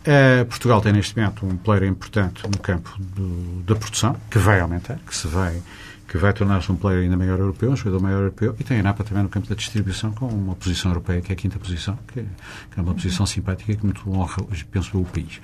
Uh, 0.00 0.44
Portugal 0.46 0.80
tem 0.80 0.92
neste 0.92 1.16
momento 1.16 1.44
um 1.44 1.56
player 1.56 1.84
importante 1.84 2.42
no 2.44 2.58
campo 2.58 2.94
do, 2.98 3.62
da 3.62 3.74
produção, 3.74 4.16
que 4.30 4.38
vai 4.38 4.60
aumentar, 4.60 4.98
que 5.06 5.14
se 5.14 5.26
vai 5.26 5.60
que 6.08 6.16
vai 6.16 6.32
tornar-se 6.32 6.72
um 6.72 6.76
player 6.76 7.02
ainda 7.02 7.18
maior 7.18 7.38
europeu, 7.38 7.70
um 7.70 7.76
jogador 7.76 8.00
maior 8.00 8.20
europeu, 8.20 8.56
e 8.58 8.64
tem 8.64 8.80
a 8.80 8.82
NAPA 8.82 9.04
também 9.04 9.22
no 9.22 9.28
campo 9.28 9.46
da 9.46 9.54
distribuição, 9.54 10.10
com 10.10 10.26
uma 10.26 10.54
posição 10.54 10.90
europeia, 10.90 11.20
que 11.20 11.30
é 11.30 11.34
a 11.34 11.36
quinta 11.36 11.58
posição, 11.58 11.98
que 12.10 12.20
é, 12.20 12.80
uma 12.80 12.94
posição 12.94 13.26
simpática 13.26 13.76
que 13.76 13.84
muito 13.84 14.10
honra, 14.10 14.42
penso 14.70 14.98
o 14.98 15.04
país. 15.04 15.38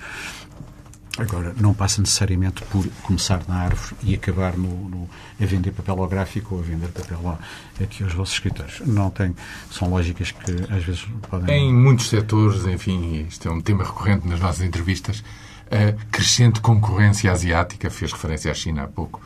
Agora, 1.17 1.55
não 1.59 1.73
passa 1.73 2.01
necessariamente 2.01 2.61
por 2.63 2.85
começar 3.03 3.41
na 3.47 3.55
árvore 3.55 3.95
e 4.03 4.13
acabar 4.15 4.57
no, 4.57 4.89
no, 4.89 5.09
a 5.41 5.45
vender 5.45 5.71
papel 5.71 6.01
ao 6.01 6.07
gráfico 6.09 6.55
ou 6.55 6.61
a 6.61 6.63
vender 6.63 6.89
papel 6.89 7.39
aqui 7.81 8.03
aos 8.03 8.13
vossos 8.13 8.35
escritores. 8.35 8.81
Não 8.85 9.09
tem, 9.09 9.33
são 9.71 9.89
lógicas 9.89 10.31
que 10.31 10.51
às 10.69 10.83
vezes 10.83 11.05
podem... 11.29 11.55
Em 11.55 11.73
muitos 11.73 12.09
setores, 12.09 12.65
enfim, 12.65 13.25
isto 13.29 13.47
é 13.47 13.51
um 13.51 13.61
tema 13.61 13.83
recorrente 13.85 14.27
nas 14.27 14.41
nossas 14.41 14.61
entrevistas, 14.61 15.23
a 15.71 15.93
crescente 16.11 16.59
concorrência 16.59 17.31
asiática, 17.31 17.89
fez 17.89 18.11
referência 18.11 18.51
à 18.51 18.53
China 18.53 18.83
há 18.83 18.87
pouco, 18.87 19.21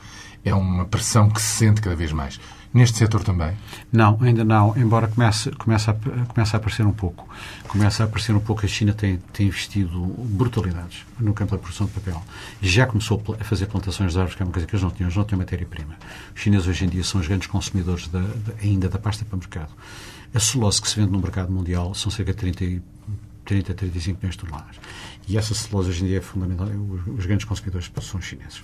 é 0.45 0.54
uma 0.54 0.86
pressão 0.86 1.30
que 1.30 1.41
se 1.41 1.58
sente 1.58 1.82
cada 1.82 1.95
vez 1.95 2.12
mais. 2.12 2.39
Neste 2.71 2.99
setor 2.99 3.23
também? 3.23 3.58
Não, 3.91 4.19
ainda 4.21 4.43
não, 4.43 4.77
embora 4.77 5.08
comece, 5.08 5.49
comece, 5.51 5.89
a, 5.89 5.95
comece 6.27 6.55
a 6.55 6.60
aparecer 6.60 6.86
um 6.86 6.91
pouco. 6.91 7.27
Começa 7.67 8.03
a 8.03 8.05
aparecer 8.05 8.36
um 8.36 8.39
pouco. 8.39 8.63
A 8.63 8.69
China 8.69 8.93
tem, 8.93 9.17
tem 9.34 9.47
investido 9.47 9.99
brutalidades 9.99 11.03
no 11.19 11.34
campo 11.34 11.53
da 11.53 11.58
produção 11.58 11.88
de 11.88 11.93
papel. 11.93 12.21
Já 12.62 12.86
começou 12.86 13.23
a 13.39 13.43
fazer 13.43 13.65
plantações 13.65 14.13
de 14.13 14.19
árvores, 14.19 14.36
que 14.36 14.43
é 14.43 14.45
uma 14.45 14.51
coisa 14.51 14.67
que 14.67 14.75
eles 14.75 14.84
não 14.84 14.91
tinham. 14.91 15.08
Eles 15.08 15.17
não 15.17 15.23
têm 15.23 15.38
matéria-prima. 15.38 15.95
Os 16.36 16.41
chineses 16.41 16.67
hoje 16.67 16.86
em 16.86 16.89
dia 16.89 17.03
são 17.03 17.19
os 17.19 17.27
grandes 17.27 17.47
consumidores 17.47 18.08
da, 18.08 18.19
da, 18.19 18.53
ainda 18.62 18.88
da 18.88 18.99
pasta 18.99 19.25
para 19.25 19.36
o 19.36 19.39
mercado. 19.39 19.71
A 20.32 20.39
celulose 20.39 20.79
que 20.79 20.88
se 20.88 20.95
vende 20.95 21.12
no 21.12 21.19
mercado 21.19 21.51
mundial 21.51 21.95
são 21.95 22.12
cerca 22.12 22.34
de 22.34 22.38
30, 22.38 22.84
30 23.45 23.71
a 23.71 23.75
35 23.75 24.19
milhões 24.19 24.36
de 24.36 24.45
toneladas. 24.45 24.75
E 25.27 25.39
essa 25.39 25.55
celulose 25.55 25.89
hoje 25.89 26.03
em 26.03 26.08
dia 26.08 26.19
é 26.19 26.21
fundamental. 26.21 26.67
Os, 26.67 27.19
os 27.19 27.25
grandes 27.25 27.45
consumidores 27.45 27.91
são 28.01 28.19
os 28.19 28.25
chineses. 28.27 28.62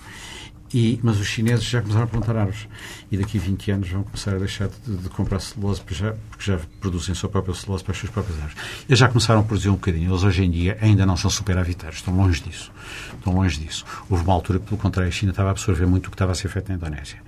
E, 0.72 0.98
mas 1.02 1.20
os 1.20 1.26
chineses 1.26 1.64
já 1.64 1.80
começaram 1.80 2.04
a 2.04 2.08
plantar 2.08 2.36
árvores 2.36 2.68
e 3.10 3.16
daqui 3.16 3.38
a 3.38 3.40
20 3.40 3.70
anos 3.70 3.88
vão 3.88 4.02
começar 4.02 4.34
a 4.34 4.38
deixar 4.38 4.68
de, 4.68 4.96
de 4.96 5.08
comprar 5.08 5.38
celulose 5.40 5.80
porque 5.80 5.94
já, 5.94 6.14
porque 6.28 6.44
já 6.44 6.58
produzem 6.80 7.12
a 7.12 7.14
sua 7.14 7.28
própria 7.28 7.54
celulose 7.54 7.84
para 7.84 7.92
as 7.92 7.98
suas 7.98 8.10
próprias 8.10 8.38
árvores. 8.40 8.58
Eles 8.88 8.98
já 8.98 9.08
começaram 9.08 9.40
a 9.40 9.42
produzir 9.44 9.68
um 9.68 9.74
bocadinho. 9.74 10.10
Eles 10.10 10.24
hoje 10.24 10.44
em 10.44 10.50
dia 10.50 10.76
ainda 10.80 11.06
não 11.06 11.16
são 11.16 11.30
superavitários, 11.30 11.98
estão 11.98 12.16
longe 12.16 12.42
disso. 12.42 12.72
Estão 13.16 13.34
longe 13.34 13.58
disso. 13.58 13.84
Houve 14.10 14.24
uma 14.24 14.34
altura 14.34 14.58
que, 14.58 14.66
pelo 14.66 14.78
contrário, 14.78 15.08
a 15.08 15.12
China 15.12 15.30
estava 15.30 15.50
a 15.50 15.52
absorver 15.52 15.86
muito 15.86 16.06
o 16.06 16.10
que 16.10 16.14
estava 16.14 16.32
a 16.32 16.34
ser 16.34 16.48
feito 16.48 16.68
na 16.68 16.74
Indonésia. 16.74 17.18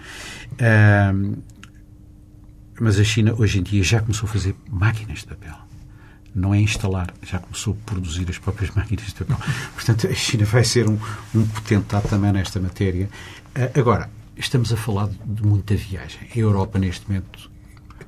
Um, 1.14 1.36
mas 2.80 2.98
a 2.98 3.04
China 3.04 3.34
hoje 3.36 3.58
em 3.58 3.62
dia 3.62 3.82
já 3.82 4.00
começou 4.00 4.28
a 4.28 4.32
fazer 4.32 4.54
máquinas 4.68 5.20
de 5.20 5.26
papel 5.26 5.67
não 6.38 6.54
é 6.54 6.60
instalar, 6.60 7.12
já 7.22 7.38
começou 7.38 7.74
a 7.74 7.90
produzir 7.90 8.28
as 8.30 8.38
próprias 8.38 8.70
máquinas 8.76 9.06
de 9.06 9.14
papel. 9.14 9.36
Portanto, 9.74 10.06
a 10.06 10.14
China 10.14 10.44
vai 10.44 10.64
ser 10.64 10.88
um, 10.88 10.98
um 11.34 11.46
potentado 11.46 12.08
também 12.08 12.32
nesta 12.32 12.60
matéria. 12.60 13.08
Uh, 13.56 13.78
agora, 13.78 14.10
estamos 14.36 14.72
a 14.72 14.76
falar 14.76 15.08
de 15.08 15.42
muita 15.44 15.74
viagem. 15.74 16.20
A 16.34 16.38
Europa, 16.38 16.78
neste 16.78 17.08
momento, 17.08 17.50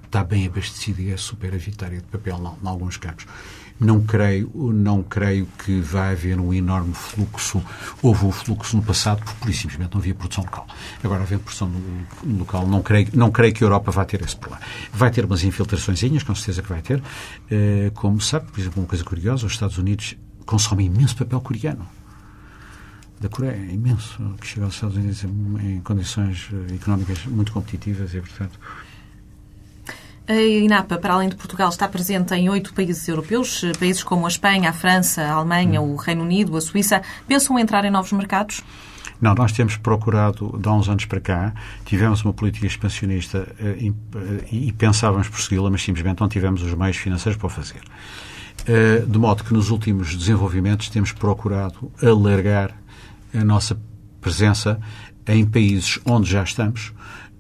está 0.05 0.25
bem 0.25 0.47
abastecida 0.47 1.03
e 1.03 1.11
é 1.11 1.16
superavitária 1.16 1.99
de 1.99 2.07
papel 2.07 2.59
em 2.62 2.66
alguns 2.66 2.97
campos. 2.97 3.27
Não 3.81 4.03
creio, 4.03 4.51
não 4.55 5.03
creio 5.03 5.49
que 5.64 5.81
vai 5.81 6.12
haver 6.12 6.38
um 6.38 6.53
enorme 6.53 6.93
fluxo. 6.93 7.62
Houve 8.03 8.27
um 8.27 8.31
fluxo 8.31 8.77
no 8.77 8.83
passado 8.83 9.23
porque, 9.25 9.38
por 9.40 9.55
simplesmente, 9.55 9.95
não 9.95 10.01
havia 10.01 10.14
produção 10.14 10.45
local. 10.45 10.66
Agora, 11.03 11.23
havendo 11.23 11.40
produção 11.40 11.73
local, 12.38 12.66
não 12.66 12.83
creio, 12.83 13.09
não 13.14 13.31
creio 13.31 13.55
que 13.55 13.64
a 13.64 13.66
Europa 13.66 13.90
vá 13.90 14.05
ter 14.05 14.21
esse 14.21 14.37
problema. 14.37 14.62
Vai 14.93 15.11
ter 15.11 15.25
umas 15.25 15.43
infiltrações, 15.43 16.01
com 16.23 16.35
certeza 16.35 16.62
que 16.62 16.69
vai 16.69 16.83
ter. 16.83 17.03
Eh, 17.51 17.90
como 17.95 18.21
sabe, 18.21 18.51
por 18.53 18.61
exemplo, 18.61 18.83
uma 18.83 18.88
coisa 18.88 19.03
curiosa, 19.03 19.47
os 19.47 19.53
Estados 19.53 19.79
Unidos 19.79 20.14
consomem 20.45 20.87
imenso 20.87 21.16
papel 21.16 21.40
coreano 21.40 21.87
da 23.21 23.29
Coreia, 23.29 23.53
é 23.53 23.75
imenso, 23.75 24.19
que 24.40 24.47
chega 24.47 24.64
aos 24.64 24.75
Estados 24.75 24.97
Unidos 24.97 25.25
em 25.25 25.81
condições 25.81 26.49
eh, 26.53 26.75
económicas 26.75 27.27
muito 27.27 27.53
competitivas 27.53 28.14
e, 28.14 28.21
portanto, 28.21 28.59
a 30.31 30.43
INAPA, 30.43 30.97
para 30.97 31.14
além 31.14 31.29
de 31.29 31.35
Portugal, 31.35 31.69
está 31.69 31.88
presente 31.88 32.33
em 32.35 32.49
oito 32.49 32.73
países 32.73 33.07
europeus, 33.09 33.62
países 33.81 34.05
como 34.05 34.27
a 34.27 34.29
Espanha, 34.29 34.71
a 34.71 34.73
França, 34.73 35.23
a 35.23 35.33
Alemanha, 35.33 35.81
o 35.81 35.97
Reino 35.97 36.23
Unido, 36.23 36.57
a 36.57 36.61
Suíça. 36.61 37.03
Pensam 37.27 37.59
entrar 37.59 37.85
em 37.85 37.90
novos 37.90 38.12
mercados? 38.12 38.62
Não, 39.21 39.35
nós 39.35 39.51
temos 39.51 39.77
procurado, 39.77 40.57
de 40.57 40.69
há 40.69 40.73
uns 40.73 40.88
anos 40.88 41.05
para 41.05 41.21
cá, 41.21 41.53
tivemos 41.85 42.25
uma 42.25 42.33
política 42.33 42.64
expansionista 42.64 43.47
eh, 43.59 43.90
eh, 43.90 44.45
e 44.51 44.73
pensávamos 44.73 45.29
persegui-la, 45.29 45.69
mas 45.69 45.83
simplesmente 45.83 46.21
não 46.21 46.29
tivemos 46.29 46.62
os 46.62 46.73
meios 46.75 46.97
financeiros 46.97 47.37
para 47.37 47.47
o 47.47 47.51
fazer. 47.51 47.83
Eh, 48.66 49.05
de 49.07 49.19
modo 49.19 49.43
que 49.43 49.53
nos 49.53 49.69
últimos 49.69 50.16
desenvolvimentos 50.16 50.88
temos 50.88 51.12
procurado 51.12 51.90
alargar 52.01 52.75
a 53.35 53.45
nossa 53.45 53.79
presença 54.21 54.81
em 55.27 55.45
países 55.45 55.99
onde 56.05 56.31
já 56.31 56.43
estamos, 56.43 56.93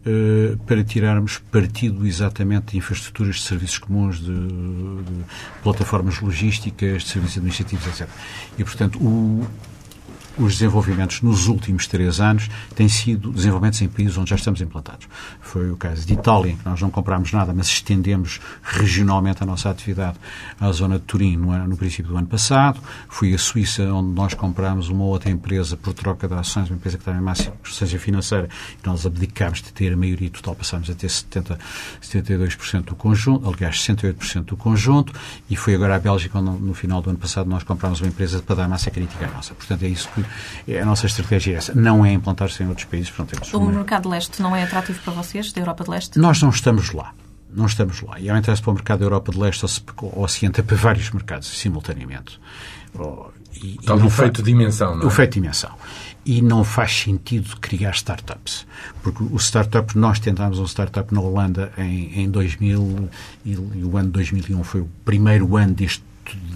eh, 0.04 0.56
para 0.66 0.82
tirarmos 0.82 1.38
partido 1.50 2.06
exatamente 2.06 2.72
de 2.72 2.78
infraestruturas 2.78 3.36
de 3.36 3.42
serviços 3.42 3.78
comuns, 3.78 4.18
de, 4.18 4.32
de 4.32 5.24
plataformas 5.62 6.20
logísticas, 6.20 7.02
de 7.02 7.08
serviços 7.08 7.38
administrativos, 7.38 7.86
etc. 7.86 8.08
E, 8.58 8.64
portanto, 8.64 8.98
o, 8.98 9.46
os 10.40 10.54
desenvolvimentos 10.54 11.22
nos 11.22 11.46
últimos 11.46 11.86
três 11.86 12.20
anos 12.20 12.48
têm 12.74 12.88
sido 12.88 13.30
desenvolvimentos 13.30 13.80
em 13.82 13.88
países 13.88 14.16
onde 14.16 14.30
já 14.30 14.36
estamos 14.36 14.60
implantados. 14.60 15.06
Foi 15.40 15.70
o 15.70 15.76
caso 15.76 16.06
de 16.06 16.14
Itália, 16.14 16.52
em 16.52 16.56
que 16.56 16.64
nós 16.64 16.80
não 16.80 16.90
comprámos 16.90 17.32
nada, 17.32 17.52
mas 17.52 17.66
estendemos 17.66 18.40
regionalmente 18.62 19.42
a 19.42 19.46
nossa 19.46 19.70
atividade 19.70 20.18
à 20.58 20.70
zona 20.72 20.98
de 20.98 21.04
Turim 21.04 21.36
no, 21.36 21.56
no 21.66 21.76
princípio 21.76 22.12
do 22.12 22.16
ano 22.16 22.26
passado. 22.26 22.80
Foi 23.08 23.34
a 23.34 23.38
Suíça, 23.38 23.82
onde 23.92 24.12
nós 24.12 24.34
comprámos 24.34 24.88
uma 24.88 25.04
outra 25.04 25.30
empresa 25.30 25.76
por 25.76 25.92
troca 25.92 26.26
de 26.26 26.34
ações, 26.34 26.70
uma 26.70 26.76
empresa 26.76 26.96
que 26.96 27.02
estava 27.02 27.18
em 27.18 27.22
máxima 27.22 27.54
seja 27.64 27.98
financeira, 27.98 28.48
e 28.82 28.86
nós 28.86 29.06
abdicámos 29.06 29.62
de 29.62 29.72
ter 29.72 29.92
a 29.92 29.96
maioria 29.96 30.30
total, 30.30 30.54
passámos 30.54 30.88
a 30.90 30.94
ter 30.94 31.08
70, 31.08 31.58
72% 32.02 32.82
do 32.84 32.94
conjunto, 32.94 33.48
aliás, 33.48 33.76
68% 33.76 34.44
do 34.44 34.56
conjunto, 34.56 35.12
e 35.48 35.56
foi 35.56 35.74
agora 35.74 35.96
a 35.96 35.98
Bélgica, 35.98 36.38
onde 36.38 36.62
no 36.62 36.74
final 36.74 37.02
do 37.02 37.10
ano 37.10 37.18
passado 37.18 37.48
nós 37.48 37.62
comprámos 37.62 38.00
uma 38.00 38.08
empresa 38.08 38.40
para 38.42 38.56
dar 38.56 38.68
massa 38.68 38.90
crítica 38.90 39.26
à 39.26 39.30
nossa. 39.30 39.54
Portanto, 39.54 39.82
é 39.82 39.88
isso 39.88 40.08
que 40.14 40.24
a 40.80 40.84
nossa 40.84 41.06
estratégia 41.06 41.54
é 41.54 41.56
essa. 41.56 41.74
Não 41.74 42.04
é 42.04 42.12
implantar-se 42.12 42.62
em 42.62 42.68
outros 42.68 42.86
países. 42.86 43.10
Portanto, 43.10 43.56
o 43.56 43.60
mercado 43.60 44.02
de 44.02 44.08
leste 44.08 44.42
não 44.42 44.54
é 44.54 44.62
atrativo 44.62 45.00
para 45.02 45.12
vocês, 45.12 45.52
da 45.52 45.60
Europa 45.60 45.84
de 45.84 45.90
Leste? 45.90 46.18
Nós 46.18 46.40
não 46.42 46.50
estamos 46.50 46.92
lá. 46.92 47.14
Não 47.52 47.66
estamos 47.66 48.00
lá. 48.02 48.18
E 48.20 48.30
ao 48.30 48.36
interesse 48.36 48.62
para 48.62 48.70
o 48.70 48.74
mercado 48.74 49.00
da 49.00 49.06
Europa 49.06 49.32
de 49.32 49.38
Leste 49.38 49.64
ou 49.64 50.22
Ocidente 50.22 50.62
para 50.62 50.76
vários 50.76 51.10
mercados 51.10 51.48
simultaneamente. 51.48 52.38
E, 53.62 53.78
Tal 53.84 54.00
e 54.00 54.06
efeito 54.06 54.42
de 54.42 54.52
dimensão, 54.52 54.94
não 54.96 55.02
é? 55.02 55.04
O 55.04 55.08
efeito 55.08 55.34
de 55.34 55.40
dimensão. 55.40 55.70
E 56.24 56.40
não 56.40 56.62
faz 56.62 56.92
sentido 56.92 57.56
criar 57.60 57.90
startups. 57.92 58.66
Porque 59.02 59.22
o 59.22 59.36
startup, 59.36 59.96
nós 59.98 60.20
tentámos 60.20 60.58
um 60.58 60.66
startup 60.66 61.12
na 61.12 61.20
Holanda 61.20 61.72
em, 61.76 62.22
em 62.22 62.30
2000 62.30 63.08
e, 63.44 63.52
e 63.52 63.84
o 63.84 63.96
ano 63.96 64.10
2001 64.10 64.62
foi 64.64 64.82
o 64.82 64.88
primeiro 65.04 65.56
ano 65.56 65.74
deste, 65.74 66.04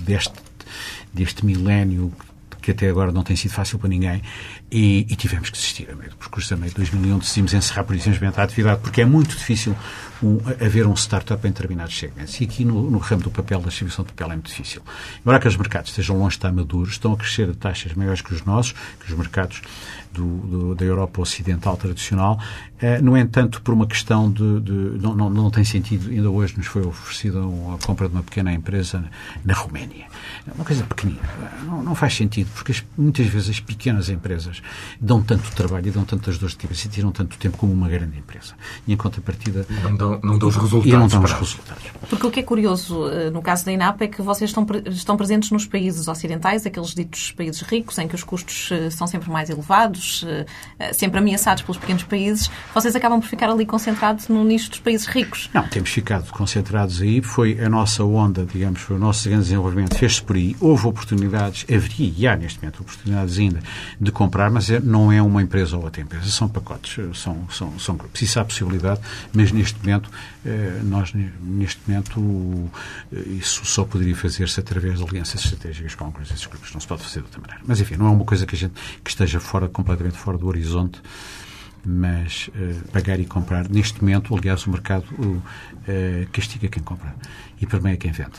deste, 0.05 0.35
deste 1.13 1.45
milénio 1.45 2.13
que 2.65 2.71
até 2.71 2.89
agora 2.89 3.13
não 3.13 3.23
tem 3.23 3.37
sido 3.37 3.53
fácil 3.53 3.79
para 3.79 3.89
ninguém, 3.89 4.23
e, 4.71 5.07
e 5.09 5.17
tivemos 5.17 5.51
que 5.51 5.57
desistir 5.57 5.89
a 5.91 5.95
meio 5.95 6.11
do 6.11 6.17
percurso 6.17 6.49
também 6.49 6.69
de 6.69 6.75
2001, 6.75 7.19
decidimos 7.19 7.53
encerrar 7.53 7.85
por 7.85 7.95
simplesmente 7.99 8.41
a 8.41 8.43
atividade, 8.43 8.81
porque 8.81 9.03
é 9.03 9.05
muito 9.05 9.37
difícil 9.37 9.77
um, 10.23 10.39
haver 10.61 10.87
um 10.87 10.95
startup 10.95 11.47
em 11.47 11.51
determinados 11.51 11.97
segmentos. 11.97 12.41
E 12.41 12.45
aqui 12.45 12.65
no, 12.65 12.91
no, 12.91 12.99
ramo 12.99 13.23
do 13.23 13.31
papel, 13.31 13.61
da 13.61 13.69
distribuição 13.69 14.05
de 14.05 14.13
papel, 14.13 14.33
é 14.33 14.35
muito 14.35 14.49
difícil. 14.49 14.83
Embora 15.21 15.39
que 15.39 15.47
os 15.47 15.57
mercados 15.57 15.91
estejam 15.91 16.17
longe 16.17 16.31
de 16.31 16.37
estar 16.37 16.53
maduros, 16.53 16.93
estão 16.93 17.13
a 17.13 17.17
crescer 17.17 17.51
a 17.51 17.55
taxas 17.55 17.93
maiores 17.93 18.23
que 18.23 18.33
os 18.33 18.43
nossos, 18.45 18.75
que 18.99 19.13
os 19.13 19.19
mercados 19.19 19.61
do, 20.15 20.27
do, 20.47 20.75
da 20.75 20.85
Europa 20.85 21.21
Ocidental 21.21 21.77
tradicional. 21.77 22.39
Eh, 22.81 23.01
no 23.01 23.17
entanto, 23.17 23.61
por 23.63 23.75
uma 23.75 23.87
questão 23.87 24.31
de. 24.31 24.61
de 24.61 24.73
não, 25.01 25.15
não, 25.15 25.31
não, 25.31 25.51
tem 25.51 25.65
sentido, 25.65 26.11
ainda 26.11 26.31
hoje 26.31 26.57
nos 26.57 26.67
foi 26.67 26.83
oferecida 26.83 27.39
a 27.41 27.87
compra 27.87 28.09
de 28.09 28.15
uma 28.15 28.23
pequena 28.23 28.53
empresa 28.53 29.05
na 29.45 29.55
Roménia. 29.55 30.07
Uma 30.55 30.65
coisa 30.65 30.85
pequenina. 30.85 31.21
Não, 31.65 31.83
não 31.83 31.95
faz 31.95 32.15
sentido, 32.15 32.49
porque 32.55 32.73
as, 32.73 32.85
muitas 32.97 33.27
vezes 33.27 33.51
as 33.51 33.61
pequenas 33.61 34.09
empresas 34.09 34.63
dão 35.01 35.23
tanto 35.23 35.51
trabalho 35.53 35.89
e 35.89 35.91
dão 35.91 36.05
tantas 36.05 36.39
dores 36.39 36.55
de 36.57 36.63
cabeça 36.63 36.87
e 36.87 36.91
tiram 36.91 37.11
tanto 37.11 37.37
tempo 37.39 37.57
como 37.57 37.73
uma 37.73 37.89
grande 37.89 38.19
empresa. 38.19 38.55
E 38.87 38.93
em 38.93 38.97
contrapartida. 38.97 39.67
Não 39.83 39.97
dão, 39.97 40.21
não 40.23 40.39
dão 40.39 40.49
os 40.49 40.57
resultados. 40.57 40.93
E 40.93 40.97
não 40.97 41.09
dão 41.09 41.23
os 41.23 41.33
resultados. 41.33 41.85
Porque 42.09 42.27
o 42.27 42.31
que 42.31 42.41
é 42.41 42.43
curioso 42.43 43.09
eh, 43.09 43.31
no 43.31 43.43
caso 43.43 43.65
da 43.65 43.73
INAP 43.73 44.03
é 44.03 44.09
que 44.09 44.23
vocês 44.23 44.51
estão, 44.51 44.67
estão 44.87 45.17
presentes 45.17 45.51
nos 45.51 45.67
países 45.67 46.07
ocidentais, 46.07 46.67
aqueles 46.67 46.95
ditos 46.95 47.33
países 47.33 47.61
ricos, 47.63 47.99
em 47.99 48.07
que 48.07 48.15
os 48.15 48.23
custos 48.23 48.71
eh, 48.71 48.91
são 48.91 49.07
sempre 49.07 49.31
mais 49.31 49.49
elevados 49.49 50.04
mercados 50.05 50.25
sempre 50.93 51.19
ameaçados 51.19 51.63
pelos 51.63 51.79
pequenos 51.79 52.03
países, 52.03 52.51
vocês 52.75 52.95
acabam 52.95 53.21
por 53.21 53.29
ficar 53.29 53.49
ali 53.49 53.65
concentrados 53.65 54.29
no 54.29 54.45
nicho 54.45 54.71
dos 54.71 54.81
países 54.81 55.07
ricos. 55.07 55.49
Não, 55.53 55.67
temos 55.67 55.91
ficado 55.91 56.31
concentrados 56.31 57.01
aí. 57.01 57.23
Foi 57.23 57.59
a 57.63 57.69
nossa 57.69 58.05
onda, 58.05 58.45
digamos, 58.45 58.81
foi 58.81 58.97
o 58.97 58.99
nosso 58.99 59.29
grande 59.29 59.45
desenvolvimento, 59.45 59.97
fez-se 59.97 60.23
por 60.23 60.37
aí. 60.37 60.57
Houve 60.61 60.87
oportunidades, 60.87 61.65
haveria 61.73 62.13
e 62.17 62.27
há 62.27 62.37
neste 62.37 62.61
momento 62.61 62.81
oportunidades 62.81 63.39
ainda 63.39 63.61
de 64.01 64.13
comprar, 64.13 64.51
mas 64.51 64.71
é, 64.71 64.81
não 64.81 65.11
é 65.11 65.23
uma 65.23 65.43
empresa 65.43 65.77
ou 65.77 65.85
outra 65.85 66.03
empresa, 66.03 66.27
são 66.27 66.49
pacotes, 66.49 66.99
são, 67.17 67.49
são, 67.51 67.79
são 67.79 67.97
grupos. 67.97 68.21
Isso 68.21 68.39
há 68.39 68.45
possibilidade, 68.45 69.01
mas 69.33 69.53
neste 69.53 69.79
momento, 69.79 70.11
nós, 70.85 71.13
neste 71.15 71.81
momento, 71.87 72.71
isso 73.13 73.65
só 73.65 73.85
poderia 73.85 74.15
fazer-se 74.15 74.61
através 74.61 74.99
de 74.99 75.05
alianças 75.05 75.43
estratégicas 75.45 75.95
com 75.95 76.05
alguns 76.05 76.29
desses 76.29 76.47
grupos. 76.47 76.73
Não 76.73 76.81
se 76.81 76.87
pode 76.87 77.03
fazer 77.03 77.21
de 77.21 77.27
outra 77.27 77.41
maneira. 77.41 77.63
Mas, 77.67 77.81
enfim, 77.81 77.97
não 77.97 78.07
é 78.07 78.11
uma 78.11 78.25
coisa 78.25 78.45
que 78.45 78.55
a 78.55 78.59
gente 78.59 78.75
que 79.03 79.11
esteja 79.11 79.41
fora, 79.41 79.69
completamente 79.69 79.94
fora 80.13 80.39
do 80.39 80.47
horizonte 80.47 81.01
mas 81.87 82.49
uh, 82.49 82.89
pagar 82.91 83.21
e 83.21 83.27
comprar, 83.27 83.69
neste 83.69 84.01
momento, 84.01 84.35
aliás, 84.35 84.67
o 84.67 84.71
mercado 84.71 85.05
uh, 85.19 85.43
castiga 86.33 86.69
quem 86.69 86.83
compra 86.83 87.15
e 87.61 87.67
permeia 87.67 87.97
quem 87.97 88.11
vende. 88.11 88.39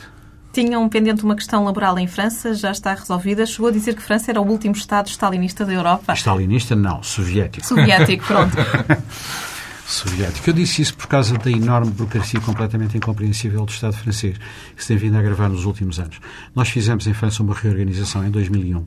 Tinham 0.52 0.88
pendente 0.88 1.22
uma 1.22 1.36
questão 1.36 1.64
laboral 1.64 1.98
em 1.98 2.06
França, 2.06 2.54
já 2.54 2.70
está 2.70 2.94
resolvida. 2.94 3.44
Chegou 3.44 3.68
a 3.68 3.72
dizer 3.72 3.94
que 3.94 4.02
França 4.02 4.30
era 4.30 4.40
o 4.40 4.48
último 4.50 4.74
Estado 4.74 5.08
stalinista 5.08 5.64
da 5.66 5.72
Europa. 5.72 6.14
Stalinista, 6.14 6.74
não, 6.74 7.02
soviético. 7.02 7.66
Soviético, 7.66 8.24
pronto. 8.24 8.56
soviético. 9.86 10.50
Eu 10.50 10.54
disse 10.54 10.82
isso 10.82 10.94
por 10.96 11.06
causa 11.06 11.38
da 11.38 11.50
enorme 11.50 11.92
burocracia 11.92 12.40
completamente 12.40 12.96
incompreensível 12.96 13.64
do 13.64 13.70
Estado 13.70 13.96
francês, 13.96 14.36
que 14.74 14.82
se 14.82 14.88
tem 14.88 14.96
vindo 14.96 15.16
a 15.16 15.20
agravar 15.20 15.48
nos 15.48 15.64
últimos 15.64 16.00
anos. 16.00 16.18
Nós 16.54 16.68
fizemos 16.68 17.06
em 17.06 17.14
França 17.14 17.42
uma 17.42 17.54
reorganização 17.54 18.26
em 18.26 18.30
2001, 18.30 18.84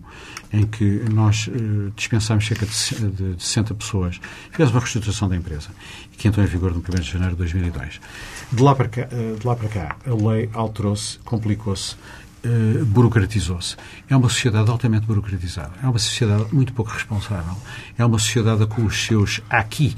em 0.52 0.66
que 0.66 1.06
nós 1.12 1.48
uh, 1.48 1.92
dispensámos 1.96 2.46
cerca 2.46 2.66
de, 2.66 3.36
de 3.36 3.44
60 3.44 3.74
pessoas. 3.76 4.20
Fizemos 4.52 4.74
uma 4.74 4.80
reestruturação 4.82 5.30
da 5.30 5.36
empresa, 5.38 5.70
que 6.18 6.28
entrou 6.28 6.46
em 6.46 6.50
vigor 6.50 6.72
no 6.72 6.80
1 6.80 7.02
de 7.02 7.10
janeiro 7.10 7.34
de 7.34 7.38
2002. 7.38 8.02
De 8.52 8.62
lá 8.62 8.76
para 8.76 8.90
cá, 8.90 9.08
uh, 9.12 9.40
de 9.40 9.48
lá 9.48 9.56
para 9.56 9.70
cá 9.70 9.96
a 10.06 10.30
lei 10.30 10.50
alterou-se, 10.54 11.18
complicou-se, 11.20 11.96
Uh, 12.42 12.86
burocratizou-se. 12.86 13.76
É 14.10 14.16
uma 14.16 14.30
sociedade 14.30 14.72
altamente 14.72 15.06
burocratizada. 15.06 15.74
É 15.84 15.88
uma 15.88 16.00
sociedade 16.00 16.46
muito 16.54 16.72
pouco 16.72 16.90
responsável. 16.90 17.54
É 17.98 18.06
uma 18.06 18.18
sociedade 18.18 18.66
com 18.66 18.86
os 18.86 19.06
seus 19.06 19.42
aqui 19.50 19.94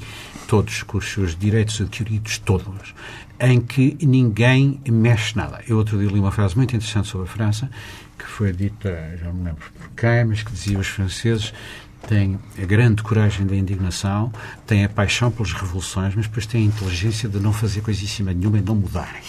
todos, 0.52 0.82
com 0.82 0.98
os 0.98 1.10
seus 1.10 1.34
direitos 1.34 1.80
adquiridos 1.80 2.38
todos, 2.38 2.94
em 3.40 3.60
que 3.60 3.96
ninguém 4.02 4.80
mexe 4.86 5.36
nada. 5.36 5.60
Eu 5.66 5.78
outro 5.78 5.98
dia 5.98 6.08
li 6.08 6.18
uma 6.18 6.30
frase 6.30 6.56
muito 6.56 6.76
interessante 6.76 7.08
sobre 7.08 7.26
a 7.26 7.30
França, 7.30 7.70
que 8.18 8.26
foi 8.26 8.52
dita, 8.52 9.16
já 9.18 9.26
não 9.26 9.34
me 9.34 9.44
lembro 9.44 9.64
por 9.78 9.88
quem, 9.96 10.24
mas 10.24 10.42
que 10.42 10.52
dizia 10.52 10.78
os 10.78 10.86
franceses 10.86 11.54
têm 12.06 12.38
a 12.60 12.66
grande 12.66 13.02
coragem 13.02 13.46
da 13.46 13.56
indignação, 13.56 14.32
têm 14.66 14.84
a 14.84 14.88
paixão 14.88 15.30
pelas 15.30 15.52
revoluções, 15.52 16.14
mas 16.14 16.26
depois 16.26 16.46
têm 16.46 16.64
a 16.64 16.66
inteligência 16.66 17.28
de 17.28 17.38
não 17.38 17.52
fazer 17.52 17.80
coisíssima 17.80 18.32
nenhuma 18.32 18.58
e 18.58 18.60
não 18.60 18.74
mudarem. 18.74 19.22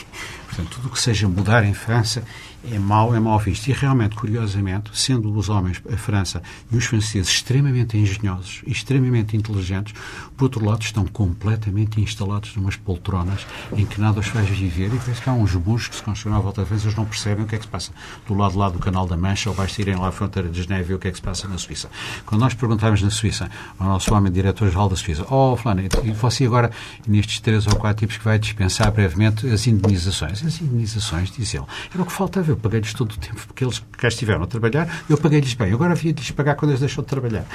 Portanto, 0.47 0.70
tudo 0.76 0.88
o 0.88 0.91
que 0.91 0.99
seja 0.99 1.28
mudar 1.28 1.64
em 1.64 1.74
França 1.74 2.24
é 2.72 2.80
mau, 2.80 3.16
é 3.16 3.20
mau 3.20 3.38
visto. 3.39 3.68
E 3.68 3.74
realmente, 3.74 4.16
curiosamente, 4.16 4.91
sendo 4.93 5.34
os 5.36 5.49
homens, 5.49 5.82
a 5.91 5.97
França 5.97 6.41
e 6.72 6.78
os 6.78 6.86
franceses 6.86 7.30
extremamente 7.30 7.97
engenhosos 7.97 8.61
e 8.66 8.72
extremamente 8.72 9.36
inteligentes, 9.36 9.93
por 10.38 10.45
outro 10.45 10.66
lado, 10.66 10.82
estão 10.82 11.05
completamente 11.05 11.99
instalados 11.99 12.55
numas 12.55 12.76
poltronas 12.76 13.45
em 13.76 13.86
que 13.86 13.99
nada 13.99 14.20
os 14.20 14.28
faz 14.28 14.47
viver 14.47 14.93
e 14.93 14.97
parece 14.97 15.22
que 15.22 15.30
há 15.30 15.34
uns 15.34 15.55
burros 15.55 15.88
que 15.88 15.95
se 15.95 16.03
construíram 16.03 16.39
à 16.39 16.41
volta 16.41 16.61
da 16.61 16.68
França, 16.68 16.86
eles 16.86 16.95
não 16.95 17.05
percebem 17.05 17.43
o 17.43 17.47
que 17.47 17.55
é 17.55 17.57
que 17.57 17.66
se 17.66 17.72
passa 17.72 17.91
do 18.28 18.34
lado 18.34 18.57
lá 18.57 18.70
do 18.70 18.80
Canal 18.80 19.05
da 19.05 19.18
Mancha 19.18 19.49
ou 19.49 19.55
basta 19.55 19.82
irem 19.82 19.95
lá 19.95 20.07
à 20.07 20.11
fronteira 20.11 20.49
de 20.49 20.61
Geneve 20.61 20.84
ver 20.84 20.93
o 20.95 20.99
que 20.99 21.07
é 21.07 21.11
que 21.11 21.18
se 21.18 21.24
passa 21.24 21.47
na 21.47 21.57
Suíça. 21.57 21.89
Quando 22.26 22.41
nós 22.41 22.53
perguntávamos 22.53 23.01
na 23.01 23.09
Suíça 23.09 23.49
ao 23.78 23.88
nosso 23.88 24.14
homem 24.14 24.32
diretor-geral 24.32 24.89
da 24.89 24.95
Suíça, 24.95 25.26
oh, 25.30 25.55
Fulano, 25.55 25.82
e 25.82 26.11
você 26.11 26.45
agora, 26.45 26.72
nestes 27.07 27.39
três 27.39 27.68
ou 27.68 27.76
quatro 27.76 28.01
tipos 28.01 28.18
que 28.18 28.24
vai 28.24 28.39
dispensar 28.39 28.91
brevemente 28.91 29.47
as 29.49 29.68
indenizações? 29.68 30.43
As 30.43 30.61
indenizações, 30.61 31.32
diz 31.32 31.53
ele, 31.53 31.66
era 31.93 32.01
o 32.01 32.05
que 32.05 32.11
faltava 32.11 32.53
eu 32.54 32.58
paguei-lhes 32.58 32.93
todo 32.93 33.12
o 33.12 33.18
tempo, 33.18 33.41
porque 33.47 33.64
eles 33.64 33.84
cá 33.91 34.08
estiveram 34.08 34.43
a 34.43 34.47
trabalhar, 34.47 34.88
eu 35.10 35.18
paguei-lhes 35.18 35.54
bem. 35.54 35.74
Agora 35.74 35.93
havia 35.93 36.14
de 36.14 36.22
lhes 36.22 36.32
pagar 36.32 36.56
quando 36.56 36.72
eles 36.72 36.80
deixam 36.80 37.04
de 37.04 37.10
trabalhar. 37.10 37.45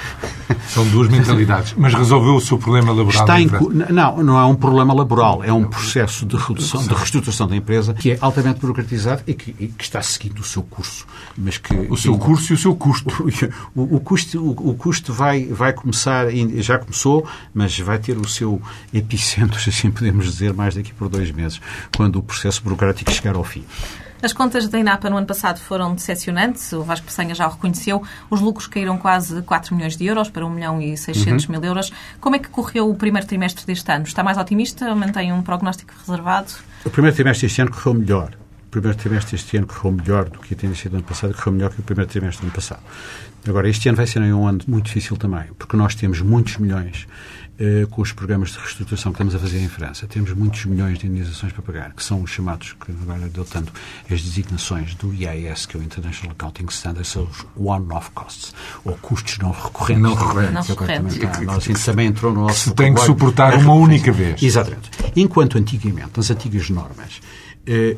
São 0.67 0.85
duas 0.87 1.07
mentalidades. 1.09 1.73
Mas 1.77 1.93
resolveu 1.93 2.35
o 2.35 2.41
seu 2.41 2.57
problema 2.57 2.91
laboral? 2.91 3.21
Está 3.21 3.41
em, 3.41 3.49
não, 3.91 4.23
não 4.23 4.37
é 4.37 4.45
um 4.45 4.55
problema 4.55 4.93
laboral. 4.93 5.43
É 5.43 5.51
um 5.51 5.65
processo 5.65 6.25
de 6.25 6.35
redução, 6.35 6.85
de 6.85 6.93
reestruturação 6.93 7.47
da 7.47 7.55
empresa 7.55 7.93
que 7.93 8.11
é 8.11 8.17
altamente 8.19 8.59
burocratizado 8.59 9.23
e 9.25 9.33
que, 9.33 9.55
e 9.59 9.67
que 9.67 9.83
está 9.83 10.01
seguindo 10.01 10.39
o 10.39 10.43
seu 10.43 10.63
curso. 10.63 11.07
Mas 11.37 11.57
que, 11.57 11.73
o 11.73 11.97
seu 11.97 12.17
curso 12.17 12.53
e 12.53 12.55
o 12.55 12.57
seu 12.57 12.75
custo. 12.75 13.09
O, 13.75 13.95
o 13.95 13.99
custo, 13.99 14.39
o, 14.41 14.69
o, 14.71 14.73
custo 14.73 15.13
vai, 15.13 15.45
vai 15.45 15.73
começar, 15.73 16.27
já 16.57 16.77
começou, 16.77 17.25
mas 17.53 17.77
vai 17.79 17.97
ter 17.97 18.17
o 18.17 18.27
seu 18.27 18.61
epicentro, 18.93 19.59
se 19.61 19.69
assim 19.69 19.91
podemos 19.91 20.25
dizer, 20.25 20.53
mais 20.53 20.75
daqui 20.75 20.93
por 20.93 21.07
dois 21.09 21.31
meses, 21.31 21.61
quando 21.95 22.17
o 22.17 22.23
processo 22.23 22.61
burocrático 22.63 23.11
chegar 23.11 23.35
ao 23.35 23.43
fim. 23.43 23.63
As 24.21 24.33
contas 24.33 24.67
da 24.67 24.77
INAPA 24.77 25.09
no 25.09 25.15
ano 25.15 25.25
passado 25.25 25.59
foram 25.59 25.95
decepcionantes, 25.95 26.73
o 26.73 26.83
Vasco 26.83 27.05
Pessanha 27.05 27.33
já 27.33 27.47
o 27.47 27.51
reconheceu. 27.51 28.03
Os 28.29 28.41
lucros 28.41 28.67
caíram 28.67 28.97
quase 28.97 29.41
4 29.43 29.73
milhões 29.73 29.95
de 29.95 30.05
euros 30.05 30.29
para 30.29 30.45
1 30.45 30.49
milhão 30.49 30.81
e 30.81 30.97
600 30.97 31.45
uhum. 31.45 31.51
mil 31.51 31.63
euros. 31.63 31.89
Como 32.19 32.35
é 32.35 32.39
que 32.39 32.49
correu 32.49 32.89
o 32.89 32.95
primeiro 32.95 33.25
trimestre 33.25 33.65
deste 33.65 33.89
ano? 33.89 34.03
Está 34.03 34.21
mais 34.21 34.37
otimista? 34.37 34.93
Mantém 34.93 35.31
um 35.31 35.41
prognóstico 35.41 35.93
reservado? 36.05 36.51
O 36.83 36.89
primeiro 36.89 37.15
trimestre 37.15 37.47
deste 37.47 37.61
ano 37.61 37.71
correu 37.71 37.93
melhor. 37.93 38.31
O 38.67 38.69
primeiro 38.69 38.97
trimestre 38.97 39.37
deste 39.37 39.55
ano 39.55 39.67
correu 39.67 39.91
melhor 39.93 40.29
do 40.29 40.39
que 40.39 40.53
tinha 40.53 40.75
sido 40.75 40.95
ano 40.95 41.03
passado, 41.03 41.33
correu 41.33 41.53
melhor 41.53 41.69
que 41.71 41.79
o 41.79 41.83
primeiro 41.83 42.11
trimestre 42.11 42.41
do 42.41 42.47
ano 42.47 42.55
passado. 42.55 42.81
Agora, 43.47 43.69
este 43.69 43.87
ano 43.87 43.95
vai 43.95 44.05
ser 44.05 44.19
um 44.21 44.45
ano 44.45 44.59
muito 44.67 44.87
difícil 44.87 45.15
também, 45.15 45.45
porque 45.57 45.77
nós 45.77 45.95
temos 45.95 46.21
muitos 46.21 46.57
milhões 46.57 47.07
eh, 47.59 47.85
com 47.91 48.01
os 48.01 48.13
programas 48.13 48.51
de 48.51 48.57
reestruturação 48.57 49.11
que 49.11 49.17
estamos 49.17 49.35
a 49.35 49.39
fazer 49.39 49.59
em 49.59 49.67
França. 49.67 50.07
Temos 50.07 50.31
muitos 50.33 50.63
milhões 50.63 50.97
de 50.97 51.07
indenizações 51.07 51.51
para 51.51 51.61
pagar, 51.61 51.93
que 51.93 52.01
são 52.01 52.21
os 52.21 52.31
chamados, 52.31 52.73
que 52.73 52.91
agora 52.91 53.25
adotando 53.25 53.69
as 54.09 54.21
designações 54.21 54.95
do 54.95 55.13
IAS, 55.13 55.65
que 55.65 55.75
é 55.75 55.79
o 55.79 55.83
International 55.83 56.31
Accounting 56.31 56.65
Standard, 56.69 57.05
são 57.05 57.23
os 57.23 57.45
one-off 57.57 58.11
costs, 58.11 58.53
ou 58.85 58.93
custos 59.01 59.37
não 59.39 59.51
recorrentes. 59.51 60.03
Não 60.03 60.15
recorrentes. 60.15 60.53
Não 60.53 60.61
recorrentes. 60.61 61.17
Também, 61.17 61.45
nós, 61.45 61.57
assim, 61.57 61.73
também 61.73 62.07
entrou 62.07 62.33
no 62.33 62.41
nosso 62.43 62.69
Se 62.69 62.73
tem 62.73 62.93
que 62.93 63.01
suportar 63.01 63.53
uma 63.55 63.73
única 63.73 64.11
vez. 64.11 64.41
Exatamente. 64.41 64.89
Enquanto 65.15 65.57
antigamente, 65.57 66.11
nas 66.15 66.31
antigas 66.31 66.69
normas, 66.69 67.19
eh, 67.67 67.97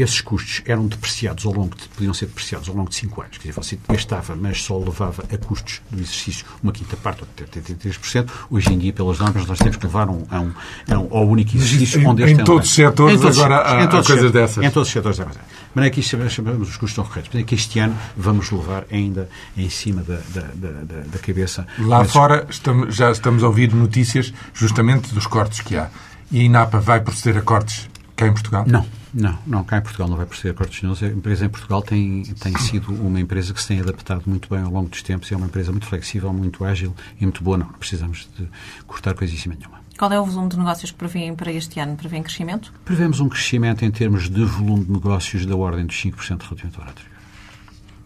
esses 0.00 0.20
custos 0.20 0.62
eram 0.66 0.86
depreciados 0.86 1.44
ao 1.46 1.52
longo 1.52 1.76
de, 1.76 1.88
podiam 1.88 2.14
ser 2.14 2.26
depreciados 2.26 2.68
ao 2.68 2.74
longo 2.74 2.90
de 2.90 2.96
5 2.96 3.20
anos. 3.20 3.38
Quer 3.38 3.48
dizer, 3.48 3.60
você 3.60 3.78
gastava, 3.88 4.36
mas 4.36 4.62
só 4.62 4.78
levava 4.78 5.24
a 5.32 5.38
custos 5.38 5.80
do 5.90 6.00
exercício 6.00 6.46
uma 6.62 6.72
quinta 6.72 6.96
parte, 6.96 7.22
ou 7.22 7.46
83%. 7.46 8.28
Hoje 8.50 8.72
em 8.72 8.78
dia, 8.78 8.92
pelas 8.92 9.18
normas, 9.18 9.46
nós 9.46 9.58
temos 9.58 9.76
que 9.76 9.86
levar 9.86 10.08
um, 10.08 10.24
a 10.30 10.40
um, 10.40 10.52
a 10.90 10.98
um, 10.98 11.08
ao 11.10 11.28
único 11.28 11.56
exercício 11.56 12.00
em, 12.00 12.06
onde 12.06 12.22
este 12.22 12.40
Em 12.40 12.44
todos 12.44 12.68
os 12.68 12.74
setores, 12.74 13.24
agora 13.24 13.56
há, 13.56 13.84
há 13.84 13.88
coisas 14.02 14.30
dessas. 14.32 14.64
Em 14.64 14.70
todos 14.70 14.88
os 14.88 14.92
setores, 14.92 15.20
é 15.20 15.26
Mas 15.74 15.86
é 15.86 15.90
que 15.90 16.00
isto 16.00 16.30
chamamos 16.30 16.68
os 16.68 16.76
custos 16.76 16.96
não 16.96 17.04
recorrentes. 17.04 17.30
Mas 17.32 17.42
é 17.42 17.46
que 17.46 17.54
este 17.54 17.78
ano 17.78 17.96
vamos 18.16 18.50
levar 18.50 18.84
ainda 18.90 19.28
em 19.56 19.68
cima 19.68 20.02
da, 20.02 20.20
da, 20.28 20.40
da, 20.54 21.00
da 21.02 21.18
cabeça. 21.18 21.66
Lá 21.78 21.98
mas... 22.00 22.12
fora 22.12 22.46
estamos, 22.48 22.94
já 22.94 23.10
estamos 23.10 23.42
a 23.42 23.46
ouvir 23.46 23.72
notícias 23.72 24.32
justamente 24.54 25.12
dos 25.14 25.26
cortes 25.26 25.60
que 25.60 25.76
há. 25.76 25.88
E 26.30 26.40
a 26.40 26.42
INAPA 26.42 26.78
vai 26.80 27.00
proceder 27.00 27.40
a 27.40 27.42
cortes 27.42 27.88
cá 28.14 28.26
em 28.26 28.32
Portugal? 28.32 28.64
Não. 28.66 28.97
Não, 29.12 29.38
não, 29.46 29.64
cá 29.64 29.78
em 29.78 29.80
Portugal 29.80 30.08
não 30.08 30.16
vai 30.16 30.26
proceder 30.26 30.54
cortes 30.54 30.82
nenhums. 30.82 31.02
A 31.02 31.06
empresa 31.06 31.46
em 31.46 31.48
Portugal 31.48 31.82
tem, 31.82 32.22
tem 32.22 32.56
sido 32.58 32.92
uma 32.92 33.18
empresa 33.20 33.54
que 33.54 33.60
se 33.60 33.68
tem 33.68 33.80
adaptado 33.80 34.24
muito 34.26 34.48
bem 34.48 34.60
ao 34.60 34.70
longo 34.70 34.88
dos 34.88 35.02
tempos 35.02 35.30
e 35.30 35.34
é 35.34 35.36
uma 35.36 35.46
empresa 35.46 35.70
muito 35.70 35.86
flexível, 35.86 36.32
muito 36.32 36.64
ágil 36.64 36.94
e 37.18 37.24
muito 37.24 37.42
boa. 37.42 37.56
Não, 37.56 37.66
não 37.66 37.74
precisamos 37.74 38.28
de 38.36 38.48
cortar 38.86 39.14
coisíssima 39.14 39.54
nenhuma. 39.54 39.78
Qual 39.98 40.12
é 40.12 40.20
o 40.20 40.24
volume 40.24 40.48
de 40.48 40.56
negócios 40.56 40.92
que 40.92 40.96
prevêem 40.96 41.34
para 41.34 41.50
este 41.50 41.80
ano? 41.80 41.96
Prevêem 41.96 42.22
crescimento? 42.22 42.72
Prevemos 42.84 43.18
um 43.18 43.28
crescimento 43.28 43.84
em 43.84 43.90
termos 43.90 44.30
de 44.30 44.44
volume 44.44 44.84
de 44.84 44.92
negócios 44.92 45.44
da 45.44 45.56
ordem 45.56 45.86
dos 45.86 45.96
5% 45.96 46.42
relativamente 46.42 46.76
ao 46.76 46.82
ano 46.82 46.90
anterior. 46.92 47.18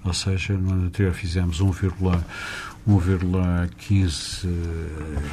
Ou 0.04 0.14
seja, 0.14 0.54
no 0.54 0.72
ano 0.72 0.86
anterior 0.86 1.12
fizemos 1.12 1.60
1,15 2.88 4.48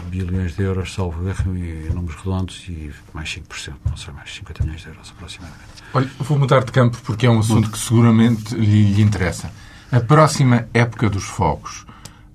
bilhões 0.09 0.55
de 0.55 0.63
euros, 0.63 0.93
salvo 0.93 1.27
erro, 1.27 1.57
em 1.57 1.89
números 1.89 2.15
redondos, 2.17 2.63
e 2.69 2.91
mais 3.13 3.29
5%, 3.29 3.73
não 3.89 3.97
sei, 3.97 4.13
mais 4.13 4.33
50 4.33 4.63
milhões 4.63 4.81
de 4.81 4.87
euros 4.87 5.11
aproximadamente. 5.15 5.63
Olha, 5.93 6.09
vou 6.19 6.37
mudar 6.37 6.63
de 6.63 6.71
campo 6.71 6.97
porque 7.03 7.25
é 7.25 7.29
um 7.29 7.39
assunto 7.39 7.71
que 7.71 7.79
seguramente 7.79 8.53
lhe, 8.55 8.93
lhe 8.93 9.01
interessa. 9.01 9.51
A 9.91 9.99
próxima 9.99 10.67
época 10.73 11.09
dos 11.09 11.23
fogos, 11.23 11.87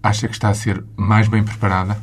acha 0.03 0.27
que 0.27 0.35
está 0.35 0.49
a 0.49 0.55
ser 0.55 0.85
mais 0.97 1.29
bem 1.29 1.45
preparada? 1.45 1.97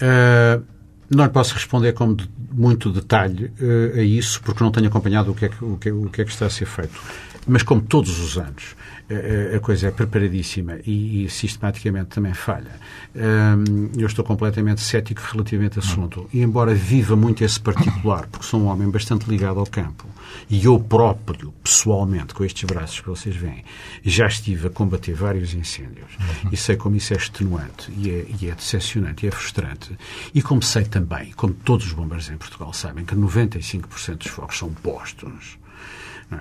Uh, 0.00 0.64
não 1.10 1.24
lhe 1.24 1.30
posso 1.30 1.54
responder 1.54 1.92
com 1.92 2.16
muito 2.52 2.90
detalhe 2.90 3.52
uh, 3.60 3.98
a 3.98 4.02
isso, 4.02 4.40
porque 4.42 4.62
não 4.62 4.70
tenho 4.70 4.86
acompanhado 4.86 5.32
o 5.32 5.34
que, 5.34 5.46
é 5.46 5.48
que, 5.48 5.64
o, 5.64 5.76
que, 5.76 5.90
o 5.90 6.08
que 6.08 6.22
é 6.22 6.24
que 6.24 6.30
está 6.30 6.46
a 6.46 6.50
ser 6.50 6.66
feito. 6.66 6.98
mas 7.46 7.62
como 7.62 7.82
todos 7.82 8.18
os 8.20 8.38
anos 8.38 8.74
a 9.54 9.60
coisa 9.60 9.88
é 9.88 9.90
preparadíssima 9.90 10.78
e, 10.86 11.24
e 11.24 11.30
sistematicamente 11.30 12.06
também 12.06 12.32
falha, 12.32 12.72
eu 13.96 14.06
estou 14.06 14.24
completamente 14.24 14.80
cético 14.80 15.20
relativamente 15.30 15.78
ao 15.78 15.84
assunto. 15.84 16.28
E 16.32 16.40
embora 16.40 16.74
viva 16.74 17.14
muito 17.14 17.44
esse 17.44 17.60
particular, 17.60 18.26
porque 18.26 18.46
sou 18.46 18.60
um 18.60 18.66
homem 18.66 18.88
bastante 18.90 19.28
ligado 19.28 19.60
ao 19.60 19.66
campo, 19.66 20.06
e 20.48 20.64
eu 20.64 20.78
próprio, 20.78 21.52
pessoalmente, 21.62 22.34
com 22.34 22.44
estes 22.44 22.64
braços 22.64 23.00
que 23.00 23.08
vocês 23.08 23.36
veem, 23.36 23.64
já 24.02 24.26
estive 24.26 24.68
a 24.68 24.70
combater 24.70 25.12
vários 25.12 25.54
incêndios 25.54 26.10
e 26.50 26.56
sei 26.56 26.76
como 26.76 26.96
isso 26.96 27.12
é 27.14 27.16
extenuante 27.16 27.92
e 27.96 28.10
é, 28.10 28.26
e 28.40 28.48
é 28.48 28.54
decepcionante 28.54 29.24
e 29.24 29.28
é 29.28 29.30
frustrante. 29.30 29.96
E 30.34 30.42
como 30.42 30.62
sei 30.62 30.84
também, 30.84 31.32
como 31.32 31.54
todos 31.54 31.86
os 31.86 31.92
bombeiros 31.92 32.28
em 32.30 32.36
Portugal 32.36 32.72
sabem, 32.72 33.04
que 33.04 33.14
95% 33.14 34.16
dos 34.16 34.28
focos 34.28 34.58
são 34.58 34.72
postos. 34.72 35.58
É? 36.32 36.36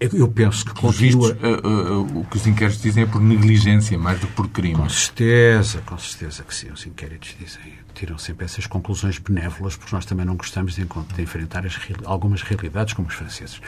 Eu 0.00 0.28
penso 0.28 0.64
que 0.64 0.72
continua... 0.72 1.34
Vistos, 1.34 1.50
uh, 1.50 1.68
uh, 1.68 2.20
o 2.20 2.24
que 2.24 2.38
os 2.38 2.46
inquéritos 2.46 2.80
dizem 2.80 3.02
é 3.02 3.06
por 3.06 3.20
negligência, 3.20 3.98
mais 3.98 4.18
do 4.18 4.26
que 4.26 4.32
por 4.32 4.48
crime. 4.48 4.76
Com 4.76 4.88
certeza, 4.88 5.82
com 5.84 5.98
certeza 5.98 6.42
que 6.42 6.54
sim. 6.54 6.70
Os 6.72 6.86
inquéritos 6.86 7.36
dizem, 7.38 7.60
tiram 7.94 8.16
sempre 8.16 8.46
essas 8.46 8.66
conclusões 8.66 9.18
benévolas, 9.18 9.76
porque 9.76 9.94
nós 9.94 10.06
também 10.06 10.24
não 10.24 10.36
gostamos 10.36 10.74
de, 10.74 10.84
de 10.84 11.22
enfrentar 11.22 11.66
as, 11.66 11.78
algumas 12.06 12.40
realidades 12.40 12.94
como 12.94 13.08
os 13.08 13.14
franceses. 13.14 13.60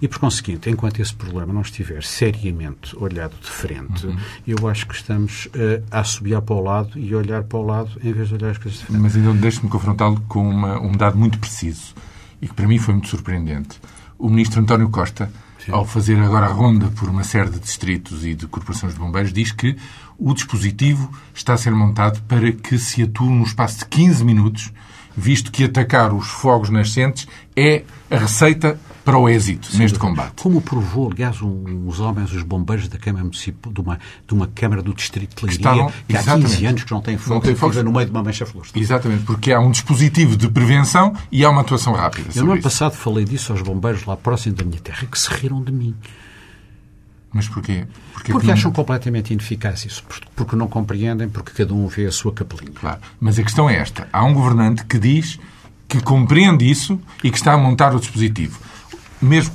E, 0.00 0.06
por 0.06 0.20
conseguinte, 0.20 0.70
enquanto 0.70 1.00
esse 1.00 1.14
problema 1.14 1.52
não 1.52 1.62
estiver 1.62 2.04
seriamente 2.04 2.96
olhado 2.96 3.34
de 3.40 3.50
frente, 3.50 4.06
uhum. 4.06 4.16
eu 4.46 4.68
acho 4.68 4.86
que 4.86 4.94
estamos 4.94 5.46
uh, 5.46 5.82
a 5.90 6.04
subir 6.04 6.40
para 6.42 6.54
o 6.54 6.62
lado 6.62 6.96
e 6.96 7.12
olhar 7.12 7.42
para 7.42 7.58
o 7.58 7.66
lado 7.66 7.90
em 8.04 8.12
vez 8.12 8.28
de 8.28 8.34
olhar 8.34 8.50
as 8.50 8.58
coisas 8.58 8.78
de 8.78 8.86
frente. 8.86 9.00
Mas 9.00 9.16
então 9.16 9.34
deixe-me 9.34 9.68
confrontá-lo 9.68 10.20
com 10.28 10.48
uma, 10.48 10.80
um 10.80 10.92
dado 10.92 11.18
muito 11.18 11.40
preciso 11.40 11.92
e 12.40 12.46
que 12.46 12.54
para 12.54 12.68
mim 12.68 12.78
foi 12.78 12.94
muito 12.94 13.08
surpreendente. 13.08 13.80
O 14.16 14.28
ministro 14.28 14.60
António 14.60 14.88
Costa. 14.88 15.28
Ao 15.70 15.84
fazer 15.84 16.18
agora 16.18 16.46
a 16.46 16.52
ronda 16.52 16.88
por 16.88 17.08
uma 17.08 17.24
série 17.24 17.50
de 17.50 17.58
distritos 17.58 18.24
e 18.24 18.34
de 18.34 18.46
corporações 18.46 18.94
de 18.94 18.98
bombeiros, 18.98 19.32
diz 19.32 19.52
que 19.52 19.76
o 20.18 20.34
dispositivo 20.34 21.10
está 21.34 21.54
a 21.54 21.58
ser 21.58 21.72
montado 21.72 22.20
para 22.22 22.52
que 22.52 22.78
se 22.78 23.02
atue 23.02 23.28
no 23.28 23.44
espaço 23.44 23.80
de 23.80 23.86
15 23.86 24.24
minutos, 24.24 24.72
visto 25.16 25.52
que 25.52 25.64
atacar 25.64 26.12
os 26.12 26.28
fogos 26.28 26.70
nascentes 26.70 27.26
é 27.56 27.82
a 28.10 28.16
receita 28.16 28.78
para 29.04 29.18
o 29.18 29.28
êxito 29.28 29.66
Sim, 29.66 29.78
neste 29.78 29.98
combate. 29.98 30.42
Como 30.42 30.60
provou, 30.60 31.10
aliás, 31.10 31.40
um, 31.42 31.86
os 31.86 32.00
homens, 32.00 32.32
os 32.32 32.42
bombeiros 32.42 32.88
da 32.88 32.98
Câmara 32.98 33.24
Municipal, 33.24 33.72
de 33.72 33.80
uma, 33.80 33.98
de 34.26 34.34
uma 34.34 34.46
Câmara 34.46 34.82
do 34.82 34.94
Distrito 34.94 35.36
de 35.36 35.46
Leiria, 35.46 35.92
que 36.08 36.16
há 36.16 36.22
15 36.22 36.66
anos 36.66 36.84
que 36.84 36.92
não 36.92 37.00
tem 37.00 37.18
fogo, 37.18 37.34
não 37.34 37.70
tem 37.70 37.82
no 37.82 37.92
meio 37.92 38.06
de 38.06 38.12
uma 38.12 38.22
mancha 38.22 38.46
florestal. 38.46 38.80
Exatamente, 38.80 39.24
porque 39.24 39.52
há 39.52 39.60
um 39.60 39.70
dispositivo 39.70 40.36
de 40.36 40.48
prevenção 40.48 41.14
e 41.30 41.44
há 41.44 41.50
uma 41.50 41.62
atuação 41.62 41.92
rápida. 41.92 42.30
Eu 42.34 42.44
no 42.44 42.52
ano 42.52 42.62
passado 42.62 42.92
falei 42.92 43.24
disso 43.24 43.52
aos 43.52 43.62
bombeiros 43.62 44.04
lá 44.04 44.16
próximo 44.16 44.54
da 44.54 44.64
minha 44.64 44.80
terra, 44.80 45.06
que 45.06 45.18
se 45.18 45.30
riram 45.30 45.62
de 45.62 45.72
mim. 45.72 45.94
Mas 47.32 47.48
porquê? 47.48 47.86
Porque, 48.12 48.30
porque 48.30 48.50
acham 48.50 48.70
completamente 48.70 49.32
ineficaz 49.32 49.86
isso. 49.86 50.04
Porque 50.36 50.54
não 50.54 50.68
compreendem, 50.68 51.30
porque 51.30 51.50
cada 51.52 51.72
um 51.72 51.86
vê 51.86 52.06
a 52.06 52.12
sua 52.12 52.30
capelinha. 52.30 52.72
Claro. 52.74 53.00
Mas 53.18 53.38
a 53.38 53.42
questão 53.42 53.70
é 53.70 53.76
esta. 53.76 54.06
Há 54.12 54.22
um 54.22 54.34
governante 54.34 54.84
que 54.84 54.98
diz 54.98 55.40
que 55.88 56.00
compreende 56.02 56.70
isso 56.70 57.00
e 57.24 57.30
que 57.30 57.36
está 57.38 57.54
a 57.54 57.58
montar 57.58 57.94
o 57.94 58.00
dispositivo 58.00 58.60
mesmo 59.22 59.52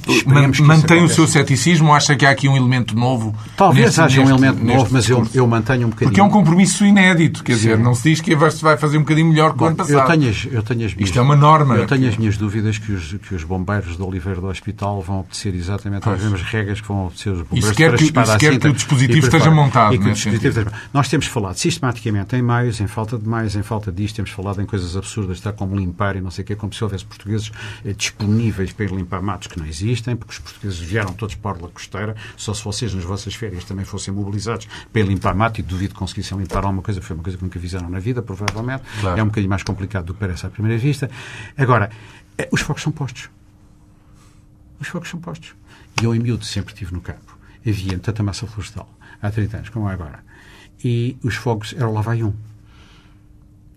mantém 0.65 1.03
o 1.03 1.09
seu 1.09 1.27
ceticismo 1.27 1.89
ou 1.89 1.93
acha 1.93 2.15
que 2.15 2.25
há 2.25 2.31
aqui 2.31 2.47
um 2.47 2.55
elemento 2.55 2.95
novo? 2.95 3.35
Talvez 3.55 3.87
neste, 3.87 4.01
haja 4.01 4.21
um 4.21 4.29
elemento 4.29 4.63
novo, 4.63 4.87
mas 4.91 5.09
eu, 5.09 5.27
eu, 5.33 5.47
mantenho 5.47 5.87
um 5.87 5.89
bocadinho. 5.89 6.09
Porque 6.09 6.19
é 6.19 6.23
um 6.23 6.29
compromisso 6.29 6.85
inédito, 6.85 7.43
quer 7.43 7.53
Sim. 7.53 7.59
dizer, 7.59 7.79
não 7.79 7.93
se 7.93 8.09
diz 8.09 8.21
que 8.21 8.35
se 8.51 8.63
vai 8.63 8.77
fazer 8.77 8.97
um 8.97 9.01
bocadinho 9.01 9.27
melhor 9.27 9.53
que 9.53 9.63
o 9.63 9.65
ano 9.65 9.75
passado. 9.75 10.11
Eu 10.11 10.17
tenho, 10.17 10.29
as, 10.29 10.47
eu 10.49 10.63
tenho 10.63 10.85
as 10.85 10.93
minhas, 10.93 11.09
Isto 11.09 11.19
é 11.19 11.21
uma 11.21 11.35
norma. 11.35 11.75
Eu 11.75 11.87
tenho 11.87 12.07
as 12.07 12.17
minhas 12.17 12.37
dúvidas 12.37 12.77
que 12.77 12.91
os, 12.91 13.13
que 13.13 13.35
os 13.35 13.43
bombeiros 13.43 13.97
do 13.97 14.07
Oliveira 14.07 14.39
do 14.39 14.47
Hospital 14.47 15.01
vão 15.01 15.19
obedecer 15.19 15.53
exatamente 15.53 16.03
pois. 16.03 16.15
às 16.15 16.23
mesmas 16.23 16.41
regras 16.43 16.81
que 16.81 16.87
vão 16.87 17.05
obedecer 17.05 17.29
os 17.29 17.41
bombeiros 17.41 17.67
isso 17.67 17.75
quer 17.75 17.95
que, 17.95 18.03
isso 18.03 18.37
quer 18.37 18.59
que 18.59 18.67
o 18.67 18.73
dispositivo 18.73 19.25
esteja 19.25 19.51
montado. 19.51 19.93
E 19.93 19.99
que 19.99 20.07
o 20.07 20.13
dispositivo 20.13 20.59
esteja... 20.59 20.71
Nós 20.93 21.07
temos 21.09 21.25
falado 21.27 21.55
sistematicamente 21.55 22.35
em 22.35 22.41
meios, 22.41 22.79
em 22.79 22.87
falta 22.87 23.17
de 23.17 23.27
meios, 23.27 23.55
em 23.55 23.63
falta 23.63 23.91
disto, 23.91 24.15
temos 24.15 24.31
falado 24.31 24.61
em 24.61 24.65
coisas 24.65 24.95
absurdas, 24.95 25.37
está 25.37 25.51
como 25.51 25.75
limpar 25.75 26.15
e 26.15 26.21
não 26.21 26.31
sei 26.31 26.43
o 26.43 26.47
quê, 26.47 26.55
como 26.55 26.73
se 26.73 26.83
houvesse 26.83 27.05
portugueses 27.05 27.51
eh, 27.85 27.93
disponíveis 27.93 28.71
para 28.71 28.85
ir 28.85 28.91
limpar 28.91 29.21
matos 29.21 29.47
que 29.57 29.63
não 29.63 29.65
existem, 29.65 30.15
porque 30.15 30.33
os 30.33 30.39
portugueses 30.39 30.79
vieram 30.79 31.13
todos 31.13 31.35
para 31.35 31.51
a 31.51 31.53
orla 31.55 31.69
costeira, 31.69 32.15
só 32.35 32.53
se 32.53 32.63
vocês 32.63 32.93
nas 32.93 33.03
vossas 33.03 33.33
férias 33.33 33.65
também 33.65 33.83
fossem 33.83 34.13
mobilizados 34.13 34.67
para 34.93 35.01
limpar 35.01 35.33
mato 35.33 35.59
e 35.59 35.63
duvido 35.63 35.93
que 35.93 35.99
conseguissem 35.99 36.37
limpar 36.37 36.63
alguma 36.63 36.81
coisa, 36.81 37.01
foi 37.01 37.15
uma 37.15 37.23
coisa 37.23 37.37
que 37.37 37.43
nunca 37.43 37.59
fizeram 37.59 37.89
na 37.89 37.99
vida, 37.99 38.21
provavelmente. 38.21 38.83
Claro. 39.01 39.19
É 39.19 39.23
um 39.23 39.27
bocadinho 39.27 39.49
mais 39.49 39.63
complicado 39.63 40.05
do 40.05 40.13
que 40.13 40.19
parece 40.19 40.45
à 40.45 40.49
primeira 40.49 40.77
vista. 40.77 41.09
Agora, 41.57 41.89
eh, 42.37 42.47
os 42.51 42.61
focos 42.61 42.83
são 42.83 42.91
postos. 42.91 43.29
Os 44.79 44.87
focos 44.87 45.09
são 45.09 45.19
postos. 45.19 45.55
E 46.01 46.05
eu, 46.05 46.13
em 46.13 46.19
miúdo, 46.19 46.45
sempre 46.45 46.73
estive 46.73 46.93
no 46.93 47.01
campo. 47.01 47.37
Havia 47.65 47.97
tanta 47.97 48.21
massa 48.21 48.45
florestal, 48.45 48.89
há 49.21 49.31
30 49.31 49.57
anos, 49.57 49.69
como 49.69 49.89
é 49.89 49.93
agora. 49.93 50.23
E 50.83 51.17
os 51.23 51.35
fogos 51.35 51.73
eram 51.75 51.91
lá 51.91 52.01
vai 52.01 52.23
um. 52.23 52.33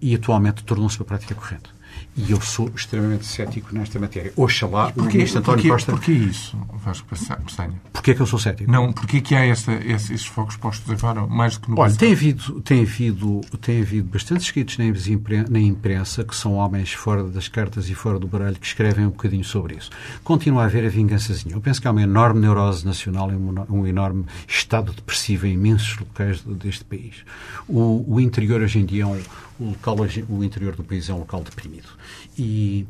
E 0.00 0.14
atualmente 0.14 0.62
tornou-se 0.64 0.98
uma 0.98 1.06
prática 1.06 1.34
corrente. 1.34 1.70
E 2.16 2.32
eu 2.32 2.40
sou 2.40 2.70
extremamente 2.74 3.24
cético 3.24 3.74
nesta 3.74 3.98
matéria. 3.98 4.32
Oxalá, 4.36 4.90
porquê, 4.92 5.18
este 5.18 5.38
António 5.38 5.56
porquê, 5.56 5.68
Costa... 5.68 5.92
Porquê 5.92 6.12
isso, 6.12 6.56
Vasco 6.84 7.08
Pestanha? 7.08 7.80
Porquê 7.92 8.14
que 8.14 8.20
eu 8.20 8.26
sou 8.26 8.38
cético? 8.38 8.70
Não, 8.70 8.92
porquê 8.92 9.20
que 9.20 9.34
há 9.34 9.46
esta, 9.46 9.72
esses 9.72 10.26
focos 10.26 10.56
postos 10.56 10.90
agora, 10.90 11.26
mais 11.26 11.54
do 11.54 11.60
que 11.60 11.70
no 11.70 11.78
Olha, 11.78 11.94
tem 11.94 12.12
havido, 12.12 12.60
tem, 12.62 12.82
havido, 12.82 13.40
tem 13.60 13.80
havido 13.80 14.08
bastantes 14.08 14.46
escritos 14.46 14.76
na 14.78 15.58
imprensa 15.60 16.24
que 16.24 16.34
são 16.34 16.54
homens 16.54 16.92
fora 16.92 17.24
das 17.24 17.48
cartas 17.48 17.88
e 17.88 17.94
fora 17.94 18.18
do 18.18 18.26
baralho 18.26 18.56
que 18.56 18.66
escrevem 18.66 19.06
um 19.06 19.10
bocadinho 19.10 19.44
sobre 19.44 19.76
isso. 19.76 19.90
Continua 20.24 20.62
a 20.62 20.66
haver 20.66 20.84
a 20.84 20.88
vingançazinha. 20.88 21.54
Eu 21.54 21.60
penso 21.60 21.80
que 21.80 21.88
há 21.88 21.90
uma 21.90 22.02
enorme 22.02 22.40
neurose 22.40 22.84
nacional 22.84 23.30
e 23.30 23.34
um, 23.34 23.86
enorme 23.86 24.24
estado 24.46 24.92
depressivo 24.92 25.46
em 25.46 25.54
imensos 25.54 25.96
locais 25.98 26.42
deste 26.42 26.84
país. 26.84 27.24
O, 27.68 28.04
o 28.14 28.20
interior 28.20 28.60
hoje 28.60 28.78
em 28.78 28.84
dia 28.84 29.04
é 29.04 29.06
um 29.06 29.20
o, 29.60 29.68
local, 29.70 29.96
o 30.28 30.42
interior 30.42 30.74
do 30.74 30.82
país 30.82 31.08
é 31.08 31.14
um 31.14 31.18
local 31.18 31.42
deprimido. 31.44 31.88
E, 32.36 32.86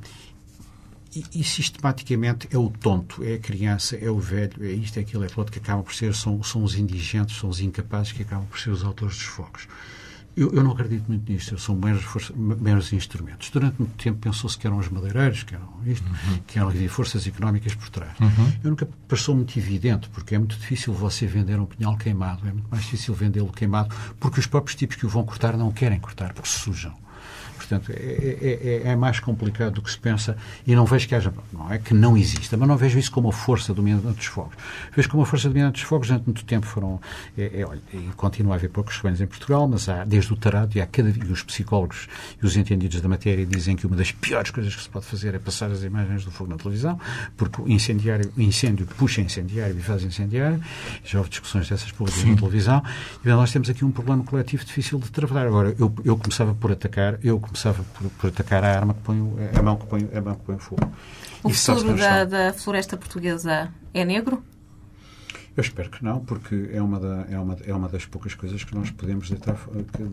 e, 1.15 1.25
e, 1.35 1.45
sistematicamente 1.45 2.49
é 2.53 2.57
o 2.57 2.71
tonto, 2.71 3.23
é 3.25 3.35
a 3.35 3.39
criança, 3.39 3.97
é 3.97 4.09
o 4.09 4.19
velho, 4.19 4.65
é 4.65 4.71
isto, 4.71 4.97
é 4.99 5.01
aquilo, 5.01 5.25
é 5.25 5.27
aquilo 5.27 5.45
que 5.47 5.59
acabam 5.59 5.85
por 5.85 5.95
ser, 5.95 6.15
são, 6.15 6.43
são 6.43 6.63
os 6.63 6.77
indigentes, 6.77 7.37
são 7.37 7.51
os 7.51 7.61
incapazes 7.61 8.13
que 8.13 8.23
acabam 8.23 8.47
por 8.47 8.59
ser 8.59 8.71
os 8.71 8.85
autores 8.85 9.17
dos 9.17 9.25
fogos. 9.25 9.67
Eu, 10.37 10.53
eu 10.53 10.63
não 10.63 10.73
acredito 10.73 11.07
muito 11.09 11.31
nisto, 11.31 11.59
são 11.59 11.75
meros, 11.75 12.31
meros 12.37 12.93
instrumentos. 12.93 13.51
Durante 13.51 13.79
muito 13.79 14.03
tempo 14.03 14.19
pensou-se 14.19 14.57
que 14.57 14.67
eram 14.67 14.79
os 14.79 14.89
madeireiros, 14.89 15.43
que 15.43 15.55
eram 15.55 15.69
isto, 15.85 16.09
uhum. 16.09 16.39
que 16.47 16.59
eram 16.59 16.69
havia 16.69 16.89
forças 16.89 17.27
económicas 17.27 17.75
por 17.75 17.89
trás. 17.89 18.19
Uhum. 18.21 18.53
Eu 18.63 18.71
nunca 18.71 18.89
passou 19.09 19.35
muito 19.35 19.59
evidente, 19.59 20.09
porque 20.09 20.35
é 20.35 20.39
muito 20.39 20.57
difícil 20.57 20.93
você 20.93 21.27
vender 21.27 21.59
um 21.59 21.67
pinhal 21.67 21.97
queimado, 21.97 22.47
é 22.49 22.53
muito 22.53 22.69
mais 22.71 22.85
difícil 22.85 23.13
vendê-lo 23.13 23.53
queimado, 23.53 23.95
porque 24.19 24.39
os 24.41 24.47
próprios 24.47 24.77
tipos 24.77 24.97
que 24.97 25.05
o 25.05 25.09
vão 25.09 25.25
cortar 25.25 25.57
não 25.57 25.73
querem 25.73 25.99
cortar, 25.99 26.33
porque 26.33 26.49
sujam. 26.49 26.95
Portanto, 27.65 27.93
é, 27.93 27.95
é, 27.95 28.83
é, 28.85 28.89
é, 28.91 28.97
mais 28.97 29.21
complicado 29.21 29.75
do 29.75 29.83
que 29.83 29.91
se 29.91 29.99
pensa 29.99 30.37
e 30.67 30.75
não 30.75 30.85
vejo 30.85 31.07
que 31.07 31.15
haja, 31.15 31.33
não 31.53 31.73
é 31.73 31.79
que 31.79 31.95
não 31.95 32.17
exista, 32.17 32.57
mas 32.57 32.69
não 32.69 32.77
vejo 32.77 32.99
isso 32.99 33.11
como 33.13 33.29
a 33.29 33.33
força 33.33 33.75
dominante 33.75 34.07
dos 34.07 34.27
fogos. 34.27 34.55
Vejo 34.95 35.09
como 35.09 35.23
a 35.23 35.27
força 35.27 35.49
dominante 35.49 35.75
dos 35.75 35.83
fogos 35.83 36.09
durante 36.09 36.25
muito 36.25 36.45
tempo 36.45 36.67
foram, 36.67 37.01
é, 37.37 37.61
é, 37.61 37.67
olha, 37.67 37.81
e 37.93 37.99
continua 38.17 38.55
a 38.55 38.57
haver 38.57 38.71
poucos 38.71 38.97
rebanhos 38.97 39.21
em 39.21 39.27
Portugal, 39.27 39.69
mas 39.69 39.89
há, 39.89 40.05
desde 40.05 40.33
o 40.33 40.37
tarado 40.37 40.77
e 40.77 40.81
há 40.81 40.87
cada 40.87 41.11
e 41.11 41.33
os 41.33 41.43
psicólogos 41.43 42.09
e 42.43 42.47
os 42.47 42.57
entendidos 42.57 43.01
da 43.01 43.09
matéria 43.09 43.45
dizem 43.45 43.77
que 43.77 43.87
uma 43.87 43.97
das 43.97 44.13
piores 44.13 44.51
coisas 44.51 44.75
que 44.75 44.83
se 44.83 44.89
pode 44.89 45.07
fazer 45.07 45.35
é 45.35 45.39
passar 45.39 45.71
as 45.71 45.83
imagens 45.83 46.25
do 46.25 46.31
fogo 46.31 46.51
na 46.51 46.57
televisão, 46.57 46.99
porque 47.37 47.61
o 47.61 47.69
incendiário, 47.69 48.33
o 48.37 48.41
incêndio 48.41 48.87
puxa 48.87 49.21
incendiário 49.21 49.77
e 49.77 49.83
faz 49.83 50.03
incendiário. 50.03 50.61
Já 51.05 51.19
houve 51.19 51.31
discussões 51.31 51.69
dessas 51.69 51.91
públicas 51.93 52.25
na 52.25 52.37
televisão. 52.37 52.83
E 53.25 53.29
nós 53.29 53.53
temos 53.53 53.69
aqui 53.71 53.85
um 53.85 53.91
problema 53.91 54.25
coletivo 54.25 54.65
difícil 54.65 54.99
de 54.99 55.11
trabalhar. 55.11 55.47
Agora, 55.47 55.75
eu, 55.79 55.93
eu 56.05 56.17
começava 56.17 56.55
por 56.55 56.73
atacar, 56.73 57.19
eu 57.23 57.39
começava 57.51 57.83
por, 57.95 58.09
por, 58.11 58.29
atacar 58.29 58.63
a 58.65 58.77
arma 58.77 58.95
que 58.95 59.01
põe 59.01 59.19
a 59.59 59.63
mão 59.63 59.77
que 59.77 59.87
põe, 59.87 60.09
a 60.15 60.21
mão 60.21 60.35
que 60.37 60.45
põe 60.45 60.59
fogo. 60.59 60.93
O 61.43 61.51
futuro 61.51 61.97
da, 61.97 62.25
da 62.25 62.53
floresta 62.53 62.97
portuguesa 62.97 63.73
é 63.93 64.05
negro? 64.05 64.43
Eu 65.57 65.63
espero 65.63 65.91
que 65.91 66.03
não, 66.05 66.21
porque 66.21 66.71
é 66.73 66.81
uma, 66.81 67.01
da, 67.01 67.27
é 67.29 67.39
uma, 67.39 67.57
é 67.67 67.75
uma 67.75 67.89
das 67.89 68.07
poucas 68.07 68.35
coisas 68.35 68.63
que 68.63 68.73
nós 68.75 68.91
podemos 68.91 69.29
deitar, 69.29 69.57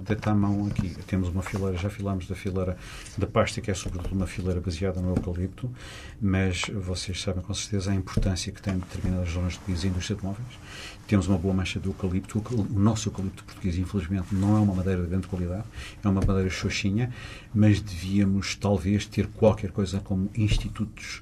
deitar 0.03 0.31
a 0.31 0.35
mão 0.35 0.65
aqui. 0.65 0.89
Temos 1.05 1.29
uma 1.29 1.43
fileira, 1.43 1.77
já 1.77 1.91
falámos 1.91 2.27
da 2.27 2.35
fileira 2.35 2.75
da 3.17 3.27
pasta, 3.27 3.61
que 3.61 3.69
é 3.69 3.73
sobretudo 3.73 4.13
uma 4.13 4.25
fileira 4.25 4.59
baseada 4.59 4.99
no 4.99 5.15
eucalipto, 5.15 5.71
mas 6.19 6.63
vocês 6.73 7.21
sabem 7.21 7.43
com 7.43 7.53
certeza 7.53 7.91
a 7.91 7.95
importância 7.95 8.51
que 8.51 8.61
tem 8.61 8.73
em 8.73 8.79
determinadas 8.79 9.29
zonas 9.29 9.57
país 9.57 9.85
a 9.85 9.87
indústria 9.87 10.17
de 10.17 10.25
móveis. 10.25 10.59
Temos 11.07 11.27
uma 11.27 11.37
boa 11.37 11.53
mancha 11.53 11.79
de 11.79 11.87
eucalipto. 11.87 12.43
O 12.53 12.79
nosso 12.79 13.07
eucalipto 13.07 13.43
português, 13.45 13.77
infelizmente, 13.77 14.35
não 14.35 14.57
é 14.57 14.59
uma 14.59 14.75
madeira 14.75 15.01
de 15.01 15.07
grande 15.07 15.27
qualidade, 15.27 15.63
é 16.03 16.07
uma 16.07 16.19
madeira 16.19 16.49
xoxinha, 16.49 17.13
mas 17.55 17.79
devíamos 17.79 18.55
talvez 18.55 19.05
ter 19.05 19.27
qualquer 19.27 19.71
coisa 19.71 20.01
como 20.01 20.29
institutos 20.35 21.21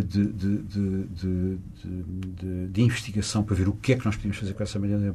de, 0.00 0.26
de, 0.26 0.58
de, 0.62 1.58
de, 2.68 2.82
investigação 2.82 3.42
para 3.42 3.54
ver 3.54 3.68
o 3.68 3.72
que 3.72 3.92
é 3.92 3.96
que 3.96 4.04
nós 4.04 4.16
podemos 4.16 4.38
fazer 4.38 4.54
com 4.54 4.62
essa 4.62 4.78
maneira 4.78 5.12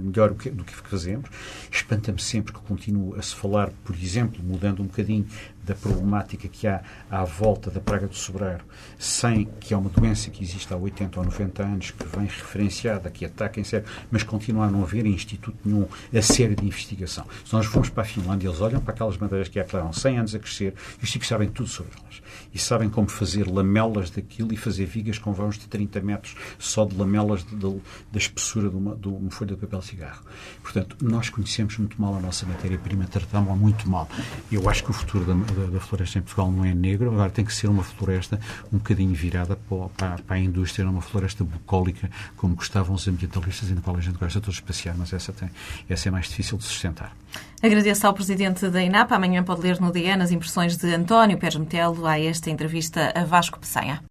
melhor 0.00 0.30
do 0.30 0.64
que 0.64 0.74
fazemos. 0.74 1.28
Espanta-me 1.70 2.20
sempre 2.20 2.52
que 2.52 2.60
continue 2.60 3.18
a 3.18 3.22
se 3.22 3.34
falar, 3.34 3.70
por 3.84 3.96
exemplo, 3.96 4.42
mudando 4.44 4.82
um 4.82 4.86
bocadinho 4.86 5.26
da 5.64 5.74
problemática 5.74 6.48
que 6.48 6.66
há 6.66 6.82
à 7.10 7.24
volta 7.24 7.70
da 7.70 7.80
praga 7.80 8.06
do 8.06 8.14
sobreiro, 8.14 8.64
sem 8.98 9.46
que 9.60 9.74
é 9.74 9.76
uma 9.76 9.90
doença 9.90 10.30
que 10.30 10.42
existe 10.42 10.72
há 10.72 10.76
80 10.76 11.20
ou 11.20 11.24
90 11.26 11.62
anos, 11.62 11.90
que 11.90 12.04
vem 12.16 12.26
referenciada, 12.26 13.10
que 13.10 13.24
ataca 13.24 13.60
em 13.60 13.64
sério, 13.64 13.86
mas 14.10 14.22
continua 14.22 14.66
a 14.66 14.70
não 14.70 14.82
haver 14.82 15.06
instituto 15.06 15.56
nenhum 15.64 15.86
a 16.14 16.22
série 16.22 16.54
de 16.54 16.64
investigação. 16.64 17.24
Se 17.44 17.52
nós 17.52 17.66
formos 17.66 17.88
para 17.90 18.02
a 18.02 18.06
Finlândia, 18.06 18.48
eles 18.48 18.60
olham 18.60 18.80
para 18.80 18.94
aquelas 18.94 19.16
madeiras 19.16 19.48
que 19.48 19.60
há 19.60 19.64
que 19.64 19.76
levam 19.76 19.92
100 19.92 20.18
anos 20.18 20.34
a 20.34 20.38
crescer 20.38 20.74
e 21.00 21.04
os 21.04 21.10
tipos 21.10 21.28
sabem 21.28 21.48
tudo 21.48 21.68
sobre 21.68 21.92
elas. 22.00 22.22
E 22.52 22.58
sabem 22.58 22.88
como 22.88 23.08
fazer 23.08 23.46
lamelas 23.46 24.10
daquilo 24.20 24.52
e 24.52 24.56
fazer 24.56 24.86
vigas 24.86 25.18
com 25.18 25.32
vãos 25.32 25.58
de 25.58 25.66
30 25.66 26.00
metros 26.00 26.34
só 26.58 26.84
de 26.84 26.96
lamelas 26.96 27.44
de, 27.44 27.56
de, 27.56 27.80
da 28.12 28.18
espessura 28.18 28.68
de 28.68 28.76
uma, 28.76 28.94
de 28.96 29.08
uma 29.08 29.30
folha 29.30 29.54
de 29.54 29.60
papel 29.60 29.82
cigarro. 29.82 30.22
Portanto, 30.62 30.96
nós 31.00 31.28
conhecemos 31.28 31.76
muito 31.78 32.00
mal 32.00 32.14
a 32.14 32.20
nossa 32.20 32.46
matéria-prima, 32.46 33.04
tratamos-a 33.04 33.56
muito 33.56 33.88
mal. 33.88 34.08
Eu 34.50 34.68
acho 34.68 34.84
que 34.84 34.90
o 34.90 34.92
futuro 34.92 35.24
da, 35.24 35.34
da, 35.34 35.70
da, 35.70 35.80
floresta 35.80 36.18
em 36.18 36.22
Portugal 36.22 36.50
não 36.50 36.64
é 36.64 36.74
negro, 36.74 37.10
agora 37.10 37.30
tem 37.30 37.44
que 37.44 37.52
ser 37.52 37.68
uma 37.68 37.82
floresta 37.82 38.40
um 38.72 38.78
bocadinho 38.78 39.14
virada 39.14 39.56
para, 39.96 40.18
para, 40.18 40.36
a 40.36 40.38
indústria, 40.38 40.84
não 40.84 40.92
uma 40.92 41.02
floresta 41.02 41.44
bucólica, 41.44 42.10
como 42.36 42.54
gostavam 42.54 42.94
os 42.94 43.06
ambientalistas, 43.08 43.70
e 43.70 43.74
na 43.74 43.80
qual 43.80 43.96
a 43.96 44.00
gente 44.00 44.18
gosta 44.18 44.40
todos 44.40 44.60
passear, 44.60 44.94
mas 44.96 45.12
essa, 45.12 45.32
tem, 45.32 45.50
essa 45.88 46.08
é 46.08 46.10
mais 46.10 46.28
difícil 46.28 46.58
de 46.58 46.64
sustentar. 46.64 47.14
Agradeço 47.62 48.06
ao 48.06 48.14
Presidente 48.14 48.68
da 48.68 48.82
INAP. 48.82 49.12
Amanhã 49.12 49.42
pode 49.42 49.60
ler 49.60 49.78
no 49.80 49.92
DN 49.92 50.22
as 50.22 50.30
impressões 50.30 50.76
de 50.78 50.94
António 50.94 51.36
Pérez 51.36 51.56
Metelo 51.56 52.06
a 52.06 52.18
esta 52.18 52.48
entrevista 52.48 53.12
a 53.14 53.24
Vasco 53.24 53.58
Peçanha. 53.58 54.02